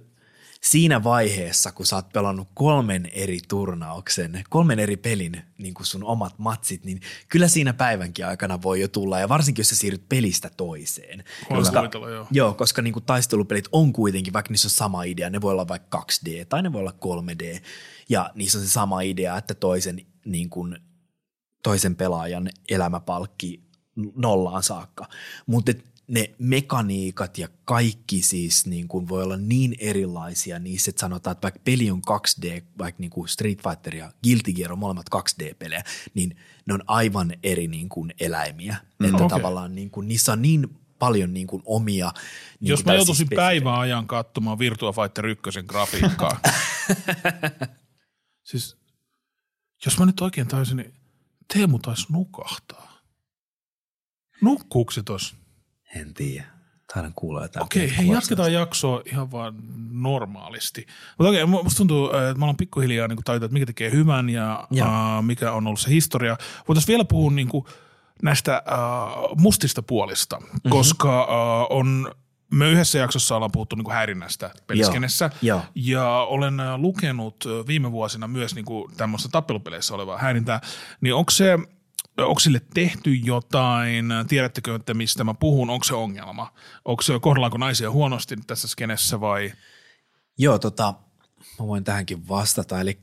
siinä 0.62 1.04
vaiheessa, 1.04 1.72
kun 1.72 1.86
sä 1.86 1.96
oot 1.96 2.12
pelannut 2.12 2.48
kolmen 2.54 3.06
eri 3.12 3.38
turnauksen, 3.48 4.44
kolmen 4.50 4.78
eri 4.78 4.96
pelin 4.96 5.42
niin 5.58 5.74
kuin 5.74 5.86
sun 5.86 6.04
omat 6.04 6.38
matsit, 6.38 6.84
niin 6.84 7.00
kyllä 7.28 7.48
siinä 7.48 7.72
päivänkin 7.72 8.26
aikana 8.26 8.62
voi 8.62 8.80
jo 8.80 8.88
tulla, 8.88 9.20
ja 9.20 9.28
varsinkin 9.28 9.60
jos 9.60 9.68
sä 9.68 9.76
siirryt 9.76 10.08
pelistä 10.08 10.50
toiseen. 10.56 11.24
Kuvitella, 11.48 12.10
joo. 12.10 12.26
joo, 12.30 12.54
koska 12.54 12.82
niin 12.82 12.92
kuin 12.92 13.04
taistelupelit 13.04 13.68
on 13.72 13.92
kuitenkin, 13.92 14.32
vaikka 14.32 14.50
niissä 14.50 14.66
on 14.66 14.70
sama 14.70 15.02
idea, 15.02 15.30
ne 15.30 15.40
voi 15.40 15.52
olla 15.52 15.68
vaikka 15.68 16.06
2D 16.12 16.44
tai 16.48 16.62
ne 16.62 16.72
voi 16.72 16.80
olla 16.80 16.94
3D, 17.04 17.60
ja 18.08 18.30
niissä 18.34 18.58
on 18.58 18.64
se 18.64 18.70
sama 18.70 19.00
idea, 19.00 19.38
että 19.38 19.54
toisen, 19.54 20.06
niin 20.24 20.50
kuin, 20.50 20.78
toisen 21.62 21.96
pelaajan 21.96 22.50
elämäpalkki 22.68 23.62
nollaan 24.16 24.62
saakka. 24.62 25.08
Mutta 25.46 25.72
ne 26.08 26.34
mekaniikat 26.38 27.38
ja 27.38 27.48
kaikki 27.64 28.22
siis 28.22 28.66
niin 28.66 28.88
kuin 28.88 29.08
voi 29.08 29.22
olla 29.22 29.36
niin 29.36 29.76
erilaisia 29.78 30.58
niissä, 30.58 30.90
että 30.90 31.00
sanotaan, 31.00 31.32
että 31.32 31.42
vaikka 31.42 31.60
peli 31.64 31.90
on 31.90 32.02
2D, 32.10 32.62
vaikka 32.78 33.00
niin 33.00 33.10
kuin 33.10 33.28
Street 33.28 33.62
Fighter 33.62 33.94
ja 33.94 34.12
Guilty 34.22 34.52
Gear 34.52 34.72
on 34.72 34.78
molemmat 34.78 35.06
2D-pelejä, 35.14 35.84
niin 36.14 36.36
ne 36.66 36.74
on 36.74 36.82
aivan 36.86 37.32
eri 37.42 37.68
niin 37.68 37.88
kuin 37.88 38.14
eläimiä. 38.20 38.76
Mm, 38.98 39.06
että 39.06 39.24
okay. 39.24 39.38
tavallaan 39.38 39.74
niin 39.74 39.90
kuin, 39.90 40.08
niissä 40.08 40.32
on 40.32 40.42
niin 40.42 40.78
paljon 40.98 41.34
niin 41.34 41.46
kuin 41.46 41.62
omia 41.64 42.12
niin 42.60 42.70
Jos 42.70 42.82
kuin 42.82 42.92
mä 42.92 42.96
joutuisin 42.96 43.26
spesifejä- 43.26 43.36
päivän 43.36 43.74
ajan 43.74 44.06
katsomaan 44.06 44.58
Virtua 44.58 44.92
Fighter 44.92 45.26
1 45.26 45.42
grafiikkaa. 45.66 46.40
siis, 48.50 48.76
jos 49.84 49.98
mä 49.98 50.06
nyt 50.06 50.20
oikein 50.20 50.46
taisin, 50.46 50.76
niin 50.76 50.94
Teemu 51.54 51.78
taisi 51.78 52.06
nukahtaa. 52.12 53.02
Nukkuuko 54.40 54.92
se 54.92 55.02
tossa? 55.02 55.36
En 55.94 56.14
tiedä. 56.14 56.46
Taidan 56.94 57.12
kuulla 57.16 57.42
jotain. 57.42 57.64
Okei, 57.64 57.96
hei, 57.96 58.08
jatketaan 58.08 58.52
jaksoa 58.52 59.02
ihan 59.04 59.30
vaan 59.30 59.54
normaalisti. 59.90 60.86
Mutta 61.18 61.28
okei, 61.30 61.44
mu- 61.44 61.62
musta 61.64 61.76
tuntuu, 61.76 62.06
että 62.06 62.34
me 62.38 62.44
ollaan 62.44 62.56
pikkuhiljaa 62.56 63.08
niin 63.08 63.18
tajuta, 63.24 63.46
että 63.46 63.52
mikä 63.52 63.66
tekee 63.66 63.90
hyvän 63.90 64.28
ja 64.30 64.66
Joo. 64.70 64.88
uh, 64.88 65.24
mikä 65.24 65.52
on 65.52 65.66
ollut 65.66 65.80
se 65.80 65.90
historia. 65.90 66.36
Voitaisiin 66.68 66.92
vielä 66.92 67.04
puhua 67.04 67.30
niin 67.30 67.48
kuin 67.48 67.64
näistä 68.22 68.62
uh, 69.30 69.36
mustista 69.40 69.82
puolista, 69.82 70.36
Mhm. 70.36 70.46
mm-hmm. 70.46 70.70
koska 70.70 71.24
uh, 71.24 71.76
on, 71.78 72.12
me 72.52 72.70
yhdessä 72.70 72.98
jaksossa 72.98 73.36
ollaan 73.36 73.52
puhuttu 73.52 73.76
niin 73.76 73.84
kuin 73.84 73.94
häirinnästä 73.94 74.50
peliskenessä. 74.66 75.30
Joo. 75.42 75.60
Ja 75.74 76.08
olen 76.10 76.60
äh, 76.60 76.74
lukenut 76.80 77.44
äh, 77.46 77.66
viime 77.66 77.92
vuosina 77.92 78.28
myös 78.28 78.54
niin 78.54 78.64
kuin 78.64 78.96
tämmöistä 78.96 79.28
tappelupeleissä 79.28 79.94
olevaa 79.94 80.18
häirintää. 80.18 80.60
Niin 81.00 81.14
onko 81.14 81.30
se, 81.30 81.58
onko 82.18 82.40
sille 82.40 82.60
tehty 82.74 83.14
jotain, 83.14 84.06
tiedättekö, 84.28 84.74
että 84.74 84.94
mistä 84.94 85.24
mä 85.24 85.34
puhun, 85.34 85.70
onko 85.70 85.84
se 85.84 85.94
ongelma? 85.94 86.52
Onko 86.84 87.02
se, 87.02 87.18
kohdellaanko 87.20 87.58
naisia 87.58 87.90
huonosti 87.90 88.36
tässä 88.46 88.68
skenessä 88.68 89.20
vai? 89.20 89.52
Joo, 90.38 90.58
tota, 90.58 90.94
mä 91.58 91.66
voin 91.66 91.84
tähänkin 91.84 92.28
vastata. 92.28 92.80
Eli 92.80 92.98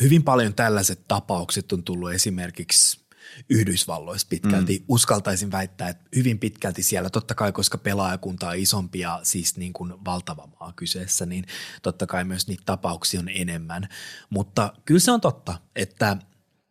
hyvin 0.00 0.22
paljon 0.22 0.54
tällaiset 0.54 1.04
tapaukset 1.08 1.72
on 1.72 1.84
tullut 1.84 2.12
esimerkiksi 2.12 3.06
Yhdysvalloissa 3.50 4.26
pitkälti. 4.30 4.78
Mm. 4.78 4.84
Uskaltaisin 4.88 5.52
väittää, 5.52 5.88
että 5.88 6.04
hyvin 6.16 6.38
pitkälti 6.38 6.82
siellä, 6.82 7.10
totta 7.10 7.34
kai 7.34 7.52
koska 7.52 7.78
pelaajakunta 7.78 8.48
on 8.48 8.56
isompi 8.56 8.98
ja 8.98 9.20
siis 9.22 9.56
niin 9.56 9.72
kuin 9.72 9.92
valtava 10.04 10.48
maa 10.60 10.72
kyseessä, 10.76 11.26
niin 11.26 11.44
totta 11.82 12.06
kai 12.06 12.24
myös 12.24 12.48
niitä 12.48 12.62
tapauksia 12.66 13.20
on 13.20 13.28
enemmän. 13.28 13.88
Mutta 14.30 14.72
kyllä 14.84 15.00
se 15.00 15.10
on 15.10 15.20
totta, 15.20 15.58
että 15.76 16.16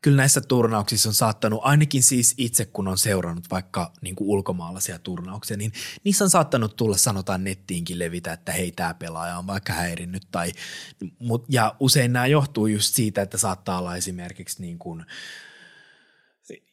kyllä 0.05 0.17
näissä 0.17 0.41
turnauksissa 0.41 1.09
on 1.09 1.13
saattanut, 1.13 1.59
ainakin 1.63 2.03
siis 2.03 2.33
itse 2.37 2.65
kun 2.65 2.87
on 2.87 2.97
seurannut 2.97 3.45
vaikka 3.51 3.93
niin 4.01 4.15
kuin 4.15 4.27
ulkomaalaisia 4.27 4.99
turnauksia, 4.99 5.57
niin 5.57 5.71
niissä 6.03 6.23
on 6.23 6.29
saattanut 6.29 6.75
tulla 6.75 6.97
sanotaan 6.97 7.43
nettiinkin 7.43 7.99
levitä, 7.99 8.33
että 8.33 8.51
hei 8.51 8.71
tämä 8.71 8.93
pelaaja 8.93 9.37
on 9.37 9.47
vaikka 9.47 9.73
häirinnyt. 9.73 10.27
Tai, 10.31 10.51
mut, 11.19 11.45
ja 11.49 11.75
usein 11.79 12.13
nämä 12.13 12.27
johtuu 12.27 12.67
just 12.67 12.95
siitä, 12.95 13.21
että 13.21 13.37
saattaa 13.37 13.79
olla 13.79 13.95
esimerkiksi 13.95 14.61
niin 14.61 14.79
kuin 14.79 15.05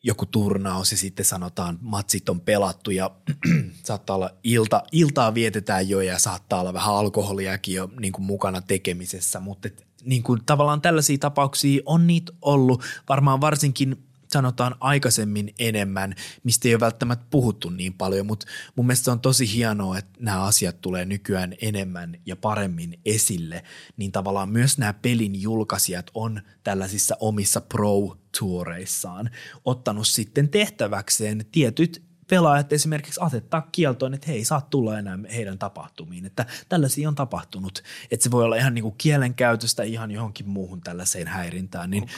joku 0.03 0.27
turnaus 0.27 0.91
ja 0.91 0.97
sitten 0.97 1.25
sanotaan 1.25 1.79
matsit 1.81 2.29
on 2.29 2.41
pelattu 2.41 2.91
ja 2.91 3.11
saattaa 3.85 4.17
olla 4.17 4.31
ilta, 4.43 4.83
iltaa 4.93 5.35
vietetään 5.35 5.89
jo 5.89 6.01
ja 6.01 6.19
saattaa 6.19 6.61
olla 6.61 6.75
vähän 6.75 6.95
alkoholiakin 6.95 7.75
jo 7.75 7.91
niin 8.01 8.13
kuin 8.13 8.25
mukana 8.25 8.61
tekemisessä, 8.61 9.41
mutta 9.41 9.69
et, 9.69 9.87
niin 10.05 10.23
kuin 10.23 10.41
tavallaan 10.47 10.81
tällaisia 10.83 11.19
tapauksia 11.19 11.83
on 11.87 12.07
niitä 12.07 12.33
ollut 12.43 12.83
varmaan 13.09 13.41
varsinkin 13.41 13.97
sanotaan 14.33 14.75
aikaisemmin 14.81 15.55
enemmän, 15.59 16.15
mistä 16.45 16.69
ei 16.69 16.75
ole 16.75 16.81
välttämättä 16.81 17.27
puhuttu 17.31 17.71
niin 17.71 17.95
paljon, 17.95 18.27
mutta 18.27 18.47
mun 18.77 18.87
mielestä 18.87 19.13
on 19.13 19.21
tosi 19.21 19.55
hienoa, 19.55 19.99
että 19.99 20.13
nämä 20.21 20.43
asiat 20.43 20.81
tulee 20.81 21.05
nykyään 21.05 21.55
enemmän 21.63 22.21
ja 22.27 22.37
paremmin 22.37 23.01
esille, 23.05 23.65
niin 23.97 24.13
tavallaan 24.13 24.49
myös 24.49 24.79
nämä 24.79 24.93
pelin 24.93 25.43
julkaisijat 25.43 26.11
on 26.15 26.41
tällaisissa 26.65 27.17
omissa 27.21 27.61
pro-tuoreissaan 27.61 29.31
ottanut 29.65 30.07
sitten 30.07 30.49
tehtäväkseen 30.49 31.47
tietyt 31.53 32.12
pelaajat 32.33 32.73
esimerkiksi 32.73 33.21
asettaa 33.21 33.69
kieltoon, 33.73 34.15
että 34.15 34.27
he 34.27 34.33
ei 34.33 34.45
saa 34.45 34.61
tulla 34.61 34.99
enää 34.99 35.19
heidän 35.35 35.59
tapahtumiin. 35.59 36.27
Että 36.27 36.47
tällaisia 36.69 37.09
on 37.09 37.15
tapahtunut. 37.15 37.83
Että 38.11 38.25
se 38.25 38.31
voi 38.31 38.45
olla 38.45 38.57
ihan 38.57 38.75
niin 38.75 38.83
kuin 38.83 38.95
kielenkäytöstä 38.99 39.83
ihan 39.83 40.11
johonkin 40.11 40.49
muuhun 40.49 40.81
tällaiseen 40.81 41.29
häirintään. 41.29 41.91
Niin... 41.91 42.09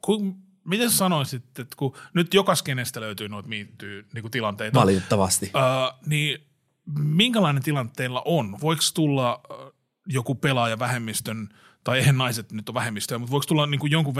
Kun 0.00 0.36
miten 0.64 0.90
sanoisit, 0.90 1.44
että 1.58 1.76
kun 1.76 1.96
nyt 2.14 2.34
joka 2.34 2.54
skenestä 2.54 3.00
löytyy 3.00 3.28
noita 3.28 3.48
miittyy 3.48 4.06
niin 4.14 4.30
tilanteita. 4.30 4.80
Valitettavasti. 4.80 5.50
Ää, 5.54 5.92
niin 6.06 6.38
minkälainen 6.98 7.62
tilanteella 7.62 8.22
on? 8.24 8.60
Voiko 8.60 8.82
tulla 8.94 9.40
joku 10.06 10.34
pelaaja 10.34 10.78
vähemmistön, 10.78 11.48
tai 11.84 11.98
eihän 11.98 12.18
naiset 12.18 12.52
nyt 12.52 12.68
ole 12.68 12.74
vähemmistöä, 12.74 13.18
mutta 13.18 13.32
voiko 13.32 13.44
tulla 13.48 13.66
niin 13.66 13.78
kuin 13.78 13.92
jonkun 13.92 14.14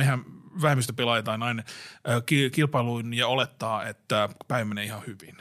vähemmistöpelaaja 0.63 1.23
tai 1.23 1.39
nainen 1.39 1.65
kilpailuun 2.53 3.15
ja 3.15 3.29
olettaa, 3.29 3.85
että 3.85 4.29
päivä 4.49 4.65
menee 4.65 4.85
ihan 4.85 5.03
hyvin? 5.07 5.37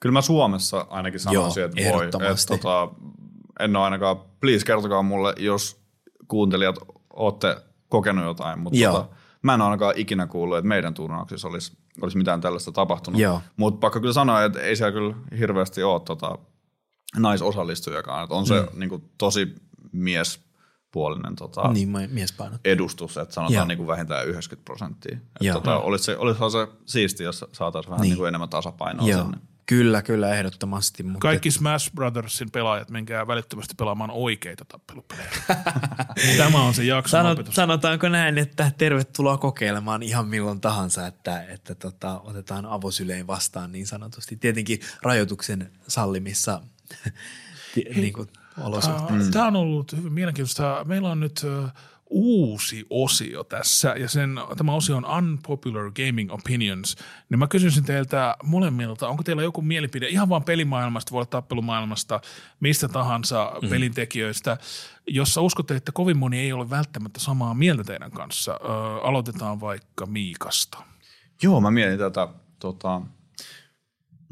Kyllä 0.00 0.12
mä 0.12 0.22
Suomessa 0.22 0.86
ainakin 0.90 1.20
sanoisin, 1.20 1.60
Joo, 1.60 2.02
että 2.02 2.18
voi. 2.18 2.30
Että, 2.30 2.46
tota, 2.48 2.88
en 3.60 3.76
ole 3.76 3.84
ainakaan, 3.84 4.16
please 4.40 4.66
kertokaa 4.66 5.02
mulle, 5.02 5.34
jos 5.38 5.84
kuuntelijat 6.28 6.76
olette 7.10 7.56
kokenut 7.88 8.24
jotain, 8.24 8.58
mutta 8.58 8.78
Joo. 8.78 8.92
tota, 8.92 9.14
mä 9.42 9.54
en 9.54 9.62
ainakaan 9.62 9.94
ikinä 9.96 10.26
kuullut, 10.26 10.58
että 10.58 10.68
meidän 10.68 10.94
turnauksissa 10.94 11.48
olisi, 11.48 11.72
olisi 12.02 12.16
mitään 12.16 12.40
tällaista 12.40 12.72
tapahtunut. 12.72 13.20
Mutta 13.56 13.80
pakko 13.80 14.00
kyllä 14.00 14.12
sanoa, 14.12 14.44
että 14.44 14.60
ei 14.60 14.76
siellä 14.76 14.92
kyllä 14.92 15.14
hirveästi 15.38 15.82
ole 15.82 16.00
tota, 16.00 16.38
naisosallistujakaan. 17.18 18.24
Että 18.24 18.34
on 18.34 18.46
se 18.46 18.60
mm. 18.60 18.78
niin 18.78 18.90
kuin, 18.90 19.10
tosi 19.18 19.54
miespuolinen 20.94 21.36
tota, 21.36 21.72
niin, 21.72 21.92
edustus, 22.64 23.16
että 23.18 23.34
sanotaan 23.34 23.68
niin 23.68 23.78
kuin 23.78 23.86
vähintään 23.86 24.26
90 24.28 24.64
prosenttia. 24.64 25.18
Että, 25.40 25.52
tota, 25.52 25.78
olisi 25.78 26.04
se, 26.04 26.16
olisihan 26.16 26.50
se 26.50 26.68
siisti, 26.86 27.24
jos 27.24 27.44
saataisiin 27.52 27.90
vähän 27.90 28.02
niin. 28.02 28.10
Niin 28.10 28.18
kuin 28.18 28.28
enemmän 28.28 28.48
tasapainoa 28.48 29.08
Joo. 29.08 29.22
sinne. 29.22 29.38
Kyllä, 29.66 30.02
kyllä, 30.02 30.34
ehdottomasti. 30.34 31.02
Mutta 31.02 31.18
Kaikki 31.18 31.48
et... 31.48 31.54
Smash 31.54 31.94
Brothersin 31.94 32.50
pelaajat, 32.50 32.90
menkää 32.90 33.26
välittömästi 33.26 33.74
pelaamaan 33.78 34.10
oikeita 34.10 34.64
tappelupelejä. 34.64 35.30
Tämä 36.36 36.62
on 36.62 36.74
se 36.74 36.84
jakso. 36.84 37.10
Sanot, 37.10 37.48
sanotaanko 37.50 38.08
näin, 38.08 38.38
että 38.38 38.72
tervetuloa 38.78 39.38
kokeilemaan 39.38 40.02
ihan 40.02 40.28
milloin 40.28 40.60
tahansa, 40.60 41.06
että, 41.06 41.42
että 41.42 41.74
tota, 41.74 42.20
otetaan 42.20 42.66
avosylein 42.66 43.26
vastaan 43.26 43.72
niin 43.72 43.86
sanotusti. 43.86 44.36
Tietenkin 44.36 44.80
rajoituksen 45.02 45.70
sallimissa 45.88 46.60
niin 47.96 48.12
kuin, 48.12 48.28
olosuhteissa. 48.60 49.32
Tämä 49.32 49.46
on 49.46 49.56
ollut 49.56 49.92
hyvin 49.96 50.12
mielenkiintoista. 50.12 50.84
Meillä 50.88 51.10
on 51.10 51.20
nyt 51.20 51.46
uusi 52.14 52.86
osio 52.90 53.44
tässä, 53.44 53.94
ja 53.98 54.08
sen, 54.08 54.40
tämä 54.56 54.74
osio 54.74 54.96
on 54.96 55.06
Unpopular 55.18 55.90
Gaming 55.90 56.32
Opinions, 56.32 56.96
niin 57.28 57.38
mä 57.38 57.46
kysyisin 57.46 57.84
teiltä 57.84 58.36
molemmilta, 58.42 59.08
onko 59.08 59.22
teillä 59.22 59.42
joku 59.42 59.62
mielipide 59.62 60.08
ihan 60.08 60.28
vaan 60.28 60.44
pelimaailmasta, 60.44 61.12
voi 61.12 61.18
olla 61.18 61.26
tappelumaailmasta, 61.26 62.20
mistä 62.60 62.88
tahansa 62.88 63.50
mm-hmm. 63.54 63.68
pelintekijöistä, 63.68 64.56
jossa 65.06 65.40
uskotte, 65.40 65.76
että 65.76 65.92
kovin 65.92 66.18
moni 66.18 66.38
ei 66.38 66.52
ole 66.52 66.70
välttämättä 66.70 67.20
samaa 67.20 67.54
mieltä 67.54 67.84
teidän 67.84 68.10
kanssa. 68.10 68.52
Ö, 68.52 68.66
aloitetaan 69.02 69.60
vaikka 69.60 70.06
Miikasta. 70.06 70.78
Joo, 71.42 71.60
mä 71.60 71.70
mietin 71.70 71.98
tätä 71.98 72.28
tota, 72.58 73.02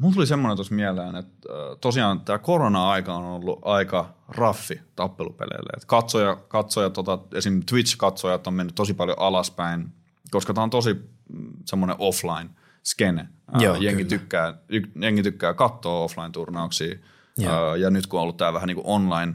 Mulla 0.03 0.13
tuli 0.13 0.27
semmoinen 0.27 0.57
tuossa 0.57 0.75
mieleen, 0.75 1.15
että 1.15 1.49
tosiaan 1.81 2.21
tämä 2.21 2.39
korona-aika 2.39 3.13
on 3.13 3.23
ollut 3.23 3.59
aika 3.61 4.13
raffi 4.27 4.81
tappelupeleille. 4.95 5.69
Et 5.77 5.85
katsoja, 5.85 6.35
katsoja 6.35 6.89
tota, 6.89 7.19
esim. 7.33 7.61
Twitch-katsojat 7.71 8.47
on 8.47 8.53
mennyt 8.53 8.75
tosi 8.75 8.93
paljon 8.93 9.19
alaspäin, 9.19 9.93
koska 10.31 10.53
tämä 10.53 10.63
on 10.63 10.69
tosi 10.69 10.93
mm, 10.93 11.53
semmoinen 11.65 11.95
offline-skene. 11.99 13.27
Joo, 13.59 13.75
jengi, 13.75 14.05
tykkää, 14.05 14.53
jengi 15.01 15.23
tykkää 15.23 15.53
katsoa 15.53 16.03
offline-turnauksia. 16.03 16.95
Joo. 17.37 17.75
Ja 17.75 17.89
nyt 17.89 18.07
kun 18.07 18.19
on 18.19 18.23
ollut 18.23 18.37
tämä 18.37 18.53
vähän 18.53 18.67
niin 18.67 18.75
kuin 18.75 18.87
online, 18.87 19.33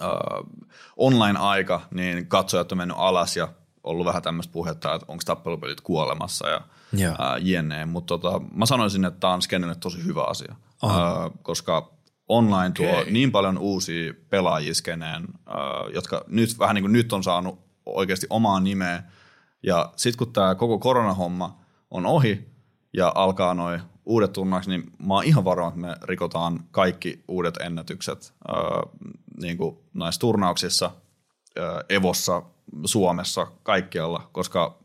uh, 0.00 0.46
online-aika, 0.96 1.80
niin 1.90 2.26
katsojat 2.26 2.72
on 2.72 2.78
mennyt 2.78 2.96
alas 3.00 3.36
ja 3.36 3.48
ollut 3.90 4.06
vähän 4.06 4.22
tämmöistä 4.22 4.52
puhetta, 4.52 4.94
että 4.94 5.06
onko 5.08 5.22
tappelupelit 5.26 5.80
kuolemassa 5.80 6.48
ja– 6.48 6.60
jenneen. 7.40 7.88
Mutta 7.88 8.18
tota, 8.18 8.40
mä 8.54 8.66
sanoisin, 8.66 9.04
että 9.04 9.20
tämä 9.20 9.32
on 9.32 9.42
skenelle 9.42 9.74
tosi 9.74 10.04
hyvä 10.04 10.24
asia, 10.24 10.54
ää, 10.82 11.30
koska 11.42 11.92
online 12.28 12.70
tuo 12.76 12.90
okay. 12.90 13.10
niin 13.10 13.32
paljon 13.32 13.58
uusia 13.58 14.14
pelaajia 14.30 14.74
skeneen, 14.74 15.28
ää, 15.46 15.56
jotka 15.94 16.24
nyt 16.26 16.58
vähän 16.58 16.74
niin 16.74 16.82
kuin 16.82 16.92
nyt 16.92 17.12
on 17.12 17.22
saanut 17.22 17.58
oikeasti 17.86 18.26
omaa 18.30 18.60
nimeä. 18.60 19.02
Ja 19.62 19.92
sitten 19.96 20.18
kun 20.18 20.32
tämä 20.32 20.54
koko 20.54 20.78
koronahomma 20.78 21.58
on 21.90 22.06
ohi 22.06 22.48
ja 22.92 23.12
alkaa 23.14 23.54
noin 23.54 23.80
uudet 24.06 24.32
turnaukset, 24.32 24.70
niin 24.70 24.92
mä 25.06 25.14
oon 25.14 25.24
ihan 25.24 25.44
varma, 25.44 25.68
että 25.68 25.80
me 25.80 25.96
rikotaan 26.02 26.64
kaikki 26.70 27.24
uudet 27.28 27.56
ennätykset 27.56 28.34
ää, 28.48 28.56
niin 29.40 29.56
kuin 29.56 29.76
näissä 29.94 30.18
turnauksissa, 30.18 30.90
ää, 31.58 31.82
Evossa, 31.88 32.42
Suomessa, 32.84 33.46
kaikkialla, 33.62 34.30
koska 34.32 34.78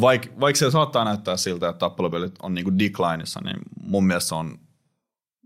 vaik, 0.00 0.40
vaikka 0.40 0.58
se 0.58 0.70
saattaa 0.70 1.04
näyttää 1.04 1.36
siltä, 1.36 1.68
että 1.68 1.78
tappelupelit 1.78 2.34
on 2.42 2.54
niin 2.54 2.64
kuin 2.64 2.78
declineissa, 2.78 3.40
niin 3.44 3.56
mun 3.82 4.06
mielestä 4.06 4.28
se 4.28 4.34
on 4.34 4.58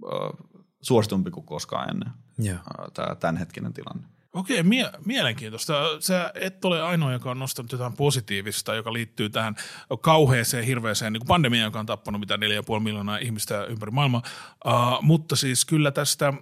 äh, 0.05 0.47
suositumpi 0.83 1.31
kuin 1.31 1.47
koskaan 1.47 1.91
ennen 1.91 2.11
yeah. 2.45 2.61
tämä 2.95 3.15
tämänhetkinen 3.15 3.73
tilanne. 3.73 4.09
Okei, 4.33 4.63
mie- 4.63 4.93
mielenkiintoista. 5.05 6.01
Sä 6.01 6.33
et 6.35 6.65
ole 6.65 6.83
ainoa, 6.83 7.13
joka 7.13 7.31
on 7.31 7.39
nostanut 7.39 7.73
jotain 7.73 7.93
positiivista, 7.93 8.75
joka 8.75 8.93
liittyy 8.93 9.31
tähän 9.31 9.57
kauheeseen, 10.01 10.65
hirveäseen 10.65 11.13
niin 11.13 11.27
pandemiaan, 11.27 11.65
joka 11.65 11.81
on 11.81 11.87
tappanut 11.87 12.21
mitä 12.21 12.37
4,5 12.37 12.41
miljoonaa 12.81 13.19
ihmistä 13.19 13.65
ympäri 13.65 13.93
maailmaa. 13.93 14.23
Uh, 14.67 15.03
mutta 15.03 15.37
siis 15.37 15.65
kyllä 15.65 15.91
tästä, 15.91 16.33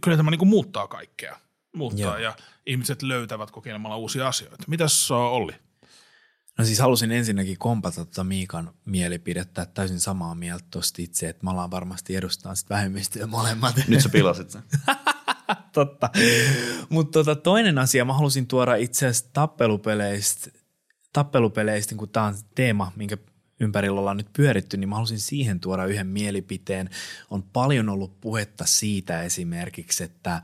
kyllä 0.00 0.16
tämä 0.16 0.30
niin 0.30 0.38
kuin 0.38 0.48
muuttaa 0.48 0.88
kaikkea. 0.88 1.38
Muuttaa 1.76 2.18
yeah. 2.18 2.22
ja 2.22 2.36
ihmiset 2.66 3.02
löytävät 3.02 3.50
kokeilemalla 3.50 3.96
uusia 3.96 4.28
asioita. 4.28 4.64
Mitäs 4.66 5.10
Olli? 5.10 5.52
No 6.58 6.64
siis 6.64 6.78
halusin 6.78 7.12
ensinnäkin 7.12 7.58
kompata 7.58 8.04
tuota 8.04 8.24
Miikan 8.24 8.74
mielipidettä, 8.84 9.62
että 9.62 9.74
täysin 9.74 10.00
samaa 10.00 10.34
mieltä 10.34 10.64
tuosta 10.70 11.02
itse, 11.02 11.28
että 11.28 11.44
me 11.44 11.50
ollaan 11.50 11.70
varmasti 11.70 12.16
edustaa 12.16 12.54
sitten 12.54 12.74
vähemmistöä 12.74 13.26
molemmat. 13.26 13.74
Nyt 13.88 14.00
sä 14.00 14.08
pilasit 14.08 14.50
sen. 14.50 14.62
Totta. 15.72 16.10
Mutta 16.88 17.12
tota, 17.12 17.36
toinen 17.36 17.78
asia, 17.78 18.04
mä 18.04 18.12
halusin 18.12 18.46
tuoda 18.46 18.74
itse 18.74 19.06
asiassa 19.06 19.30
tappelupeleistä, 19.32 20.50
tappelupeleistä 21.12 21.94
kun 21.94 22.08
tämä 22.08 22.26
on 22.26 22.34
teema, 22.54 22.92
minkä 22.96 23.16
ympärillä 23.60 24.00
ollaan 24.00 24.16
nyt 24.16 24.32
pyöritty, 24.32 24.76
niin 24.76 24.88
mä 24.88 24.94
halusin 24.94 25.20
siihen 25.20 25.60
tuoda 25.60 25.84
yhden 25.84 26.06
mielipiteen. 26.06 26.90
On 27.30 27.42
paljon 27.42 27.88
ollut 27.88 28.20
puhetta 28.20 28.64
siitä 28.66 29.22
esimerkiksi, 29.22 30.04
että 30.04 30.42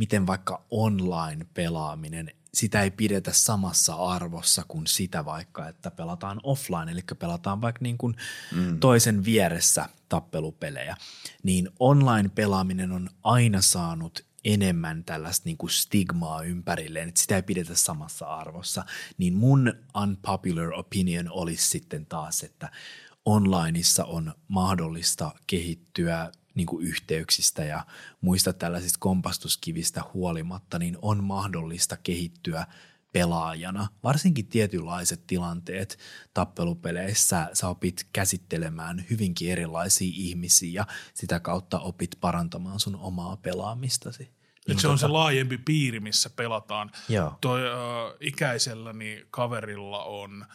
miten 0.00 0.26
vaikka 0.26 0.64
online-pelaaminen 0.70 2.30
sitä 2.54 2.82
ei 2.82 2.90
pidetä 2.90 3.32
samassa 3.32 3.94
arvossa 3.94 4.64
kuin 4.68 4.86
sitä 4.86 5.24
vaikka, 5.24 5.68
että 5.68 5.90
pelataan 5.90 6.40
offline, 6.42 6.92
eli 6.92 7.00
pelataan 7.18 7.60
vaikka 7.60 7.78
niin 7.82 7.98
kuin 7.98 8.16
mm. 8.52 8.80
toisen 8.80 9.24
vieressä 9.24 9.88
tappelupelejä, 10.08 10.96
niin 11.42 11.68
online-pelaaminen 11.80 12.92
on 12.92 13.10
aina 13.22 13.60
saanut 13.60 14.24
enemmän 14.44 15.04
tällaista 15.04 15.42
niin 15.44 15.56
kuin 15.56 15.70
stigmaa 15.70 16.42
ympärilleen, 16.42 17.08
että 17.08 17.20
sitä 17.20 17.36
ei 17.36 17.42
pidetä 17.42 17.74
samassa 17.74 18.26
arvossa, 18.26 18.84
niin 19.18 19.34
mun 19.34 19.72
unpopular 20.02 20.72
opinion 20.74 21.30
olisi 21.30 21.68
sitten 21.68 22.06
taas, 22.06 22.42
että 22.42 22.70
onlineissa 23.24 24.04
on 24.04 24.34
mahdollista 24.48 25.30
kehittyä 25.46 26.32
niin 26.60 26.66
kuin 26.66 26.86
yhteyksistä 26.86 27.64
ja 27.64 27.86
muista 28.20 28.52
tällaisista 28.52 28.98
kompastuskivistä 29.00 30.02
huolimatta, 30.14 30.78
niin 30.78 30.98
on 31.02 31.24
mahdollista 31.24 31.96
kehittyä 31.96 32.66
pelaajana. 33.12 33.88
Varsinkin 34.02 34.46
tietynlaiset 34.46 35.26
tilanteet 35.26 35.98
tappelupeleissä 36.34 37.50
sä 37.52 37.68
opit 37.68 38.06
käsittelemään 38.12 39.04
hyvinkin 39.10 39.50
erilaisia 39.52 40.12
ihmisiä 40.14 40.70
ja 40.72 40.86
sitä 41.14 41.40
kautta 41.40 41.80
opit 41.80 42.10
parantamaan 42.20 42.80
sun 42.80 42.96
omaa 42.96 43.36
pelaamistasi. 43.36 44.30
Niin 44.68 44.78
se 44.78 44.88
on 44.88 44.98
se 44.98 45.06
tota- 45.06 45.12
laajempi 45.12 45.58
piiri, 45.58 46.00
missä 46.00 46.30
pelataan. 46.30 46.90
Joo. 47.08 47.38
Toi 47.40 47.60
äh, 47.66 48.16
ikäiselläni 48.20 49.26
kaverilla 49.30 50.04
on 50.04 50.46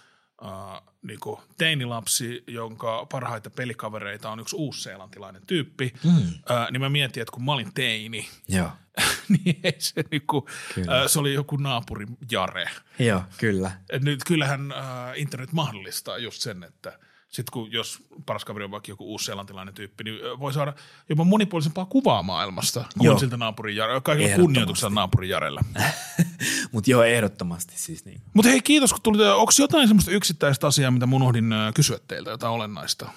äh, 0.44 0.82
niin 1.02 1.20
kuin 1.20 1.40
teinilapsi, 1.58 2.44
jonka 2.48 3.06
parhaita 3.12 3.50
pelikavereita 3.50 4.30
on 4.30 4.40
yksi 4.40 4.56
uusseelantilainen 4.56 5.42
tyyppi, 5.48 5.94
mm. 6.04 6.12
äh, 6.52 6.72
niin 6.72 6.82
mä 6.82 6.90
mietin, 6.90 7.22
että 7.22 7.32
kun 7.32 7.46
mä 7.46 7.54
olin 7.54 7.74
teini, 7.74 8.28
Joo. 8.48 8.70
niin 9.46 9.60
ei 9.64 9.76
se, 9.78 10.04
niin 10.12 10.28
kuin, 10.28 10.46
äh, 10.78 11.08
se 11.08 11.20
oli 11.20 11.34
joku 11.34 11.56
naapuri 11.56 12.06
Jare. 12.32 12.70
Joo, 13.00 13.24
kyllä. 13.38 13.72
Et 13.90 14.02
nyt 14.02 14.24
kyllähän 14.24 14.72
äh, 14.72 14.78
internet 15.16 15.52
mahdollistaa 15.52 16.18
just 16.18 16.42
sen, 16.42 16.64
että 16.64 17.00
sitten 17.36 17.52
kun 17.54 17.72
jos 17.72 18.00
paras 18.26 18.46
kaveri 18.46 18.66
on 18.66 18.72
vaikka 18.72 18.92
joku 18.92 19.06
uusi-seelantilainen 19.06 19.74
tyyppi, 19.74 20.04
niin 20.04 20.40
voi 20.40 20.54
saada 20.54 20.74
jopa 21.10 21.24
monipuolisempaa 21.24 21.86
kuvaa 21.86 22.24
maailmasta 22.24 22.86
kuin 22.98 23.06
Joo. 23.06 23.20
siltä 23.20 23.38
naapurin 23.38 23.76
Jare, 23.76 24.02
kaikilla 24.02 24.36
kunnioituksella 24.36 24.96
naapurin 24.96 25.30
Jarelle. 25.30 25.62
Mutta 26.72 26.92
joo, 26.92 27.04
ehdottomasti 27.04 27.74
siis 27.76 28.06
niin. 28.06 28.22
Mutta 28.34 28.50
hei, 28.50 28.62
kiitos 28.62 28.94
kun 28.94 29.02
tulit. 29.02 29.22
Onko 29.22 29.52
jotain 29.60 29.88
semmoista 29.88 30.12
yksittäistä 30.12 30.68
asiaa, 30.68 30.92
mitä 30.92 31.06
mun 31.06 31.22
unohdin 31.22 31.54
äh, 31.54 31.74
kysyä 31.74 32.00
teiltä, 32.08 32.30
jotain 32.30 32.54
olennaista 32.54 33.10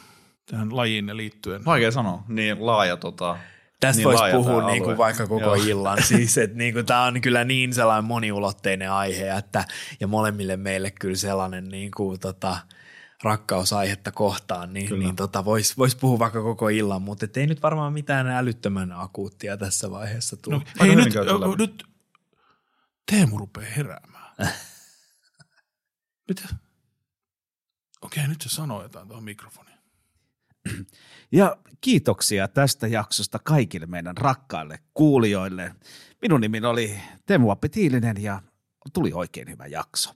tähän 0.47 0.77
lajiin 0.77 1.17
liittyen? 1.17 1.65
Vaikea 1.65 1.91
sanoa. 1.91 2.25
Niin 2.29 2.67
laaja 2.67 2.97
tota, 2.97 3.37
Tästä 3.81 3.97
niin 3.97 4.05
voisi 4.05 4.37
puhua 4.37 4.67
niin 4.67 4.85
kuin 4.85 4.97
vaikka 4.99 5.27
koko 5.27 5.55
Joo. 5.55 5.55
illan. 5.55 6.03
Siis, 6.09 6.39
että 6.39 6.59
niin 6.59 6.75
kuin, 6.75 6.87
tämä 6.87 7.03
on 7.03 7.21
kyllä 7.21 7.45
niin 7.45 7.75
sellainen 7.75 8.05
moniulotteinen 8.05 8.93
aihe, 8.93 9.37
että, 9.39 9.65
ja 10.01 10.07
molemmille 10.07 10.57
meille 10.57 10.91
kyllä 10.91 11.17
sellainen 11.17 11.69
niin 11.69 11.91
kuin, 11.91 12.21
tota, 12.21 12.57
rakkausaihetta 13.23 14.13
kohtaan, 14.13 14.73
niin, 14.73 14.99
niin 14.99 15.17
tota, 15.17 15.45
voisi 15.45 15.77
vois 15.77 15.97
puhua 15.97 16.19
vaikka 16.19 16.43
koko 16.43 16.69
illan, 16.69 17.03
mutta 17.03 17.25
et 17.25 17.37
ei 17.37 17.47
nyt 17.47 17.63
varmaan 17.63 17.93
mitään 17.93 18.27
älyttömän 18.27 18.93
akuuttia 18.93 19.57
tässä 19.57 19.91
vaiheessa 19.91 20.37
tule. 20.37 20.57
No, 20.57 20.63
hei, 20.81 20.97
nyt, 20.97 21.17
ö, 21.17 21.23
nyt 21.59 21.85
Teemu 23.11 23.39
rupeaa 23.39 23.71
heräämään. 23.77 24.35
Mitä? 26.29 26.49
Okei, 28.03 28.29
nyt 28.29 28.41
se 28.41 28.49
sanoo 28.49 28.83
jotain 28.83 29.09
tuohon 29.09 29.25
mikrofoniin. 29.25 29.79
Ja 31.33 31.57
kiitoksia 31.81 32.49
tästä 32.49 32.87
jaksosta 32.87 33.39
kaikille 33.39 33.87
meidän 33.87 34.17
rakkaille 34.17 34.79
kuulijoille. 34.95 35.75
Minun 36.23 36.41
nimi 36.41 36.61
oli 36.67 37.01
Teemu 37.27 37.51
Appetiilinen 37.51 38.23
ja 38.23 38.43
tuli 38.93 39.13
oikein 39.13 39.49
hyvä 39.51 39.67
jakso. 39.67 40.15